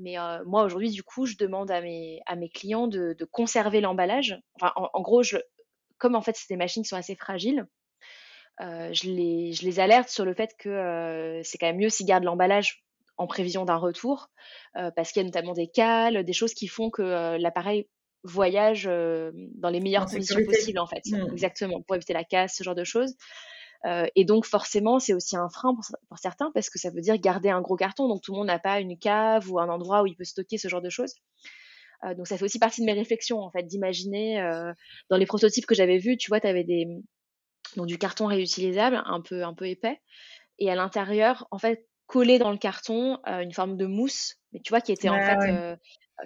mais 0.00 0.18
euh, 0.18 0.42
moi 0.46 0.64
aujourd'hui 0.64 0.90
du 0.90 1.02
coup, 1.02 1.26
je 1.26 1.36
demande 1.36 1.70
à 1.70 1.80
mes 1.80 2.20
à 2.26 2.36
mes 2.36 2.48
clients 2.48 2.88
de, 2.88 3.14
de 3.18 3.24
conserver 3.24 3.80
l'emballage. 3.80 4.40
Enfin, 4.54 4.72
en, 4.76 5.00
gros, 5.02 5.22
je, 5.22 5.36
comme 5.98 6.14
en 6.14 6.22
fait 6.22 6.36
c'est 6.36 6.48
des 6.48 6.56
machines 6.56 6.82
qui 6.82 6.88
sont 6.88 6.96
assez 6.96 7.14
fragiles. 7.14 7.66
Euh, 8.60 8.92
je, 8.92 9.08
les, 9.08 9.52
je 9.52 9.64
les 9.64 9.80
alerte 9.80 10.10
sur 10.10 10.24
le 10.24 10.34
fait 10.34 10.54
que 10.58 11.40
c'est 11.44 11.56
quand 11.56 11.66
même 11.66 11.78
mieux 11.78 11.88
s'ils 11.88 12.06
gardent 12.06 12.24
l'emballage 12.24 12.84
en 13.16 13.26
prévision 13.26 13.64
d'un 13.64 13.76
retour, 13.76 14.30
parce 14.74 15.12
qu'il 15.12 15.20
y 15.20 15.24
a 15.24 15.26
notamment 15.26 15.52
des 15.52 15.68
cales, 15.68 16.24
des 16.24 16.32
choses 16.32 16.54
qui 16.54 16.68
font 16.68 16.88
que 16.90 17.36
l'appareil 17.36 17.86
voyage 18.22 18.86
euh, 18.86 19.30
dans 19.54 19.70
les 19.70 19.80
meilleures 19.80 20.06
conditions 20.06 20.44
possibles 20.44 20.78
en 20.78 20.86
fait. 20.86 21.02
Mmh. 21.06 21.32
Exactement, 21.32 21.82
pour 21.82 21.96
éviter 21.96 22.12
la 22.12 22.24
casse, 22.24 22.54
ce 22.56 22.62
genre 22.62 22.74
de 22.74 22.84
choses. 22.84 23.14
Euh, 23.86 24.06
et 24.14 24.24
donc 24.24 24.44
forcément, 24.44 24.98
c'est 24.98 25.14
aussi 25.14 25.36
un 25.36 25.48
frein 25.48 25.74
pour, 25.74 25.84
pour, 26.08 26.18
certains 26.18 26.50
parce 26.52 26.68
que 26.68 26.78
ça 26.78 26.90
veut 26.90 27.00
dire 27.00 27.16
garder 27.16 27.48
un 27.48 27.60
gros 27.60 27.76
carton. 27.76 28.08
Donc 28.08 28.22
tout 28.22 28.32
le 28.32 28.38
monde 28.38 28.48
n'a 28.48 28.58
pas 28.58 28.80
une 28.80 28.98
cave 28.98 29.50
ou 29.50 29.58
un 29.58 29.68
endroit 29.68 30.02
où 30.02 30.06
il 30.06 30.16
peut 30.16 30.24
stocker 30.24 30.58
ce 30.58 30.68
genre 30.68 30.82
de 30.82 30.90
choses. 30.90 31.14
Euh, 32.04 32.14
donc 32.14 32.26
ça 32.26 32.36
fait 32.36 32.44
aussi 32.44 32.58
partie 32.58 32.82
de 32.82 32.86
mes 32.86 32.92
réflexions 32.92 33.40
en 33.40 33.50
fait, 33.50 33.62
d'imaginer 33.62 34.40
euh, 34.40 34.72
dans 35.08 35.16
les 35.16 35.26
prototypes 35.26 35.66
que 35.66 35.74
j'avais 35.74 35.98
vus, 35.98 36.16
tu 36.16 36.28
vois, 36.28 36.40
tu 36.40 36.46
avais 36.46 36.64
des 36.64 36.86
donc 37.76 37.86
du 37.86 37.98
carton 37.98 38.26
réutilisable, 38.26 39.02
un 39.06 39.20
peu 39.20 39.44
un 39.44 39.54
peu 39.54 39.68
épais, 39.68 40.00
et 40.58 40.70
à 40.70 40.74
l'intérieur, 40.74 41.46
en 41.50 41.58
fait, 41.58 41.86
collé 42.06 42.38
dans 42.38 42.50
le 42.50 42.58
carton, 42.58 43.20
une 43.26 43.52
forme 43.52 43.76
de 43.76 43.86
mousse, 43.86 44.36
mais 44.52 44.60
tu 44.60 44.70
vois, 44.70 44.80
qui 44.80 44.90
était 44.90 45.08
en 45.08 45.20
fait 45.20 45.78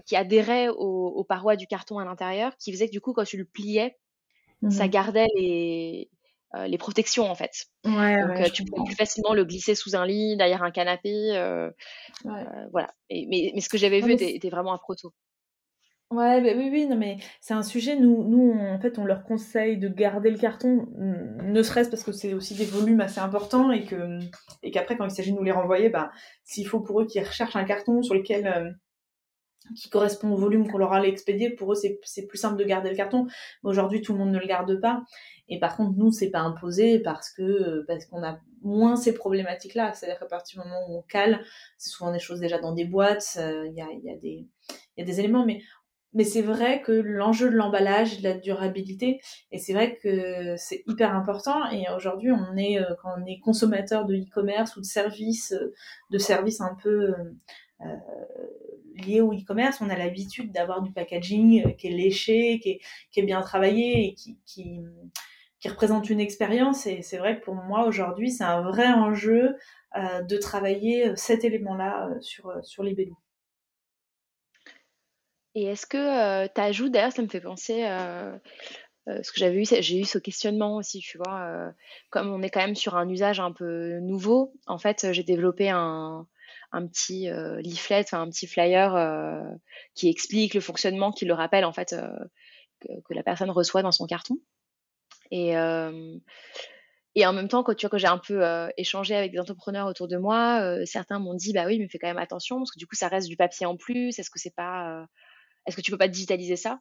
qui 0.06 0.16
adhérait 0.16 0.68
aux, 0.68 1.24
parois 1.24 1.56
du 1.56 1.66
carton 1.66 1.98
à 1.98 2.04
l'intérieur, 2.04 2.56
qui 2.56 2.72
faisait 2.72 2.86
que 2.86 2.92
du 2.92 3.00
coup, 3.00 3.12
quand 3.12 3.24
tu 3.24 3.36
le 3.36 3.44
pliais, 3.44 3.98
ça 4.70 4.86
mmh 4.86 4.90
gardait 4.90 5.26
les, 5.36 6.08
euh, 6.56 6.66
les 6.66 6.78
protections 6.78 7.24
en 7.24 7.34
fait. 7.34 7.66
Ouais, 7.84 8.22
Donc 8.22 8.40
euh, 8.40 8.48
tu 8.52 8.64
pouvais 8.64 8.84
plus 8.84 8.94
facilement 8.94 9.34
le 9.34 9.44
glisser 9.44 9.74
sous 9.74 9.96
un 9.96 10.06
lit, 10.06 10.36
derrière 10.36 10.62
un 10.62 10.70
canapé. 10.70 11.36
Euh, 11.36 11.70
voilà. 12.70 12.92
mais, 13.10 13.52
mais, 13.54 13.60
ce 13.60 13.68
que 13.68 13.78
j'avais 13.78 14.00
vu 14.00 14.12
était, 14.12 14.50
vraiment 14.50 14.72
un 14.72 14.78
proto. 14.78 15.12
Ouais, 16.10 16.40
bah, 16.42 16.50
oui, 16.56 16.68
oui, 16.70 16.86
non, 16.86 16.96
mais 16.96 17.16
c'est 17.40 17.54
un 17.54 17.62
sujet, 17.62 17.96
nous, 17.96 18.22
nous 18.28 18.52
en 18.52 18.78
fait, 18.78 18.98
on 18.98 19.04
leur 19.04 19.24
conseille 19.24 19.78
de 19.78 19.88
garder 19.88 20.30
le 20.30 20.38
carton, 20.38 20.86
ne 20.96 21.62
serait-ce 21.62 21.90
parce 21.90 22.04
que 22.04 22.12
c'est 22.12 22.34
aussi 22.34 22.54
des 22.54 22.66
volumes 22.66 23.00
assez 23.00 23.20
importants 23.20 23.72
et 23.72 23.84
que 23.84 24.18
et 24.62 24.70
qu'après, 24.70 24.96
quand 24.96 25.06
il 25.06 25.10
s'agit 25.10 25.32
de 25.32 25.36
nous 25.36 25.44
les 25.44 25.50
renvoyer, 25.50 25.88
bah, 25.88 26.12
s'il 26.44 26.68
faut 26.68 26.80
pour 26.80 27.00
eux 27.00 27.06
qu'ils 27.06 27.24
recherchent 27.24 27.56
un 27.56 27.64
carton 27.64 28.02
sur 28.02 28.14
lequel 28.14 28.76
qui 29.76 29.88
correspond 29.88 30.30
au 30.30 30.36
volume 30.36 30.70
qu'on 30.70 30.78
leur 30.78 30.92
a 30.92 31.06
expédié, 31.06 31.50
pour 31.50 31.72
eux 31.72 31.76
c'est 31.76 32.26
plus 32.26 32.38
simple 32.38 32.56
de 32.56 32.64
garder 32.64 32.90
le 32.90 32.96
carton. 32.96 33.26
Mais 33.62 33.70
aujourd'hui 33.70 34.02
tout 34.02 34.12
le 34.12 34.18
monde 34.18 34.30
ne 34.30 34.38
le 34.38 34.46
garde 34.46 34.80
pas. 34.80 35.02
Et 35.48 35.58
par 35.58 35.76
contre 35.76 35.96
nous 35.96 36.10
c'est 36.10 36.30
pas 36.30 36.40
imposé 36.40 36.98
parce 37.00 37.30
que 37.30 37.84
parce 37.86 38.06
qu'on 38.06 38.22
a 38.22 38.38
moins 38.62 38.96
ces 38.96 39.14
problématiques 39.14 39.74
là. 39.74 39.92
C'est-à-dire 39.92 40.18
qu'à 40.18 40.26
partir 40.26 40.62
du 40.62 40.68
moment 40.68 40.80
où 40.88 40.98
on 40.98 41.02
cale, 41.02 41.40
c'est 41.78 41.90
souvent 41.90 42.12
des 42.12 42.18
choses 42.18 42.40
déjà 42.40 42.58
dans 42.58 42.72
des 42.72 42.84
boîtes. 42.84 43.36
Euh, 43.38 43.66
il 43.66 43.74
y, 43.74 43.82
a, 43.82 43.86
y, 43.92 44.10
a 44.10 44.14
y 44.14 45.02
a 45.02 45.04
des 45.04 45.20
éléments, 45.20 45.44
mais 45.44 45.60
mais 46.14 46.24
c'est 46.24 46.42
vrai 46.42 46.80
que 46.80 46.92
l'enjeu 46.92 47.50
de 47.50 47.56
l'emballage, 47.56 48.18
de 48.18 48.22
la 48.22 48.34
durabilité, 48.34 49.20
et 49.50 49.58
c'est 49.58 49.72
vrai 49.72 49.98
que 50.00 50.54
c'est 50.56 50.84
hyper 50.86 51.14
important. 51.14 51.68
Et 51.72 51.86
aujourd'hui, 51.94 52.30
on 52.30 52.56
est 52.56 52.80
euh, 52.80 52.94
quand 53.02 53.10
on 53.18 53.26
est 53.26 53.40
consommateur 53.40 54.06
de 54.06 54.14
e-commerce 54.14 54.76
ou 54.76 54.80
de 54.80 54.86
services, 54.86 55.52
euh, 55.52 55.74
de 56.10 56.18
services 56.18 56.60
un 56.60 56.76
peu 56.80 57.14
euh, 58.94 59.02
lié 59.02 59.20
au 59.20 59.32
e-commerce, 59.32 59.80
on 59.80 59.90
a 59.90 59.96
l'habitude 59.96 60.52
d'avoir 60.52 60.82
du 60.82 60.92
packaging 60.92 61.66
euh, 61.66 61.70
qui 61.72 61.88
est 61.88 61.90
léché, 61.90 62.60
qui 62.60 62.70
est, 62.70 62.80
qui 63.10 63.20
est 63.20 63.24
bien 63.24 63.40
travaillé 63.42 64.06
et 64.06 64.14
qui, 64.14 64.38
qui, 64.46 64.80
représente 65.66 66.10
une 66.10 66.20
expérience. 66.20 66.86
Et 66.86 67.00
c'est 67.00 67.16
vrai 67.16 67.40
que 67.40 67.44
pour 67.46 67.54
moi, 67.54 67.86
aujourd'hui, 67.86 68.30
c'est 68.30 68.44
un 68.44 68.60
vrai 68.60 68.86
enjeu 68.86 69.56
euh, 69.96 70.20
de 70.20 70.36
travailler 70.36 71.08
euh, 71.08 71.16
cet 71.16 71.42
élément-là 71.42 72.10
sur, 72.20 72.52
sur 72.62 72.82
les 72.82 72.94
bédous. 72.94 73.18
Et 75.54 75.64
est-ce 75.64 75.86
que 75.86 76.46
tu 76.48 76.60
ajoutes, 76.60 76.92
d'ailleurs, 76.92 77.12
ça 77.12 77.22
me 77.22 77.28
fait 77.28 77.40
penser, 77.40 77.86
euh, 77.86 78.36
ce 79.06 79.30
que 79.30 79.38
j'avais 79.38 79.62
eu, 79.62 79.64
j'ai 79.64 80.00
eu 80.00 80.04
ce 80.04 80.18
questionnement 80.18 80.76
aussi, 80.76 80.98
tu 80.98 81.16
vois, 81.16 81.72
comme 82.10 82.32
on 82.32 82.42
est 82.42 82.50
quand 82.50 82.60
même 82.60 82.74
sur 82.74 82.96
un 82.96 83.08
usage 83.08 83.38
un 83.38 83.52
peu 83.52 84.00
nouveau, 84.00 84.52
en 84.66 84.78
fait, 84.78 85.12
j'ai 85.12 85.22
développé 85.22 85.70
un, 85.70 86.26
un 86.74 86.86
petit 86.86 87.28
leaflet, 87.62 88.04
un 88.12 88.28
petit 88.28 88.46
flyer 88.46 89.42
qui 89.94 90.08
explique 90.08 90.54
le 90.54 90.60
fonctionnement, 90.60 91.12
qui 91.12 91.24
le 91.24 91.34
rappelle 91.34 91.64
en 91.64 91.72
fait 91.72 91.94
que, 92.80 93.14
la 93.14 93.22
personne 93.22 93.50
reçoit 93.50 93.82
dans 93.82 93.92
son 93.92 94.06
carton. 94.06 94.36
Et, 95.30 95.56
en 95.56 97.32
même 97.32 97.48
temps, 97.48 97.62
quand, 97.62 97.74
tu 97.74 97.86
vois, 97.86 97.90
quand 97.90 97.98
j'ai 97.98 98.08
un 98.08 98.18
peu 98.18 98.42
échangé 98.76 99.14
avec 99.14 99.32
des 99.32 99.38
entrepreneurs 99.38 99.86
autour 99.86 100.08
de 100.08 100.16
moi, 100.16 100.84
certains 100.84 101.18
m'ont 101.18 101.34
dit 101.34 101.52
bah 101.52 101.66
oui, 101.66 101.78
mais 101.78 101.88
fais 101.88 101.98
quand 101.98 102.08
même 102.08 102.18
attention 102.18 102.58
parce 102.58 102.72
que 102.72 102.78
du 102.78 102.86
coup 102.86 102.96
ça 102.96 103.08
reste 103.08 103.28
du 103.28 103.36
papier 103.36 103.66
en 103.66 103.76
plus. 103.76 104.18
Est-ce 104.18 104.30
que 104.30 104.38
c'est 104.38 104.54
pas, 104.54 105.06
est-ce 105.66 105.76
que 105.76 105.80
tu 105.80 105.90
peux 105.90 105.98
pas 105.98 106.08
digitaliser 106.08 106.56
ça? 106.56 106.80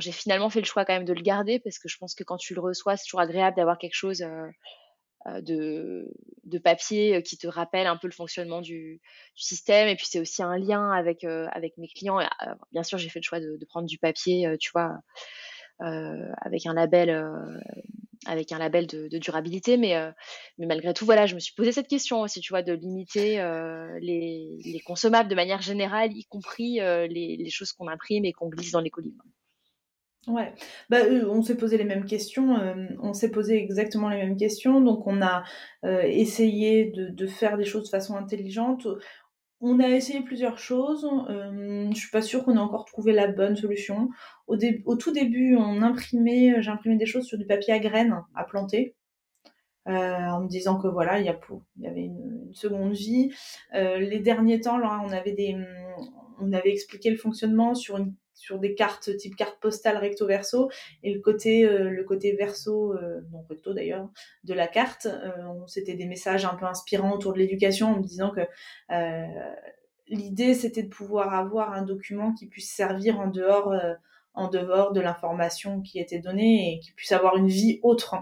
J'ai 0.00 0.12
finalement 0.12 0.48
fait 0.48 0.60
le 0.60 0.66
choix 0.66 0.84
quand 0.84 0.92
même 0.92 1.04
de 1.04 1.12
le 1.12 1.22
garder 1.22 1.58
parce 1.58 1.78
que 1.78 1.88
je 1.88 1.96
pense 1.96 2.14
que 2.14 2.22
quand 2.22 2.36
tu 2.36 2.54
le 2.54 2.60
reçois, 2.60 2.96
c'est 2.96 3.04
toujours 3.04 3.20
agréable 3.20 3.56
d'avoir 3.56 3.78
quelque 3.78 3.96
chose 3.96 4.24
de, 5.26 6.10
de, 6.44 6.58
papier 6.58 7.22
qui 7.22 7.36
te 7.36 7.46
rappelle 7.46 7.86
un 7.86 7.96
peu 7.96 8.06
le 8.06 8.12
fonctionnement 8.12 8.60
du, 8.60 9.00
système. 9.34 9.88
Et 9.88 9.96
puis 9.96 10.06
c'est 10.08 10.20
aussi 10.20 10.42
un 10.42 10.56
lien 10.56 10.90
avec 10.90 11.24
avec 11.24 11.76
mes 11.78 11.88
clients. 11.88 12.20
bien 12.72 12.82
sûr, 12.82 12.98
j'ai 12.98 13.08
fait 13.08 13.20
le 13.20 13.24
choix 13.24 13.40
de, 13.40 13.64
prendre 13.66 13.86
du 13.86 13.98
papier, 13.98 14.56
tu 14.58 14.70
vois, 14.72 14.98
avec 15.80 16.66
un 16.66 16.74
label 16.74 17.10
avec 18.26 18.52
un 18.52 18.58
label 18.58 18.86
de, 18.86 19.18
durabilité. 19.18 19.76
Mais, 19.76 19.96
euh, 19.96 20.10
malgré 20.58 20.92
tout, 20.94 21.04
voilà, 21.04 21.26
je 21.26 21.34
me 21.34 21.40
suis 21.40 21.54
posé 21.54 21.72
cette 21.72 21.88
question 21.88 22.20
aussi, 22.20 22.40
tu 22.40 22.52
vois, 22.52 22.62
de 22.62 22.72
limiter 22.72 23.40
euh, 23.40 23.98
les, 24.00 24.58
les, 24.64 24.80
consommables 24.80 25.28
de 25.28 25.34
manière 25.34 25.62
générale, 25.62 26.12
y 26.12 26.24
compris 26.24 26.80
euh, 26.80 27.06
les, 27.06 27.48
choses 27.50 27.72
qu'on 27.72 27.88
imprime 27.88 28.24
et 28.24 28.32
qu'on 28.32 28.48
glisse 28.48 28.72
dans 28.72 28.80
les 28.80 28.90
colis. 28.90 29.14
Bah, 30.90 30.98
on 31.28 31.42
s'est 31.42 31.56
posé 31.56 31.78
les 31.78 31.84
mêmes 31.84 32.04
questions, 32.04 32.56
on 33.00 33.12
s'est 33.12 33.30
posé 33.30 33.56
exactement 33.56 34.08
les 34.08 34.16
mêmes 34.16 34.36
questions, 34.36 34.80
donc 34.80 35.06
on 35.06 35.22
a 35.22 35.44
essayé 35.82 36.92
de, 36.92 37.26
faire 37.26 37.56
des 37.56 37.64
choses 37.64 37.84
de 37.84 37.88
façon 37.88 38.16
intelligente. 38.16 38.86
On 39.60 39.80
a 39.80 39.88
essayé 39.88 40.20
plusieurs 40.20 40.58
choses. 40.58 41.08
Euh, 41.28 41.90
je 41.90 41.98
suis 41.98 42.10
pas 42.10 42.22
sûre 42.22 42.44
qu'on 42.44 42.54
ait 42.54 42.60
encore 42.60 42.84
trouvé 42.84 43.12
la 43.12 43.26
bonne 43.26 43.56
solution. 43.56 44.08
Au, 44.46 44.56
tout 44.96 45.12
début, 45.12 45.56
on 45.56 45.82
imprimait, 45.82 46.62
j'ai 46.62 46.70
imprimé 46.70 46.96
des 46.96 47.06
choses 47.06 47.24
sur 47.24 47.38
du 47.38 47.46
papier 47.46 47.74
à 47.74 47.80
graines 47.80 48.22
à 48.36 48.44
planter, 48.44 48.94
euh, 49.88 49.92
en 49.92 50.42
me 50.42 50.48
disant 50.48 50.78
que 50.78 50.86
voilà, 50.86 51.18
il 51.18 51.24
y, 51.24 51.82
y 51.82 51.86
avait 51.86 52.04
une, 52.04 52.50
seconde 52.52 52.92
vie. 52.92 53.30
Euh, 53.74 53.98
les 53.98 54.20
derniers 54.20 54.60
temps, 54.60 54.78
là, 54.78 55.02
on 55.04 55.10
avait 55.10 55.36
on 56.40 56.52
avait 56.52 56.70
expliqué 56.70 57.10
le 57.10 57.16
fonctionnement 57.16 57.74
sur 57.74 57.98
une 57.98 58.14
sur 58.38 58.58
des 58.58 58.74
cartes 58.74 59.16
type 59.16 59.36
carte 59.36 59.58
postale 59.60 59.96
recto 59.96 60.26
verso 60.26 60.70
et 61.02 61.12
le 61.12 61.20
côté 61.20 61.64
euh, 61.64 62.04
verso 62.38 62.94
euh, 62.94 63.20
non 63.32 63.44
recto 63.48 63.74
d'ailleurs 63.74 64.08
de 64.44 64.54
la 64.54 64.68
carte 64.68 65.06
euh, 65.06 65.30
c'était 65.66 65.94
des 65.94 66.06
messages 66.06 66.44
un 66.44 66.54
peu 66.54 66.64
inspirants 66.64 67.12
autour 67.12 67.32
de 67.32 67.38
l'éducation 67.38 67.94
en 67.94 67.96
me 67.96 68.02
disant 68.02 68.30
que 68.30 68.42
l'idée 70.06 70.54
c'était 70.54 70.84
de 70.84 70.88
pouvoir 70.88 71.34
avoir 71.34 71.72
un 71.72 71.82
document 71.82 72.32
qui 72.32 72.46
puisse 72.46 72.70
servir 72.70 73.18
en 73.18 73.26
dehors 73.26 73.74
en 74.34 74.48
dehors 74.48 74.92
de 74.92 75.00
l'information 75.00 75.82
qui 75.82 75.98
était 75.98 76.20
donnée 76.20 76.74
et 76.74 76.78
qui 76.78 76.92
puisse 76.92 77.12
avoir 77.12 77.36
une 77.36 77.48
vie 77.48 77.80
autre 77.82 78.14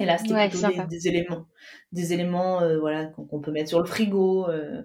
et 0.00 0.04
là, 0.04 0.18
c'était 0.18 0.48
plutôt 0.48 0.86
des, 0.88 1.08
éléments, 1.08 1.46
des 1.92 2.12
éléments, 2.12 2.60
euh, 2.62 2.78
voilà, 2.80 3.06
qu'on 3.06 3.40
peut 3.40 3.52
mettre 3.52 3.68
sur 3.68 3.78
le 3.78 3.86
frigo. 3.86 4.48
Euh, 4.48 4.82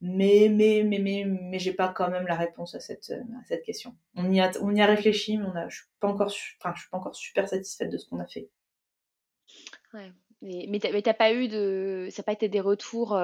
mais, 0.00 0.48
mais, 0.50 0.82
mais, 0.84 0.98
mais, 0.98 1.24
mais, 1.26 1.58
j'ai 1.58 1.72
pas 1.72 1.88
quand 1.88 2.10
même 2.10 2.26
la 2.26 2.36
réponse 2.36 2.74
à 2.74 2.80
cette, 2.80 3.10
euh, 3.10 3.22
à 3.40 3.44
cette 3.46 3.62
question. 3.62 3.96
On 4.16 4.30
y 4.30 4.40
a, 4.40 4.50
on 4.60 4.74
y 4.74 4.82
a 4.82 4.86
réfléchi, 4.86 5.38
mais 5.38 5.46
on 5.46 5.56
a, 5.56 5.68
je 5.68 5.76
suis 5.76 5.86
pas 5.98 6.08
encore, 6.08 6.32
enfin, 6.58 6.72
je 6.74 6.80
suis 6.80 6.90
pas 6.90 6.98
encore 6.98 7.14
super 7.14 7.48
satisfaite 7.48 7.90
de 7.90 7.96
ce 7.96 8.06
qu'on 8.08 8.20
a 8.20 8.26
fait. 8.26 8.50
Ouais. 9.94 10.12
Mais, 10.42 10.66
mais 10.70 11.02
t'as 11.02 11.12
pas 11.12 11.34
eu 11.34 11.48
de, 11.48 12.08
ça 12.10 12.20
n'a 12.20 12.24
pas 12.24 12.32
été 12.32 12.48
des 12.48 12.60
retours 12.60 13.18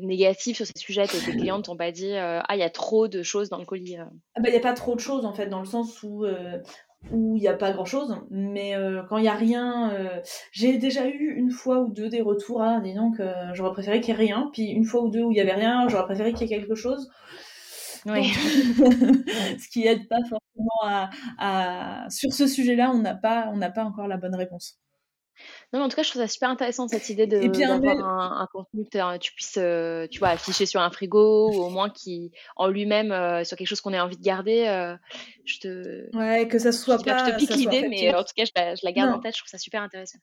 négatifs 0.00 0.56
sur 0.56 0.66
ces 0.66 0.78
sujets? 0.78 1.06
Tes 1.08 1.18
clientes 1.36 1.64
t'ont 1.64 1.76
pas 1.76 1.90
dit, 1.90 2.14
ah, 2.14 2.46
il 2.52 2.58
y 2.58 2.62
a 2.62 2.70
trop 2.70 3.08
de 3.08 3.24
choses 3.24 3.48
dans 3.48 3.58
le 3.58 3.64
colis. 3.64 3.96
Ah 3.96 4.40
bah, 4.40 4.48
il 4.48 4.54
y 4.54 4.56
a 4.56 4.60
pas 4.60 4.72
trop 4.72 4.94
de 4.94 5.00
choses 5.00 5.24
en 5.24 5.32
fait, 5.32 5.48
dans 5.48 5.58
le 5.58 5.66
sens 5.66 6.04
où 6.04 6.24
où 7.12 7.36
il 7.36 7.40
n'y 7.40 7.48
a 7.48 7.54
pas 7.54 7.72
grand 7.72 7.84
chose, 7.84 8.16
mais 8.30 8.74
euh, 8.74 9.02
quand 9.08 9.18
il 9.18 9.22
n'y 9.22 9.28
a 9.28 9.34
rien, 9.34 9.92
euh, 9.92 10.20
j'ai 10.52 10.78
déjà 10.78 11.06
eu 11.08 11.34
une 11.36 11.50
fois 11.50 11.80
ou 11.80 11.90
deux 11.90 12.08
des 12.08 12.22
retours, 12.22 12.62
hein, 12.62 12.80
disons 12.80 13.12
que 13.12 13.24
j'aurais 13.54 13.72
préféré 13.72 14.00
qu'il 14.00 14.14
n'y 14.14 14.20
ait 14.20 14.26
rien, 14.26 14.50
puis 14.52 14.64
une 14.64 14.84
fois 14.84 15.02
ou 15.02 15.10
deux 15.10 15.22
où 15.22 15.30
il 15.30 15.34
n'y 15.34 15.40
avait 15.40 15.54
rien, 15.54 15.88
j'aurais 15.88 16.04
préféré 16.04 16.32
qu'il 16.32 16.48
y 16.48 16.52
ait 16.52 16.58
quelque 16.58 16.74
chose. 16.74 17.10
Oui. 18.06 18.28
ce 18.32 19.68
qui 19.68 19.86
aide 19.86 20.06
pas 20.08 20.20
forcément 20.28 20.82
à, 20.84 21.10
à... 21.38 22.10
sur 22.10 22.32
ce 22.32 22.46
sujet-là, 22.46 22.90
on 22.92 22.98
n'a 22.98 23.14
pas, 23.14 23.48
on 23.52 23.56
n'a 23.56 23.70
pas 23.70 23.84
encore 23.84 24.06
la 24.06 24.16
bonne 24.16 24.36
réponse. 24.36 24.78
Non, 25.72 25.80
mais 25.80 25.86
en 25.86 25.88
tout 25.88 25.96
cas, 25.96 26.04
je 26.04 26.10
trouve 26.10 26.22
ça 26.22 26.28
super 26.28 26.48
intéressant 26.48 26.86
cette 26.86 27.08
idée 27.08 27.26
de 27.26 27.40
d'avoir 27.40 27.98
un, 27.98 28.40
un, 28.40 28.46
contenu 28.52 28.84
que 28.84 29.18
tu 29.18 29.32
puisses, 29.32 29.58
euh, 29.58 30.06
tu 30.06 30.20
vois, 30.20 30.28
afficher 30.28 30.64
sur 30.64 30.80
un 30.80 30.90
frigo 30.90 31.50
ou 31.50 31.56
au 31.56 31.70
moins 31.70 31.90
qui, 31.90 32.30
en 32.54 32.68
lui-même, 32.68 33.10
euh, 33.10 33.42
sur 33.42 33.56
quelque 33.56 33.66
chose 33.66 33.80
qu'on 33.80 33.92
ait 33.92 33.98
envie 33.98 34.16
de 34.16 34.22
garder. 34.22 34.66
Euh, 34.68 34.96
je 35.44 35.58
te. 35.58 36.16
Ouais, 36.16 36.46
que 36.46 36.60
ça 36.60 36.70
soit 36.70 37.02
pas. 37.02 37.26
Je 37.26 37.32
te 37.32 37.38
pique 37.38 37.56
l'idée, 37.56 37.88
mais 37.88 38.14
en 38.14 38.22
tout 38.22 38.32
cas, 38.36 38.44
je 38.44 38.52
la, 38.54 38.76
je 38.76 38.82
la 38.84 38.92
garde 38.92 39.12
en 39.12 39.18
tête. 39.18 39.34
Je 39.34 39.40
trouve 39.40 39.50
ça 39.50 39.58
super 39.58 39.82
intéressant. 39.82 40.18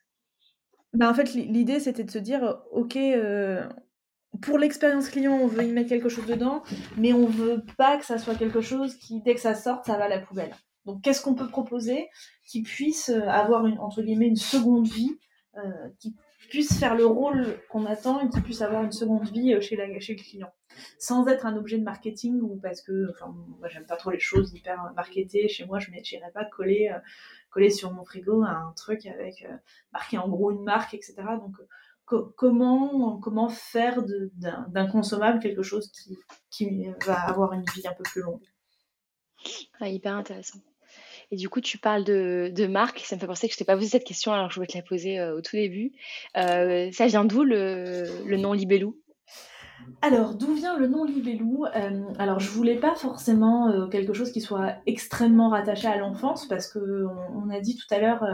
Bah, 0.93 1.09
en 1.09 1.13
fait, 1.13 1.33
l'idée, 1.33 1.81
c'était 1.81 2.05
de 2.05 2.11
se 2.11 2.19
dire, 2.19 2.61
ok, 2.71 2.97
pour 4.41 4.57
l'expérience 4.57 5.09
client, 5.09 5.33
on 5.33 5.47
veut 5.47 5.65
y 5.65 5.71
mettre 5.73 5.89
quelque 5.89 6.09
chose 6.09 6.25
dedans, 6.25 6.63
mais 6.95 7.11
on 7.11 7.25
veut 7.25 7.63
pas 7.77 7.97
que 7.97 8.05
ça 8.05 8.17
soit 8.17 8.35
quelque 8.35 8.61
chose 8.61 8.95
qui, 8.95 9.21
dès 9.21 9.35
que 9.35 9.41
ça 9.41 9.55
sorte, 9.55 9.85
ça 9.85 9.97
va 9.97 10.05
à 10.05 10.09
la 10.09 10.19
poubelle. 10.19 10.55
Donc, 10.85 11.01
qu'est-ce 11.01 11.21
qu'on 11.21 11.35
peut 11.35 11.49
proposer 11.49 12.07
qui 12.45 12.61
puisse 12.61 13.09
avoir 13.09 13.65
une, 13.65 13.77
entre 13.79 14.01
guillemets 14.01 14.27
une 14.27 14.35
seconde 14.35 14.87
vie, 14.87 15.17
qui 15.99 16.15
puisse 16.49 16.77
faire 16.79 16.95
le 16.95 17.05
rôle 17.05 17.59
qu'on 17.69 17.85
attend 17.85 18.21
et 18.21 18.29
qui 18.29 18.41
puisse 18.41 18.61
avoir 18.61 18.83
une 18.83 18.91
seconde 18.91 19.27
vie 19.29 19.53
euh, 19.53 19.61
chez, 19.61 19.75
le 19.75 20.15
client, 20.15 20.51
sans 20.99 21.27
être 21.27 21.45
un 21.45 21.55
objet 21.55 21.77
de 21.77 21.83
marketing 21.83 22.41
ou 22.41 22.59
parce 22.61 22.81
que, 22.81 23.09
enfin, 23.11 23.33
moi 23.59 23.67
j'aime 23.69 23.85
pas 23.85 23.95
trop 23.95 24.11
les 24.11 24.19
choses 24.19 24.53
hyper 24.53 24.91
marketées. 24.95 25.47
Chez 25.47 25.65
moi, 25.65 25.79
je 25.79 25.91
n'irai 25.91 26.31
pas 26.33 26.45
coller, 26.45 26.91
coller 27.49 27.69
sur 27.69 27.91
mon 27.93 28.03
frigo 28.03 28.43
un 28.43 28.73
truc 28.75 29.05
avec 29.05 29.47
marqué 29.91 30.17
en 30.17 30.27
gros 30.27 30.51
une 30.51 30.63
marque, 30.63 30.93
etc. 30.93 31.15
Donc 31.39 31.55
comment 32.35 33.17
comment 33.19 33.49
faire 33.49 34.03
d'un 34.03 34.87
consommable 34.87 35.39
quelque 35.39 35.63
chose 35.63 35.91
qui, 35.91 36.17
qui 36.49 36.87
va 37.05 37.19
avoir 37.19 37.53
une 37.53 37.65
vie 37.75 37.87
un 37.87 37.93
peu 37.93 38.03
plus 38.03 38.21
longue? 38.21 38.45
Ah, 39.79 39.89
hyper 39.89 40.15
intéressant. 40.15 40.59
Et 41.31 41.35
du 41.35 41.49
coup, 41.49 41.61
tu 41.61 41.77
parles 41.77 42.03
de, 42.03 42.51
de 42.53 42.67
marque. 42.67 42.99
Ça 42.99 43.15
me 43.15 43.21
fait 43.21 43.27
penser 43.27 43.47
que 43.47 43.53
je 43.53 43.57
t'ai 43.57 43.65
pas 43.65 43.75
posé 43.75 43.89
cette 43.89 44.03
question 44.03 44.33
alors 44.33 44.49
je 44.49 44.55
voulais 44.55 44.67
te 44.67 44.77
la 44.77 44.83
poser 44.83 45.19
euh, 45.19 45.35
au 45.35 45.41
tout 45.41 45.55
début. 45.55 45.91
Euh, 46.37 46.91
ça 46.91 47.07
vient 47.07 47.25
d'où 47.25 47.43
le, 47.43 48.05
le, 48.25 48.37
nom 48.37 48.53
Libellou? 48.53 48.97
Alors, 50.01 50.35
d'où 50.35 50.53
vient 50.53 50.77
le 50.77 50.87
nom 50.87 51.03
Libellou? 51.03 51.65
Euh, 51.75 52.03
Alors, 52.19 52.39
je 52.39 52.49
voulais 52.49 52.77
pas 52.77 52.95
forcément 52.95 53.89
quelque 53.89 54.13
chose 54.13 54.31
qui 54.31 54.41
soit 54.41 54.75
extrêmement 54.85 55.49
rattaché 55.49 55.87
à 55.87 55.97
l'enfance, 55.97 56.47
parce 56.47 56.71
que 56.71 57.05
on, 57.35 57.49
a 57.49 57.59
dit 57.59 57.75
tout 57.75 57.93
à 57.93 57.99
l'heure, 57.99 58.25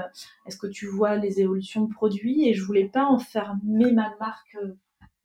est-ce 0.46 0.58
que 0.58 0.68
tu 0.68 0.88
vois 0.88 1.16
les 1.16 1.42
évolutions 1.42 1.86
de 1.86 1.94
produits 1.94 2.48
Et 2.48 2.54
je 2.54 2.64
voulais 2.64 2.88
pas 2.88 3.06
enfermer 3.06 3.92
ma 3.92 4.14
marque 4.20 4.58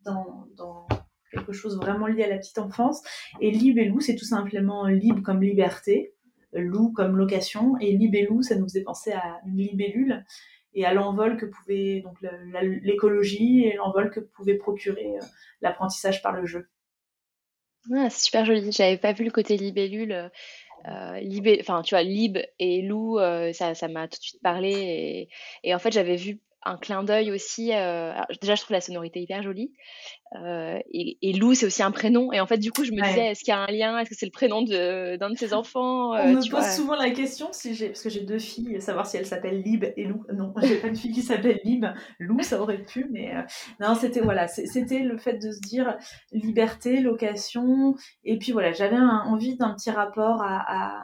dans, 0.04 0.46
dans 0.56 0.86
quelque 1.30 1.52
chose 1.52 1.76
vraiment 1.76 2.06
lié 2.06 2.24
à 2.24 2.28
la 2.28 2.38
petite 2.38 2.58
enfance. 2.58 3.02
Et 3.40 3.50
Libellou, 3.50 4.00
c'est 4.00 4.16
tout 4.16 4.24
simplement 4.24 4.86
libre 4.86 5.22
comme 5.22 5.42
liberté 5.42 6.13
loup 6.54 6.92
comme 6.92 7.16
location, 7.16 7.76
et 7.80 7.92
libellou, 7.92 8.42
ça 8.42 8.56
nous 8.56 8.64
faisait 8.64 8.82
penser 8.82 9.12
à 9.12 9.40
une 9.46 9.56
libellule 9.56 10.24
et 10.74 10.84
à 10.84 10.92
l'envol 10.92 11.36
que 11.36 11.46
pouvait 11.46 12.00
donc 12.00 12.16
l'écologie 12.82 13.64
et 13.64 13.74
l'envol 13.74 14.10
que 14.10 14.20
pouvait 14.20 14.56
procurer 14.56 15.16
euh, 15.16 15.24
l'apprentissage 15.60 16.22
par 16.22 16.32
le 16.32 16.46
jeu. 16.46 16.68
c'est 17.88 18.10
super 18.10 18.44
joli. 18.44 18.72
J'avais 18.72 18.98
pas 18.98 19.12
vu 19.12 19.24
le 19.24 19.30
côté 19.30 19.56
libellule. 19.56 20.30
Euh, 20.86 21.18
libé, 21.20 21.56
enfin 21.60 21.80
tu 21.80 21.94
vois, 21.94 22.02
lib 22.02 22.36
et 22.58 22.82
loup, 22.82 23.18
euh, 23.18 23.54
ça, 23.54 23.74
ça 23.74 23.88
m'a 23.88 24.06
tout 24.06 24.18
de 24.18 24.22
suite 24.22 24.42
parlé 24.42 25.30
et 25.62 25.74
en 25.74 25.78
fait 25.78 25.90
j'avais 25.90 26.16
vu 26.16 26.40
un 26.64 26.76
clin 26.76 27.02
d'œil 27.02 27.30
aussi. 27.30 27.72
Euh, 27.72 28.12
déjà, 28.40 28.54
je 28.54 28.62
trouve 28.62 28.74
la 28.74 28.80
sonorité 28.80 29.20
hyper 29.20 29.42
jolie. 29.42 29.72
Euh, 30.36 30.78
et, 30.92 31.18
et, 31.22 31.32
Lou, 31.32 31.54
c'est 31.54 31.66
aussi 31.66 31.82
un 31.82 31.90
prénom. 31.90 32.32
Et 32.32 32.40
en 32.40 32.46
fait, 32.46 32.58
du 32.58 32.72
coup, 32.72 32.84
je 32.84 32.92
me 32.92 33.00
disais, 33.00 33.26
est-ce 33.28 33.44
qu'il 33.44 33.52
y 33.52 33.56
a 33.56 33.60
un 33.60 33.66
lien 33.70 33.98
Est-ce 33.98 34.10
que 34.10 34.16
c'est 34.16 34.26
le 34.26 34.32
prénom 34.32 34.62
d'un 34.62 35.30
de, 35.30 35.36
ses 35.36 35.52
enfants 35.54 36.10
On 36.10 36.14
euh, 36.14 36.34
me 36.34 36.50
pose 36.50 36.64
souvent 36.74 36.96
la 36.96 37.10
question, 37.10 37.48
si 37.52 37.74
parce 37.86 38.02
que 38.02 38.08
j'ai 38.08 38.22
deux 38.22 38.38
filles, 38.38 38.80
savoir 38.80 39.06
si 39.06 39.16
elles 39.16 39.26
s'appellent 39.26 39.62
Lib 39.62 39.84
et 39.96 40.04
Lou. 40.04 40.24
Non, 40.34 40.52
j'ai 40.62 40.76
pas 40.76 40.88
une 40.88 40.96
fille 40.96 41.12
qui 41.12 41.22
s'appelle 41.22 41.60
Lib. 41.64 41.86
Lou, 42.18 42.40
ça 42.42 42.60
aurait 42.60 42.82
pu, 42.82 43.06
mais 43.10 43.32
non, 43.80 43.94
c'était 43.94 44.20
voilà, 44.20 44.48
c'était 44.48 45.00
le 45.00 45.18
fait 45.18 45.34
de 45.34 45.52
se 45.52 45.60
dire 45.60 45.96
liberté, 46.32 47.00
location. 47.00 47.94
Et 48.24 48.38
puis 48.38 48.52
voilà, 48.52 48.72
j'avais 48.72 48.96
envie 48.96 49.56
d'un 49.56 49.74
petit 49.74 49.90
rapport 49.90 50.42
à, 50.42 50.64
à 50.66 51.02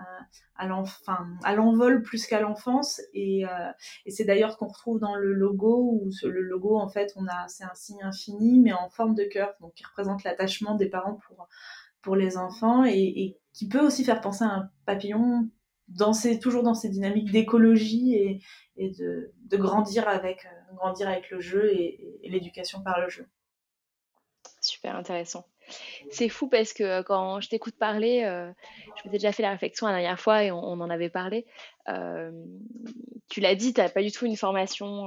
à 0.55 1.55
l'envol 1.55 2.03
plus 2.03 2.27
qu'à 2.27 2.41
l'enfance 2.41 3.01
et, 3.15 3.47
euh, 3.47 3.71
et 4.05 4.11
c'est 4.11 4.25
d'ailleurs 4.25 4.59
qu'on 4.59 4.69
retrouve 4.69 5.01
dans 5.01 5.15
le 5.15 5.33
logo 5.33 6.01
où 6.03 6.11
le 6.23 6.43
logo 6.43 6.79
en 6.79 6.89
fait 6.89 7.13
on 7.17 7.27
a 7.27 7.49
c'est 7.49 7.65
un 7.65 7.75
signe 7.75 8.03
infini 8.03 8.61
mais 8.61 8.73
en 8.73 8.91
forme 8.91 9.15
de 9.15 9.25
cœur 9.25 9.55
donc 9.61 9.73
qui 9.75 9.85
représente 9.85 10.23
l'attachement 10.23 10.75
des 10.75 10.91
parents 10.91 11.19
pour 11.27 11.49
pour 12.03 12.17
les 12.17 12.37
enfants 12.37 12.85
et, 12.85 13.39
qui 13.53 13.69
peut 13.69 13.81
aussi 13.81 14.05
faire 14.05 14.21
penser 14.21 14.45
à 14.45 14.49
un 14.49 14.71
papillon 14.87 15.49
dans 15.89 16.13
toujours 16.41 16.63
dans 16.63 16.75
ces 16.75 16.89
dynamiques 16.89 17.33
d'écologie 17.33 18.15
et, 18.15 18.41
et 18.77 18.91
de, 18.91 19.33
de, 19.47 19.57
grandir 19.57 20.09
avec 20.09 20.47
grandir 20.77 21.09
avec 21.09 21.31
le 21.31 21.41
jeu 21.41 21.69
et 21.73 22.21
l'éducation 22.23 22.81
par 22.83 23.01
le 23.01 23.09
jeu. 23.09 23.27
Super 24.61 24.95
intéressant. 24.95 25.45
C'est 26.11 26.29
fou 26.29 26.49
parce 26.49 26.73
que 26.73 27.03
quand 27.03 27.41
je 27.41 27.49
t'écoute 27.49 27.75
parler, 27.79 28.23
je 28.23 29.03
m'étais 29.05 29.19
déjà 29.19 29.33
fait 29.33 29.43
la 29.43 29.51
réflexion 29.51 29.87
la 29.87 29.95
dernière 29.95 30.21
fois 30.21 30.45
et 30.45 30.51
on, 30.51 30.59
en 30.59 30.91
avait 30.91 31.11
parlé. 31.11 31.47
tu 33.29 33.41
l'as 33.41 33.55
dit, 33.55 33.73
tu 33.73 33.81
n'as 33.81 33.89
pas 33.89 34.03
du 34.03 34.13
tout 34.13 34.27
une 34.27 34.37
formation 34.37 35.07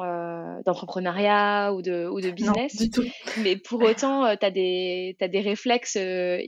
d'entrepreneuriat 0.66 1.74
ou 1.74 1.82
de, 1.82 2.08
ou 2.08 2.22
de 2.22 2.32
business. 2.32 2.76
du 2.78 2.90
tout. 2.90 3.04
Mais 3.42 3.56
pour 3.56 3.82
autant, 3.82 4.36
tu 4.36 4.46
as, 4.46 4.52
des, 4.52 5.16
as 5.22 5.28
des 5.28 5.42
réflexes 5.42 5.98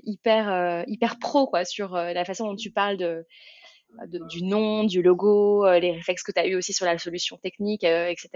hyper, 0.04 0.84
hyper 0.88 1.20
pro 1.20 1.48
quoi, 1.48 1.66
sur 1.66 1.94
la 1.94 2.26
façon 2.26 2.48
dont 2.48 2.56
tu 2.56 2.72
parles 2.72 2.98
de, 2.98 3.26
du 4.30 4.44
nom, 4.44 4.84
du 4.84 5.02
logo, 5.02 5.66
les 5.80 5.92
réflexes 5.92 6.24
que 6.24 6.32
tu 6.32 6.40
as 6.40 6.48
eu 6.48 6.56
aussi 6.56 6.74
sur 6.74 6.86
la 6.86 6.98
solution 6.98 7.38
technique, 7.38 7.84
etc. 7.84 8.30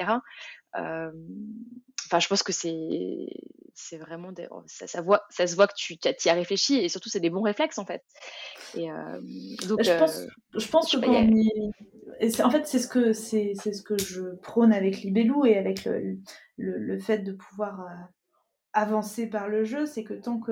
Enfin, 2.10 2.20
je 2.20 2.28
pense 2.28 2.42
que 2.42 2.52
c'est 2.52 3.28
c'est 3.76 3.98
vraiment 3.98 4.32
des, 4.32 4.48
oh, 4.50 4.64
ça, 4.66 4.88
ça, 4.88 5.02
voit, 5.02 5.24
ça 5.30 5.46
se 5.46 5.56
voit 5.56 5.68
que 5.68 5.74
tu 5.76 5.94
y 5.94 6.30
as 6.30 6.34
réfléchi 6.34 6.78
et 6.80 6.90
surtout 6.90 7.08
c'est 7.08 7.20
des 7.20 7.30
bons 7.30 7.44
réflexes 7.44 7.78
en 7.78 7.86
fait. 7.86 8.04
Et 8.76 8.92
euh, 8.92 9.22
donc, 9.68 9.84
je 9.84 9.98
pense, 9.98 10.22
je 10.56 10.68
pense 10.68 10.92
que 10.92 12.42
en 12.44 12.50
fait 12.50 12.68
c'est 12.68 12.80
ce 12.80 12.88
que 12.88 13.14
c'est 13.14 13.54
ce 13.56 13.82
que 13.84 13.98
je 13.98 14.36
prône 14.42 14.74
avec 14.74 15.02
Libellou 15.02 15.46
et 15.46 15.56
avec 15.58 15.86
le, 15.86 16.18
le, 16.58 17.00
fait 17.00 17.20
de 17.20 17.32
pouvoir 17.32 17.82
euh, 17.82 17.94
avancer 18.74 19.28
par 19.28 19.48
le 19.48 19.64
jeu, 19.64 19.86
c'est 19.86 20.04
que 20.04 20.16
tant 20.16 20.40
que 20.40 20.52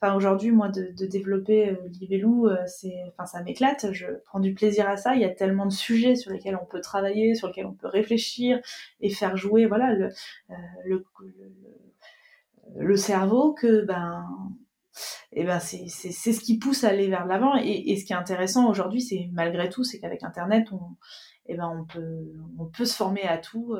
Enfin, 0.00 0.14
aujourd'hui, 0.14 0.50
moi, 0.50 0.68
de, 0.68 0.92
de 0.92 1.06
développer 1.06 1.70
euh, 1.70 2.50
euh, 2.50 2.56
c'est, 2.66 3.02
enfin, 3.08 3.24
ça 3.24 3.42
m'éclate. 3.42 3.92
Je 3.92 4.06
prends 4.26 4.40
du 4.40 4.52
plaisir 4.52 4.86
à 4.88 4.98
ça. 4.98 5.14
Il 5.14 5.22
y 5.22 5.24
a 5.24 5.30
tellement 5.30 5.64
de 5.64 5.72
sujets 5.72 6.16
sur 6.16 6.32
lesquels 6.32 6.58
on 6.60 6.66
peut 6.66 6.82
travailler, 6.82 7.34
sur 7.34 7.48
lesquels 7.48 7.64
on 7.66 7.72
peut 7.72 7.88
réfléchir 7.88 8.60
et 9.00 9.08
faire 9.08 9.38
jouer, 9.38 9.64
voilà, 9.64 9.94
le, 9.94 10.10
euh, 10.50 10.54
le, 10.84 11.04
le, 12.76 12.96
cerveau 12.96 13.54
que, 13.54 13.86
ben, 13.86 14.26
et 15.32 15.42
eh 15.42 15.44
ben, 15.44 15.60
c'est, 15.60 15.86
c'est, 15.88 16.12
c'est 16.12 16.32
ce 16.34 16.40
qui 16.40 16.58
pousse 16.58 16.84
à 16.84 16.88
aller 16.88 17.08
vers 17.08 17.24
l'avant. 17.24 17.56
Et, 17.56 17.90
et 17.90 17.96
ce 17.96 18.04
qui 18.04 18.12
est 18.12 18.16
intéressant 18.16 18.68
aujourd'hui, 18.68 19.00
c'est 19.00 19.30
malgré 19.32 19.70
tout, 19.70 19.82
c'est 19.82 19.98
qu'avec 19.98 20.22
Internet, 20.22 20.68
on, 20.72 20.96
et 21.46 21.54
eh 21.54 21.56
ben, 21.56 21.68
on 21.68 21.84
peut, 21.84 22.32
on 22.58 22.66
peut 22.66 22.84
se 22.84 22.94
former 22.94 23.22
à 23.22 23.38
tout, 23.38 23.76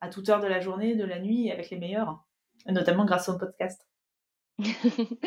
à 0.00 0.08
toute 0.08 0.28
heure 0.28 0.40
de 0.40 0.48
la 0.48 0.60
journée, 0.60 0.96
de 0.96 1.04
la 1.04 1.20
nuit, 1.20 1.50
avec 1.50 1.70
les 1.70 1.78
meilleurs, 1.78 2.24
notamment 2.66 3.04
grâce 3.06 3.28
au 3.28 3.38
podcast. 3.38 3.89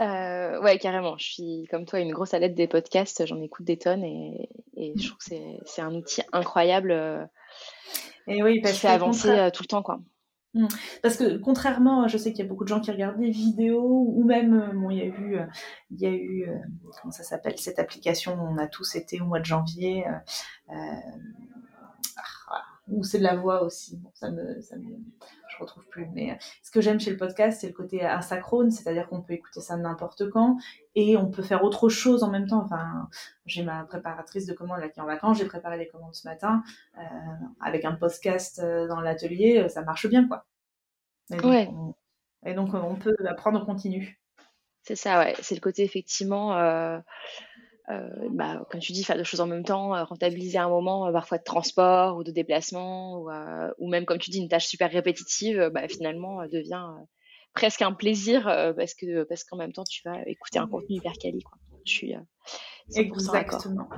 Euh, 0.00 0.60
ouais, 0.62 0.78
carrément. 0.78 1.16
Je 1.18 1.24
suis 1.24 1.68
comme 1.70 1.86
toi 1.86 1.98
une 1.98 2.12
grosse 2.12 2.34
alerte 2.34 2.54
des 2.54 2.68
podcasts. 2.68 3.26
J'en 3.26 3.40
écoute 3.40 3.66
des 3.66 3.78
tonnes 3.78 4.04
et, 4.04 4.48
je 4.76 5.08
trouve 5.08 5.18
que 5.18 5.34
c'est 5.64 5.82
un 5.82 5.94
outil 5.94 6.22
incroyable 6.32 6.92
euh, 6.92 7.24
et 8.26 8.42
oui, 8.42 8.60
parce 8.60 8.74
qui 8.74 8.80
fait 8.80 8.88
avancer 8.88 9.28
euh, 9.28 9.50
tout 9.50 9.62
le 9.62 9.68
temps. 9.68 9.82
quoi. 9.82 10.00
Mmh. 10.54 10.68
Parce 11.02 11.16
que 11.16 11.36
contrairement, 11.38 12.06
je 12.08 12.16
sais 12.16 12.32
qu'il 12.32 12.44
y 12.44 12.46
a 12.46 12.48
beaucoup 12.48 12.64
de 12.64 12.68
gens 12.68 12.80
qui 12.80 12.90
regardent 12.90 13.18
des 13.18 13.30
vidéos 13.30 14.06
ou 14.08 14.24
même, 14.24 14.70
bon, 14.74 14.90
il 14.90 14.98
y 14.98 15.02
a 15.02 15.06
eu, 15.06 15.38
il 15.90 16.00
y 16.00 16.06
a 16.06 16.10
eu, 16.10 16.48
comment 17.00 17.12
ça 17.12 17.24
s'appelle, 17.24 17.58
cette 17.58 17.78
application 17.78 18.34
où 18.34 18.46
on 18.46 18.58
a 18.58 18.68
tous 18.68 18.94
été 18.94 19.20
au 19.20 19.26
mois 19.26 19.40
de 19.40 19.46
janvier 19.46 20.04
ou 22.88 23.02
c'est 23.04 23.18
de 23.18 23.24
la 23.24 23.36
voix 23.36 23.62
aussi. 23.62 23.96
Bon, 23.96 24.10
ça 24.14 24.30
me, 24.30 24.60
ça 24.60 24.76
me, 24.76 24.96
retrouve 25.62 25.86
plus. 25.88 26.06
Mais 26.12 26.32
euh, 26.32 26.34
ce 26.62 26.70
que 26.70 26.80
j'aime 26.80 27.00
chez 27.00 27.10
le 27.10 27.16
podcast, 27.16 27.60
c'est 27.60 27.66
le 27.68 27.72
côté 27.72 28.02
asynchrone, 28.04 28.70
c'est-à-dire 28.70 29.08
qu'on 29.08 29.22
peut 29.22 29.32
écouter 29.32 29.60
ça 29.60 29.76
n'importe 29.76 30.28
quand 30.30 30.58
et 30.94 31.16
on 31.16 31.30
peut 31.30 31.42
faire 31.42 31.64
autre 31.64 31.88
chose 31.88 32.22
en 32.22 32.30
même 32.30 32.46
temps. 32.46 32.62
Enfin, 32.62 33.08
j'ai 33.46 33.62
ma 33.62 33.84
préparatrice 33.84 34.46
de 34.46 34.52
commandes 34.52 34.80
là 34.80 34.88
qui 34.88 35.00
est 35.00 35.02
en 35.02 35.06
vacances, 35.06 35.38
j'ai 35.38 35.46
préparé 35.46 35.78
les 35.78 35.88
commandes 35.88 36.14
ce 36.14 36.28
matin 36.28 36.62
euh, 36.98 37.02
avec 37.60 37.84
un 37.84 37.92
podcast 37.92 38.60
euh, 38.62 38.86
dans 38.86 39.00
l'atelier, 39.00 39.68
ça 39.68 39.82
marche 39.82 40.06
bien 40.06 40.28
quoi. 40.28 40.46
Et 41.30 41.36
donc, 41.36 41.50
ouais. 41.50 41.68
on, 41.72 41.94
et 42.44 42.54
donc 42.54 42.74
on 42.74 42.96
peut 42.96 43.16
apprendre 43.26 43.60
en 43.60 43.64
continu. 43.64 44.22
C'est 44.82 44.96
ça, 44.96 45.20
ouais. 45.20 45.34
C'est 45.40 45.54
le 45.54 45.60
côté 45.60 45.84
effectivement. 45.84 46.56
Euh, 46.58 46.98
bah, 48.30 48.66
comme 48.70 48.80
tu 48.80 48.92
dis, 48.92 49.04
faire 49.04 49.16
deux 49.16 49.24
choses 49.24 49.40
en 49.40 49.46
même 49.46 49.64
temps, 49.64 49.94
euh, 49.94 50.04
rentabiliser 50.04 50.58
un 50.58 50.68
moment, 50.68 51.06
euh, 51.06 51.12
parfois 51.12 51.38
de 51.38 51.44
transport 51.44 52.16
ou 52.16 52.24
de 52.24 52.30
déplacement, 52.30 53.18
ou, 53.18 53.30
ou, 53.78 53.88
même, 53.88 54.04
comme 54.04 54.18
tu 54.18 54.30
dis, 54.30 54.38
une 54.38 54.48
tâche 54.48 54.66
super 54.66 54.90
répétitive, 54.90 55.70
bah, 55.72 55.88
finalement, 55.88 56.46
devient 56.46 56.86
presque 57.54 57.82
un 57.82 57.92
plaisir 57.92 58.44
parce 58.76 58.94
que 58.94 59.24
parce 59.24 59.44
qu'en 59.44 59.56
même 59.56 59.72
temps, 59.72 59.84
tu 59.84 60.00
vas 60.04 60.22
écouter 60.26 60.58
un 60.58 60.66
contenu 60.66 60.96
hyper 60.96 61.12
quali. 61.20 61.42
Quoi. 61.42 61.58
Je 61.84 61.92
suis 61.92 62.14
Exactement. 62.94 63.88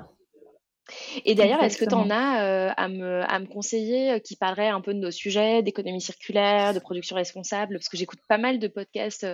Et 1.25 1.35
d'ailleurs, 1.35 1.63
est-ce 1.63 1.79
que 1.79 1.85
tu 1.87 1.95
en 1.95 2.11
as 2.11 2.73
à, 2.73 2.89
me, 2.89 3.23
à 3.23 3.39
me 3.39 3.47
conseiller 3.47 4.21
qui 4.21 4.37
parlerait 4.37 4.69
un 4.69 4.81
peu 4.81 4.93
de 4.93 4.99
nos 4.99 5.11
sujets, 5.11 5.63
d'économie 5.63 6.01
circulaire, 6.01 6.75
de 6.75 6.79
production 6.79 7.17
responsable? 7.17 7.77
Parce 7.77 7.89
que 7.89 7.97
j'écoute 7.97 8.21
pas 8.29 8.39
mal 8.39 8.59
de 8.59 8.69
podcasts 8.69 9.27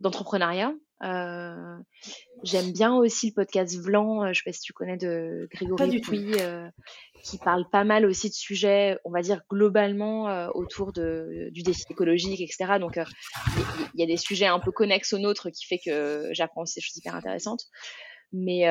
d'entrepreneuriat. 0.00 0.72
Euh, 2.40 2.44
j'aime 2.44 2.72
bien 2.72 2.94
aussi 2.94 3.28
le 3.28 3.34
podcast 3.34 3.76
Vlan, 3.76 4.24
euh, 4.24 4.32
je 4.32 4.38
sais 4.38 4.50
pas 4.50 4.52
si 4.52 4.60
tu 4.60 4.72
connais 4.72 4.96
de 4.96 5.48
Grégory 5.52 6.00
Pouy, 6.00 6.32
euh, 6.40 6.68
qui 7.22 7.38
parle 7.38 7.68
pas 7.70 7.84
mal 7.84 8.06
aussi 8.06 8.28
de 8.28 8.34
sujets, 8.34 8.98
on 9.04 9.10
va 9.10 9.22
dire 9.22 9.42
globalement 9.50 10.48
autour 10.54 10.92
de, 10.92 11.48
du 11.52 11.62
défi 11.62 11.84
écologique, 11.90 12.40
etc. 12.40 12.78
Donc 12.78 12.98
il 13.94 14.00
y, 14.00 14.02
a 14.02 14.06
des 14.06 14.16
sujets 14.16 14.46
un 14.46 14.58
peu 14.58 14.72
connexes 14.72 15.12
aux 15.12 15.18
nôtres 15.18 15.50
qui 15.50 15.66
fait 15.66 15.80
que 15.84 16.30
j'apprends 16.32 16.64
ces 16.64 16.80
choses 16.80 16.96
hyper 16.96 17.14
intéressantes. 17.14 17.64
Mais 18.32 18.70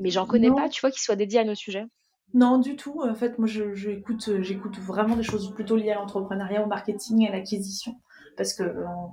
mais 0.00 0.10
j'en 0.10 0.26
connais 0.26 0.50
pas, 0.50 0.68
tu 0.68 0.80
vois, 0.80 0.90
qui 0.90 1.00
soient 1.00 1.16
dédiés 1.16 1.40
à 1.40 1.44
nos 1.44 1.54
sujets? 1.54 1.84
Non, 2.32 2.58
du 2.58 2.76
tout. 2.76 3.02
En 3.02 3.14
fait, 3.14 3.38
moi, 3.38 3.48
j'écoute, 3.48 4.40
j'écoute 4.40 4.78
vraiment 4.78 5.16
des 5.16 5.22
choses 5.24 5.52
plutôt 5.52 5.76
liées 5.76 5.90
à 5.90 5.96
l'entrepreneuriat, 5.96 6.62
au 6.62 6.66
marketing, 6.66 7.28
à 7.28 7.32
l'acquisition 7.32 7.96
parce 8.40 8.54
que 8.54 8.62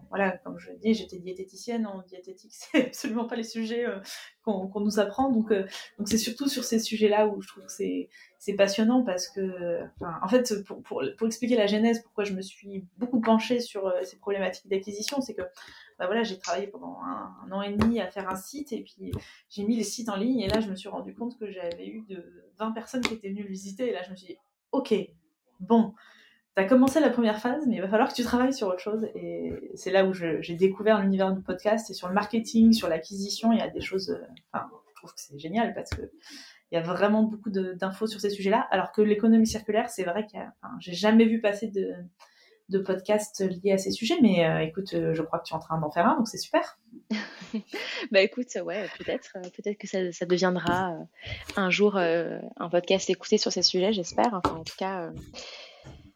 voilà, 0.07 0.37
comme 0.37 0.57
je 0.57 0.71
dit, 0.71 0.93
j'étais 0.93 1.19
diététicienne 1.19 1.85
en 1.85 2.01
diététique, 2.03 2.53
c'est 2.71 2.85
absolument 2.87 3.27
pas 3.27 3.35
les 3.35 3.43
sujets 3.43 3.85
euh, 3.85 3.99
qu'on 4.45 4.79
nous 4.79 5.01
apprend. 5.01 5.29
Donc 5.29 5.51
euh, 5.51 5.65
donc 5.97 6.07
c'est 6.07 6.17
surtout 6.17 6.47
sur 6.47 6.63
ces 6.63 6.79
sujets-là 6.79 7.27
où 7.27 7.41
je 7.41 7.49
trouve 7.49 7.65
que 7.65 7.71
c'est 7.73 8.53
passionnant 8.53 9.03
parce 9.03 9.27
que 9.27 9.81
en 9.99 10.29
fait 10.29 10.63
pour, 10.63 10.81
pour, 10.81 11.27
expliquer 11.27 11.57
la 11.57 11.67
genèse 11.67 12.01
pourquoi 12.03 12.23
je 12.23 12.31
me 12.31 12.41
suis 12.41 12.85
beaucoup 12.95 13.19
penchée 13.19 13.59
sur 13.59 13.87
euh, 13.87 14.01
ces 14.05 14.17
problématiques 14.17 14.69
d'acquisition, 14.69 15.19
c'est 15.19 15.33
que 15.33 15.41
bah 15.99 16.05
voilà, 16.05 16.23
j'ai 16.23 16.39
travaillé 16.39 16.67
pendant 16.67 16.97
un, 17.01 17.51
an 17.51 17.61
et 17.61 17.75
demi 17.75 17.99
à 17.99 18.07
faire 18.07 18.29
un 18.29 18.37
site 18.37 18.71
et 18.71 18.81
puis 18.81 19.11
j'ai 19.49 19.65
mis 19.65 19.75
les 19.75 19.83
sites 19.83 20.07
en 20.07 20.15
ligne 20.15 20.39
et 20.39 20.47
là 20.47 20.61
je 20.61 20.69
me 20.69 20.75
suis 20.77 20.87
rendu 20.87 21.13
compte 21.13 21.37
que 21.37 21.51
j'avais 21.51 21.85
eu 21.85 22.05
de 22.07 22.23
20 22.59 22.71
personnes 22.71 23.01
qui 23.01 23.15
étaient 23.15 23.27
venues 23.27 23.43
le 23.43 23.49
visiter 23.49 23.89
et 23.89 23.91
là 23.91 24.03
je 24.03 24.11
me 24.11 24.15
suis 24.15 24.27
dit 24.27 24.37
OK, 24.71 24.93
bon, 25.59 25.93
tu 26.57 26.63
as 26.63 26.65
commencé 26.65 26.99
la 26.99 27.11
première 27.11 27.39
phase, 27.39 27.67
mais 27.67 27.75
il 27.75 27.81
va 27.81 27.87
falloir 27.87 28.09
que 28.09 28.15
tu 28.15 28.23
travailles 28.23 28.53
sur 28.53 28.67
autre 28.67 28.79
chose. 28.79 29.07
Et 29.13 29.53
c'est 29.75 29.91
là 29.91 30.05
où 30.05 30.13
j'ai 30.13 30.55
découvert 30.55 30.99
l'univers 31.01 31.31
du 31.31 31.43
podcast 31.43 31.87
et 31.91 31.93
sur 31.93 32.07
le 32.07 32.15
marketing, 32.15 32.73
sur 32.73 32.89
l'acquisition. 32.89 33.51
Il 33.51 33.59
y 33.59 33.61
a 33.61 33.69
des 33.69 33.79
choses. 33.79 34.09
Euh, 34.09 34.25
enfin, 34.51 34.67
je 34.89 34.95
trouve 34.95 35.13
que 35.13 35.21
c'est 35.21 35.37
génial 35.37 35.75
parce 35.75 35.91
que 35.91 36.01
il 36.71 36.75
y 36.75 36.77
a 36.79 36.81
vraiment 36.81 37.21
beaucoup 37.21 37.51
d'infos 37.51 38.07
sur 38.07 38.19
ces 38.19 38.31
sujets-là. 38.31 38.67
Alors 38.71 38.91
que 38.91 39.03
l'économie 39.03 39.45
circulaire, 39.45 39.87
c'est 39.89 40.03
vrai 40.03 40.25
que 40.25 40.37
j'ai 40.79 40.93
jamais 40.93 41.25
vu 41.25 41.39
passer 41.41 41.67
de, 41.67 41.93
de 42.69 42.79
podcasts 42.79 43.41
liés 43.41 43.73
à 43.73 43.77
ces 43.77 43.91
sujets. 43.91 44.17
Mais 44.23 44.43
euh, 44.43 44.59
écoute, 44.61 44.95
euh, 44.95 45.13
je 45.13 45.21
crois 45.21 45.37
que 45.37 45.45
tu 45.45 45.53
es 45.53 45.55
en 45.55 45.59
train 45.59 45.79
d'en 45.79 45.91
faire 45.91 46.07
un, 46.07 46.17
donc 46.17 46.27
c'est 46.27 46.39
super. 46.39 46.79
bah 48.11 48.21
écoute, 48.21 48.57
ouais, 48.65 48.87
peut-être, 48.97 49.33
peut-être 49.55 49.77
que 49.77 49.87
ça, 49.87 50.11
ça 50.11 50.25
deviendra 50.25 50.97
un 51.55 51.69
jour 51.69 51.97
un 51.97 52.69
podcast 52.71 53.11
écouté 53.11 53.37
sur 53.37 53.51
ces 53.51 53.61
sujets, 53.61 53.93
j'espère. 53.93 54.33
Enfin, 54.33 54.55
en 54.55 54.63
tout 54.63 54.75
cas 54.75 55.11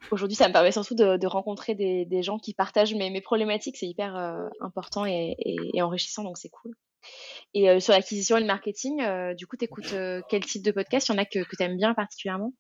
aujourd'hui, 0.10 0.36
ça 0.36 0.48
me 0.48 0.54
permet 0.54 0.72
surtout 0.72 0.96
de, 0.96 1.28
rencontrer 1.28 1.76
des, 1.76 2.24
gens 2.24 2.40
qui 2.40 2.54
partagent 2.54 2.96
mes, 2.96 3.22
problématiques. 3.22 3.78
C'est 3.78 3.88
hyper 3.88 4.16
euh, 4.16 4.48
important 4.60 5.06
et, 5.06 5.36
enrichissant, 5.82 6.24
donc 6.24 6.38
c'est 6.38 6.50
cool. 6.50 6.74
Et 7.54 7.70
euh, 7.70 7.80
sur 7.80 7.94
l'acquisition 7.94 8.38
et 8.38 8.42
le 8.42 8.48
marketing, 8.48 9.02
euh, 9.02 9.34
du 9.34 9.48
coup, 9.48 9.58
tu 9.58 9.66
écoutes 9.66 9.96
quel 10.30 10.46
type 10.46 10.64
de 10.64 10.72
podcast? 10.72 11.08
Il 11.08 11.14
y 11.14 11.16
en 11.16 11.18
a 11.18 11.26
que, 11.26 11.44
que 11.44 11.56
tu 11.56 11.64
aimes 11.64 11.78
bien 11.78 11.94
particulièrement? 11.94 12.54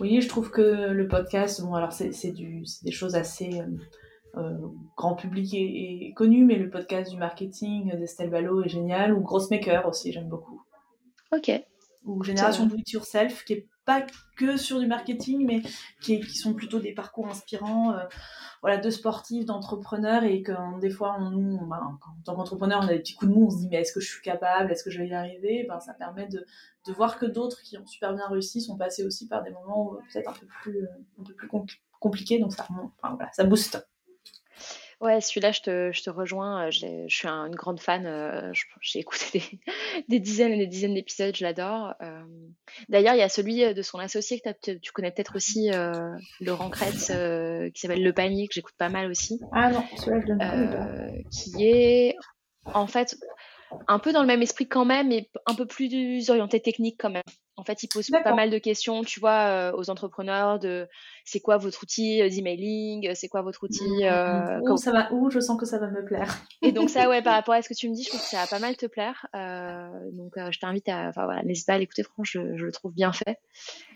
Oui, 0.00 0.20
je 0.20 0.28
trouve 0.28 0.50
que 0.50 0.60
le 0.60 1.08
podcast, 1.08 1.62
bon, 1.62 1.74
alors 1.74 1.92
c'est 1.92 2.12
des 2.32 2.92
choses 2.92 3.14
assez 3.14 3.62
grand 4.96 5.14
public 5.14 5.54
et, 5.54 6.12
connues, 6.14 6.44
mais 6.44 6.56
le 6.56 6.68
podcast 6.68 7.10
du 7.10 7.16
marketing 7.16 7.96
d'Estelle 7.96 8.30
Ballot 8.30 8.62
est 8.64 8.68
génial, 8.68 9.14
ou 9.14 9.20
Grossmaker 9.20 9.86
aussi, 9.86 10.12
j'aime 10.12 10.28
beaucoup. 10.28 10.62
Ok. 11.32 11.50
Ou 12.04 12.22
Génération 12.22 12.66
Do 12.66 12.76
It 12.76 12.90
Yourself, 12.92 13.44
qui 13.44 13.54
est 13.54 13.66
pas 13.86 14.04
que 14.36 14.56
sur 14.58 14.80
du 14.80 14.86
marketing, 14.86 15.46
mais 15.46 15.62
qui, 16.02 16.22
sont 16.36 16.52
plutôt 16.52 16.80
des 16.80 16.92
parcours 16.92 17.28
inspirants, 17.28 17.92
euh, 17.92 18.04
voilà, 18.60 18.76
de 18.76 18.90
sportifs, 18.90 19.46
d'entrepreneurs, 19.46 20.24
et 20.24 20.42
que 20.42 20.52
des 20.80 20.90
fois, 20.90 21.16
on, 21.18 21.64
ben, 21.64 21.98
en 22.06 22.22
tant 22.24 22.34
qu'entrepreneur, 22.34 22.80
on 22.82 22.88
a 22.88 22.92
des 22.92 22.98
petits 22.98 23.14
coups 23.14 23.30
de 23.30 23.34
mou, 23.34 23.46
on 23.46 23.50
se 23.50 23.58
dit 23.58 23.68
mais 23.70 23.76
est-ce 23.76 23.92
que 23.92 24.00
je 24.00 24.08
suis 24.08 24.22
capable, 24.22 24.70
est-ce 24.70 24.84
que 24.84 24.90
je 24.90 24.98
vais 24.98 25.08
y 25.08 25.14
arriver? 25.14 25.64
Ben 25.68 25.80
ça 25.80 25.94
permet 25.94 26.26
de, 26.28 26.44
voir 26.92 27.18
que 27.18 27.26
d'autres 27.26 27.62
qui 27.62 27.78
ont 27.78 27.86
super 27.86 28.14
bien 28.14 28.28
réussi 28.28 28.60
sont 28.60 28.76
passés 28.76 29.04
aussi 29.04 29.26
par 29.26 29.42
des 29.42 29.50
moments 29.50 29.96
peut-être 30.12 30.30
un 30.30 30.34
peu 30.34 30.46
plus, 30.62 30.86
un 31.18 31.24
peu 31.24 31.34
plus 31.34 31.48
compliqués, 31.98 32.38
donc 32.38 32.52
ça, 32.52 32.66
voilà, 33.02 33.32
ça 33.32 33.44
booste. 33.44 33.88
Ouais, 35.00 35.20
celui-là, 35.20 35.52
je 35.52 35.60
te, 35.60 35.92
je 35.92 36.02
te 36.02 36.10
rejoins. 36.10 36.70
Je 36.70 37.06
suis 37.08 37.28
une 37.28 37.54
grande 37.54 37.80
fan. 37.80 38.52
J'ai 38.80 39.00
écouté 39.00 39.42
des, 40.08 40.20
dizaines 40.20 40.52
et 40.52 40.58
des 40.58 40.66
dizaines 40.66 40.94
d'épisodes. 40.94 41.36
Je 41.36 41.44
l'adore. 41.44 41.94
D'ailleurs, 42.88 43.14
il 43.14 43.18
y 43.18 43.22
a 43.22 43.28
celui 43.28 43.74
de 43.74 43.82
son 43.82 43.98
associé 43.98 44.40
que 44.40 44.72
tu 44.72 44.92
connais 44.92 45.10
peut-être 45.10 45.36
aussi, 45.36 45.70
Laurent 46.40 46.70
Kretz, 46.70 47.12
qui 47.74 47.80
s'appelle 47.80 48.02
Le 48.02 48.12
Panier, 48.12 48.48
que 48.48 48.54
j'écoute 48.54 48.74
pas 48.78 48.88
mal 48.88 49.10
aussi. 49.10 49.38
Ah 49.52 49.70
non, 49.70 49.84
celui-là, 49.98 50.20
je 50.26 50.32
le 50.32 50.38
connais 50.38 50.76
pas. 50.76 51.28
Qui 51.30 51.66
est, 51.66 52.16
en 52.64 52.86
fait, 52.86 53.16
un 53.88 53.98
peu 53.98 54.12
dans 54.12 54.20
le 54.20 54.26
même 54.26 54.42
esprit 54.42 54.68
quand 54.68 54.84
même, 54.84 55.08
mais 55.08 55.28
un 55.46 55.54
peu 55.54 55.66
plus 55.66 56.30
orienté 56.30 56.60
technique 56.60 56.96
quand 56.98 57.10
même. 57.10 57.22
En 57.58 57.64
fait, 57.64 57.82
il 57.82 57.88
pose 57.88 58.10
pas 58.10 58.34
mal 58.34 58.50
de 58.50 58.58
questions, 58.58 59.02
tu 59.02 59.18
vois, 59.18 59.48
euh, 59.48 59.72
aux 59.72 59.88
entrepreneurs 59.88 60.58
de 60.58 60.86
c'est 61.24 61.40
quoi 61.40 61.56
votre 61.56 61.82
outil 61.82 62.20
euh, 62.20 62.28
d'emailing, 62.28 63.14
c'est 63.14 63.28
quoi 63.28 63.40
votre 63.40 63.64
outil. 63.64 63.82
Mmh, 63.82 64.04
mmh, 64.04 64.60
mmh. 64.60 64.70
Euh, 64.72 64.76
ça 64.76 64.92
va 64.92 65.10
où 65.10 65.30
Je 65.30 65.40
sens 65.40 65.58
que 65.58 65.64
ça 65.64 65.78
va 65.78 65.88
me 65.88 66.04
plaire. 66.04 66.36
Et 66.60 66.70
donc 66.70 66.90
ça, 66.90 67.08
ouais, 67.08 67.22
par 67.22 67.32
rapport 67.32 67.54
à 67.54 67.62
ce 67.62 67.70
que 67.70 67.74
tu 67.74 67.88
me 67.88 67.94
dis, 67.94 68.04
je 68.04 68.10
pense 68.10 68.20
que 68.20 68.28
ça 68.28 68.42
va 68.42 68.46
pas 68.46 68.58
mal 68.58 68.76
te 68.76 68.84
plaire. 68.84 69.26
donc 70.12 70.34
je 70.36 70.58
t'invite 70.58 70.88
à, 70.90 71.08
enfin 71.08 71.24
voilà, 71.24 71.42
n'hésite 71.44 71.66
pas 71.66 71.74
à 71.74 71.78
l'écouter. 71.78 72.02
Franchement, 72.02 72.44
je, 72.56 72.64
le 72.64 72.72
trouve 72.72 72.92
bien 72.92 73.12
fait. 73.12 73.38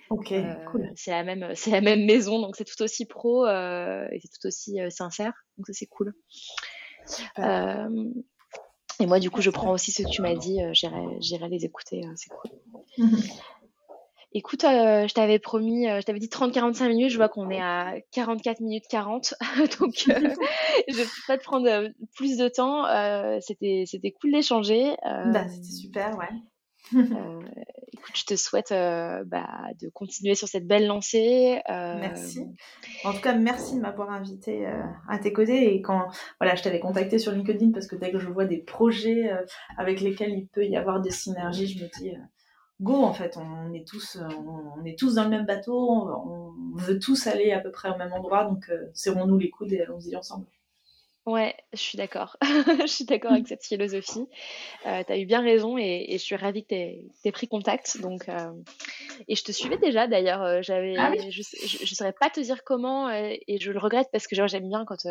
Ok, 0.08 0.32
cool. 0.72 0.90
C'est 0.96 1.10
la 1.10 1.22
même, 1.22 1.50
c'est 1.54 1.70
la 1.70 1.82
même 1.82 2.06
maison, 2.06 2.40
donc 2.40 2.56
c'est 2.56 2.64
tout 2.64 2.82
aussi 2.82 3.04
pro 3.04 3.46
et 3.46 4.20
c'est 4.22 4.40
tout 4.40 4.46
aussi 4.46 4.78
sincère. 4.88 5.34
Donc 5.58 5.66
ça 5.66 5.74
c'est 5.74 5.86
cool. 5.86 6.14
Et 9.00 9.06
moi, 9.06 9.18
du 9.18 9.30
coup, 9.30 9.40
je 9.40 9.50
prends 9.50 9.72
aussi 9.72 9.92
ce 9.92 10.02
que 10.02 10.08
tu 10.08 10.22
m'as 10.22 10.34
dit. 10.34 10.62
Euh, 10.62 10.72
j'irai 10.72 11.48
les 11.48 11.64
écouter. 11.64 12.02
Euh, 12.04 12.12
c'est 12.16 12.28
cool. 12.28 12.50
Écoute, 14.32 14.62
euh, 14.62 15.08
je 15.08 15.14
t'avais 15.14 15.40
promis, 15.40 15.86
je 15.86 16.02
t'avais 16.02 16.20
dit 16.20 16.28
30-45 16.28 16.88
minutes. 16.88 17.10
Je 17.10 17.16
vois 17.16 17.28
qu'on 17.28 17.50
est 17.50 17.60
à 17.60 17.94
44 18.12 18.60
minutes 18.60 18.84
40. 18.88 19.34
donc, 19.80 19.94
je 20.06 20.12
ne 20.12 20.96
vais 20.96 21.04
pas 21.26 21.38
te 21.38 21.42
prendre 21.42 21.88
plus 22.14 22.36
de 22.36 22.48
temps. 22.48 22.84
C'était 23.40 24.12
cool 24.20 24.32
d'échanger. 24.32 24.94
Bah, 25.02 25.48
C'était 25.48 25.72
super, 25.72 26.16
ouais. 26.18 26.28
Euh, 26.96 27.40
écoute, 27.92 28.16
je 28.16 28.24
te 28.24 28.36
souhaite 28.36 28.72
euh, 28.72 29.24
bah, 29.24 29.46
de 29.80 29.88
continuer 29.88 30.34
sur 30.34 30.48
cette 30.48 30.66
belle 30.66 30.86
lancée. 30.86 31.60
Euh, 31.68 31.96
merci. 31.98 32.46
En 33.04 33.12
tout 33.12 33.20
cas, 33.20 33.34
merci 33.34 33.76
de 33.76 33.80
m'avoir 33.80 34.10
invité 34.10 34.66
à 35.08 35.18
tes 35.18 35.32
côtés. 35.32 35.74
Et 35.74 35.82
quand 35.82 36.08
voilà, 36.40 36.54
je 36.54 36.62
t'avais 36.62 36.80
contacté 36.80 37.18
sur 37.18 37.32
LinkedIn 37.32 37.72
parce 37.72 37.86
que 37.86 37.96
dès 37.96 38.10
que 38.10 38.18
je 38.18 38.28
vois 38.28 38.44
des 38.44 38.58
projets 38.58 39.30
avec 39.76 40.00
lesquels 40.00 40.32
il 40.32 40.46
peut 40.46 40.64
y 40.64 40.76
avoir 40.76 41.00
des 41.00 41.10
synergies, 41.10 41.66
je 41.66 41.84
me 41.84 41.88
dis 41.98 42.12
go 42.80 43.02
en 43.02 43.12
fait. 43.12 43.36
On 43.36 43.72
est 43.72 43.86
tous, 43.86 44.18
on, 44.18 44.84
est 44.84 44.98
tous 44.98 45.14
dans 45.14 45.24
le 45.24 45.30
même 45.30 45.46
bateau. 45.46 45.78
On, 45.78 46.54
veut 46.74 46.98
tous 46.98 47.26
aller 47.26 47.52
à 47.52 47.60
peu 47.60 47.70
près 47.70 47.90
au 47.90 47.96
même 47.96 48.12
endroit. 48.12 48.44
Donc 48.44 48.70
serrons-nous 48.94 49.38
les 49.38 49.50
coudes 49.50 49.72
et 49.72 49.80
allons-y 49.80 50.16
ensemble. 50.16 50.46
Ouais, 51.26 51.54
je 51.74 51.78
suis 51.78 51.98
d'accord. 51.98 52.36
je 52.80 52.86
suis 52.86 53.04
d'accord 53.04 53.32
avec 53.32 53.46
cette 53.46 53.64
philosophie. 53.64 54.26
Euh, 54.86 55.04
tu 55.06 55.12
as 55.12 55.18
eu 55.18 55.26
bien 55.26 55.42
raison 55.42 55.76
et, 55.76 56.06
je 56.12 56.16
suis 56.16 56.34
ravie 56.34 56.64
que 56.64 56.68
tu 56.68 56.74
aies, 56.74 57.32
pris 57.32 57.46
contact. 57.46 58.00
Donc, 58.00 58.28
euh, 58.28 58.52
et 59.28 59.36
je 59.36 59.44
te 59.44 59.52
suivais 59.52 59.76
déjà 59.76 60.06
d'ailleurs. 60.06 60.42
Euh, 60.42 60.62
j'avais, 60.62 60.96
ah 60.96 61.12
je 61.14 61.80
ne 61.82 61.86
saurais 61.86 62.14
pas 62.14 62.30
te 62.30 62.40
dire 62.40 62.64
comment 62.64 63.10
et 63.10 63.58
je 63.60 63.70
le 63.70 63.78
regrette 63.78 64.08
parce 64.12 64.26
que 64.26 64.34
j'aime 64.34 64.68
bien 64.68 64.84
quand 64.86 65.04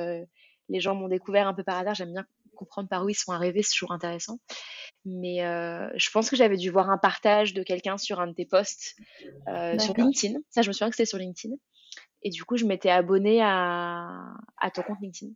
les 0.70 0.80
gens 0.80 0.96
m'ont 0.96 1.08
découvert 1.08 1.48
un 1.48 1.54
peu 1.54 1.64
par 1.64 1.78
hasard. 1.78 1.94
J'aime 1.94 2.12
bien 2.12 2.26
comprendre 2.56 2.90
par 2.90 3.06
où 3.06 3.10
ils 3.10 3.16
sont 3.16 3.32
arrivés. 3.32 3.62
C'est 3.62 3.74
toujours 3.74 3.92
intéressant. 3.92 4.40
Mais 5.06 5.38
je 5.96 6.10
pense 6.10 6.30
que 6.32 6.36
j'avais 6.36 6.58
dû 6.58 6.72
voir 6.72 6.90
un 6.90 6.98
partage 6.98 7.54
de 7.54 7.62
quelqu'un 7.62 8.00
sur 8.00 8.20
un 8.20 8.28
de 8.28 8.34
tes 8.34 8.46
posts 8.46 8.96
sur 9.78 9.94
LinkedIn. 9.96 10.40
Ça, 10.50 10.64
je 10.64 10.70
me 10.70 10.74
souviens 10.74 10.90
que 10.90 10.96
c'était 10.96 11.10
sur 11.10 11.20
LinkedIn. 11.20 11.54
Et 12.24 12.32
du 12.32 12.44
coup, 12.44 12.58
je 12.58 12.66
m'étais 12.66 12.90
abonnée 12.90 13.42
à, 13.42 14.34
à 14.58 14.72
ton 14.72 14.82
compte 14.82 14.98
LinkedIn. 15.02 15.32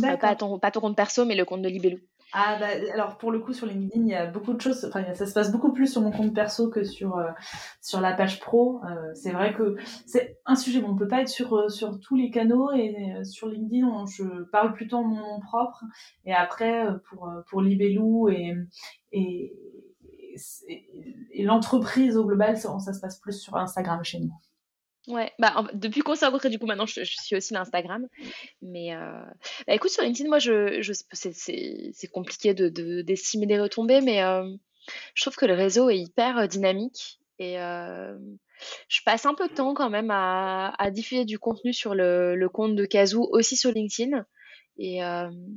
Euh, 0.00 0.16
pas, 0.16 0.34
ton, 0.36 0.58
pas 0.58 0.70
ton 0.70 0.80
compte 0.80 0.96
perso, 0.96 1.24
mais 1.24 1.34
le 1.34 1.44
compte 1.44 1.62
de 1.62 1.68
Libellou. 1.68 1.98
Ah 2.34 2.56
bah, 2.58 2.68
alors 2.94 3.18
pour 3.18 3.30
le 3.30 3.40
coup 3.40 3.52
sur 3.52 3.66
LinkedIn 3.66 4.04
il 4.04 4.08
y 4.08 4.14
a 4.14 4.24
beaucoup 4.24 4.54
de 4.54 4.60
choses. 4.60 4.86
Enfin 4.86 5.04
ça 5.12 5.26
se 5.26 5.34
passe 5.34 5.52
beaucoup 5.52 5.74
plus 5.74 5.92
sur 5.92 6.00
mon 6.00 6.10
compte 6.10 6.34
perso 6.34 6.70
que 6.70 6.82
sur 6.82 7.18
euh, 7.18 7.28
sur 7.82 8.00
la 8.00 8.14
page 8.14 8.40
pro. 8.40 8.80
Euh, 8.84 9.12
c'est 9.12 9.32
vrai 9.32 9.52
que 9.52 9.76
c'est 10.06 10.38
un 10.46 10.54
sujet 10.54 10.80
bon 10.80 10.92
on 10.92 10.96
peut 10.96 11.08
pas 11.08 11.20
être 11.20 11.28
sur 11.28 11.70
sur 11.70 12.00
tous 12.00 12.16
les 12.16 12.30
canaux 12.30 12.72
et 12.72 13.22
sur 13.24 13.48
LinkedIn 13.48 14.06
je 14.06 14.44
parle 14.44 14.72
plutôt 14.72 14.96
en 14.96 15.04
mon 15.04 15.16
nom 15.16 15.40
propre. 15.40 15.84
Et 16.24 16.32
après 16.32 16.86
pour 17.10 17.30
pour 17.50 17.60
Libellou 17.60 18.30
et 18.30 18.54
et, 19.12 19.52
et, 21.34 21.42
l'entreprise 21.42 22.16
au 22.16 22.24
global 22.24 22.56
ça, 22.56 22.78
ça 22.78 22.94
se 22.94 23.00
passe 23.00 23.20
plus 23.20 23.38
sur 23.38 23.56
Instagram 23.56 24.02
chez 24.02 24.20
nous 24.20 24.32
Ouais, 25.08 25.32
bah, 25.38 25.64
depuis 25.74 26.00
qu'on 26.00 26.14
s'est 26.14 26.26
rencontrés, 26.26 26.48
du 26.48 26.58
coup, 26.58 26.66
maintenant, 26.66 26.86
je, 26.86 27.02
suis 27.02 27.34
aussi 27.34 27.54
l'Instagram. 27.54 28.06
Mais 28.60 28.94
euh, 28.94 29.20
bah, 29.66 29.74
écoute, 29.74 29.90
sur 29.90 30.02
LinkedIn, 30.02 30.28
moi, 30.28 30.38
je, 30.38 30.80
je 30.80 30.92
c'est 31.12 32.08
compliqué 32.12 32.54
de 32.54 33.02
d'estimer 33.02 33.46
des 33.46 33.60
retombées, 33.60 34.00
mais 34.00 34.22
euh, 34.22 34.48
je 35.14 35.22
trouve 35.22 35.36
que 35.36 35.46
le 35.46 35.54
réseau 35.54 35.90
est 35.90 35.98
hyper 35.98 36.38
euh, 36.38 36.46
dynamique 36.46 37.18
et 37.38 37.56
je 37.56 39.00
passe 39.04 39.26
un 39.26 39.34
peu 39.34 39.48
de 39.48 39.54
temps 39.54 39.74
quand 39.74 39.90
même 39.90 40.12
à, 40.12 40.72
à 40.78 40.90
diffuser 40.92 41.24
du 41.24 41.40
contenu 41.40 41.72
sur 41.72 41.96
le, 41.96 42.36
le 42.36 42.48
compte 42.48 42.76
de 42.76 42.84
Kazoo, 42.84 43.28
aussi 43.32 43.56
sur 43.56 43.72
LinkedIn. 43.72 44.24
Et 44.78 45.00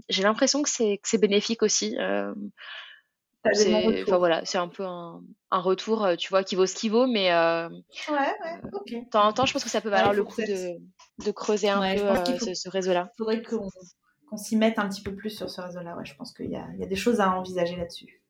j'ai 0.09 0.23
l'impression 0.23 0.63
que 0.63 0.69
c'est 0.69 1.17
bénéfique 1.19 1.61
aussi. 1.61 1.95
C'est 3.53 4.03
enfin, 4.03 4.17
voilà, 4.17 4.43
c'est 4.45 4.57
un 4.57 4.67
peu 4.67 4.83
un, 4.83 5.21
un, 5.51 5.59
retour, 5.59 6.03
euh, 6.03 6.15
tu 6.15 6.29
vois, 6.29 6.43
qui 6.43 6.55
vaut 6.55 6.65
ce 6.65 6.75
qu'il 6.75 6.91
vaut, 6.91 7.07
mais 7.07 7.31
euh, 7.31 7.69
ouais, 7.69 8.15
ouais, 8.15 8.61
ok. 8.73 8.91
De 8.91 9.09
temps 9.09 9.25
en 9.25 9.33
temps, 9.33 9.45
je 9.45 9.53
pense 9.53 9.63
que 9.63 9.69
ça 9.69 9.81
peut 9.81 9.89
valoir 9.89 10.13
le 10.13 10.23
coup 10.23 10.41
de, 10.41 10.77
de, 11.23 11.31
creuser 11.31 11.69
un 11.69 11.79
peu 11.95 12.01
euh, 12.01 12.39
ce, 12.39 12.53
ce 12.53 12.69
réseau-là. 12.69 13.09
Il 13.13 13.17
faudrait 13.17 13.41
qu'on 13.41 14.37
s'y 14.37 14.55
mette 14.55 14.79
un 14.79 14.89
petit 14.89 15.03
peu 15.03 15.15
plus 15.15 15.29
sur 15.29 15.49
ce 15.49 15.61
réseau-là. 15.61 15.95
Ouais, 15.95 16.05
je 16.05 16.15
pense 16.15 16.33
qu'il 16.33 16.47
y, 16.47 16.53
y 16.53 16.83
a, 16.83 16.87
des 16.87 16.95
choses 16.95 17.19
à 17.19 17.31
envisager 17.31 17.75
là-dessus. 17.75 18.21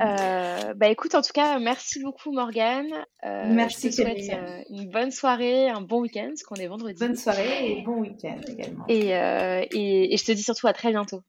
Euh, 0.00 0.74
bah 0.74 0.88
écoute, 0.88 1.14
en 1.14 1.22
tout 1.22 1.32
cas, 1.32 1.58
merci 1.60 2.02
beaucoup 2.02 2.32
Morgane. 2.32 2.90
Euh, 3.24 3.44
merci. 3.46 3.92
Je 3.92 3.96
te 3.96 4.02
souhaite 4.02 4.32
une 4.70 4.90
bonne 4.90 5.12
soirée, 5.12 5.68
un 5.68 5.82
bon 5.82 6.00
week-end, 6.00 6.28
parce 6.28 6.42
qu'on 6.42 6.56
est 6.56 6.66
vendredi. 6.66 6.98
Bonne 6.98 7.16
soirée 7.16 7.70
et 7.70 7.82
bon 7.82 8.00
week-end 8.00 8.40
également. 8.48 8.84
Et, 8.88 9.10
et, 9.10 10.14
et, 10.14 10.16
je 10.16 10.24
te 10.24 10.32
dis 10.32 10.42
surtout 10.42 10.66
à 10.66 10.72
très 10.72 10.90
bientôt. 10.90 11.22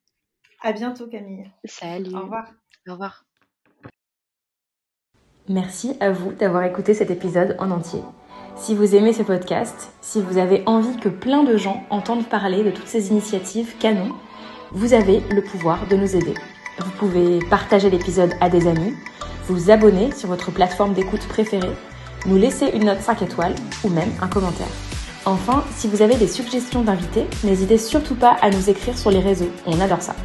À 0.66 0.74
bientôt 0.74 1.06
Camille. 1.06 1.52
Salut. 1.64 2.16
Au 2.16 2.22
revoir. 2.22 2.46
Au 2.88 2.94
revoir. 2.94 3.24
Merci 5.48 5.96
à 6.00 6.10
vous 6.10 6.32
d'avoir 6.32 6.64
écouté 6.64 6.96
cet 6.96 7.12
épisode 7.12 7.56
en 7.60 7.70
entier. 7.70 8.00
Si 8.56 8.74
vous 8.74 8.96
aimez 8.96 9.14
ce 9.14 9.22
podcast, 9.22 9.94
si 10.02 10.24
vous 10.24 10.40
avez 10.40 10.64
envie 10.66 10.98
que 10.98 11.08
plein 11.08 11.44
de 11.44 11.56
gens 11.56 11.84
entendent 11.92 12.28
parler 12.28 12.64
de 12.64 12.72
toutes 12.72 12.88
ces 12.88 13.12
initiatives 13.12 13.78
canon, 13.78 14.10
vous 14.72 14.96
avez 14.96 15.20
le 15.30 15.44
pouvoir 15.44 15.88
de 15.88 15.98
nous 15.98 16.16
aider. 16.16 16.34
Vous 16.80 16.92
pouvez 16.98 17.38
partager 17.48 17.92
l'épisode 17.92 18.34
à 18.42 18.50
des 18.50 18.66
amis, 18.66 18.96
vous 19.44 19.70
abonner 19.70 20.12
sur 20.14 20.30
votre 20.30 20.50
plateforme 20.52 20.96
d'écoute 20.96 21.28
préférée, 21.28 21.76
nous 22.26 22.38
laisser 22.38 22.72
une 22.74 22.86
note 22.86 23.02
5 23.02 23.22
étoiles 23.22 23.56
ou 23.84 23.90
même 23.90 24.10
un 24.20 24.28
commentaire. 24.28 24.74
Enfin, 25.28 25.64
si 25.76 25.88
vous 25.88 26.02
avez 26.02 26.16
des 26.16 26.28
suggestions 26.28 26.82
d'invités, 26.82 27.28
n'hésitez 27.44 27.78
surtout 27.78 28.16
pas 28.16 28.36
à 28.42 28.50
nous 28.50 28.68
écrire 28.68 28.98
sur 28.98 29.12
les 29.12 29.20
réseaux, 29.20 29.52
on 29.68 29.80
adore 29.80 30.02
ça. 30.02 30.16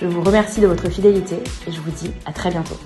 Je 0.00 0.06
vous 0.06 0.22
remercie 0.22 0.60
de 0.60 0.68
votre 0.68 0.88
fidélité 0.88 1.42
et 1.66 1.72
je 1.72 1.80
vous 1.80 1.90
dis 1.90 2.12
à 2.24 2.32
très 2.32 2.50
bientôt. 2.50 2.76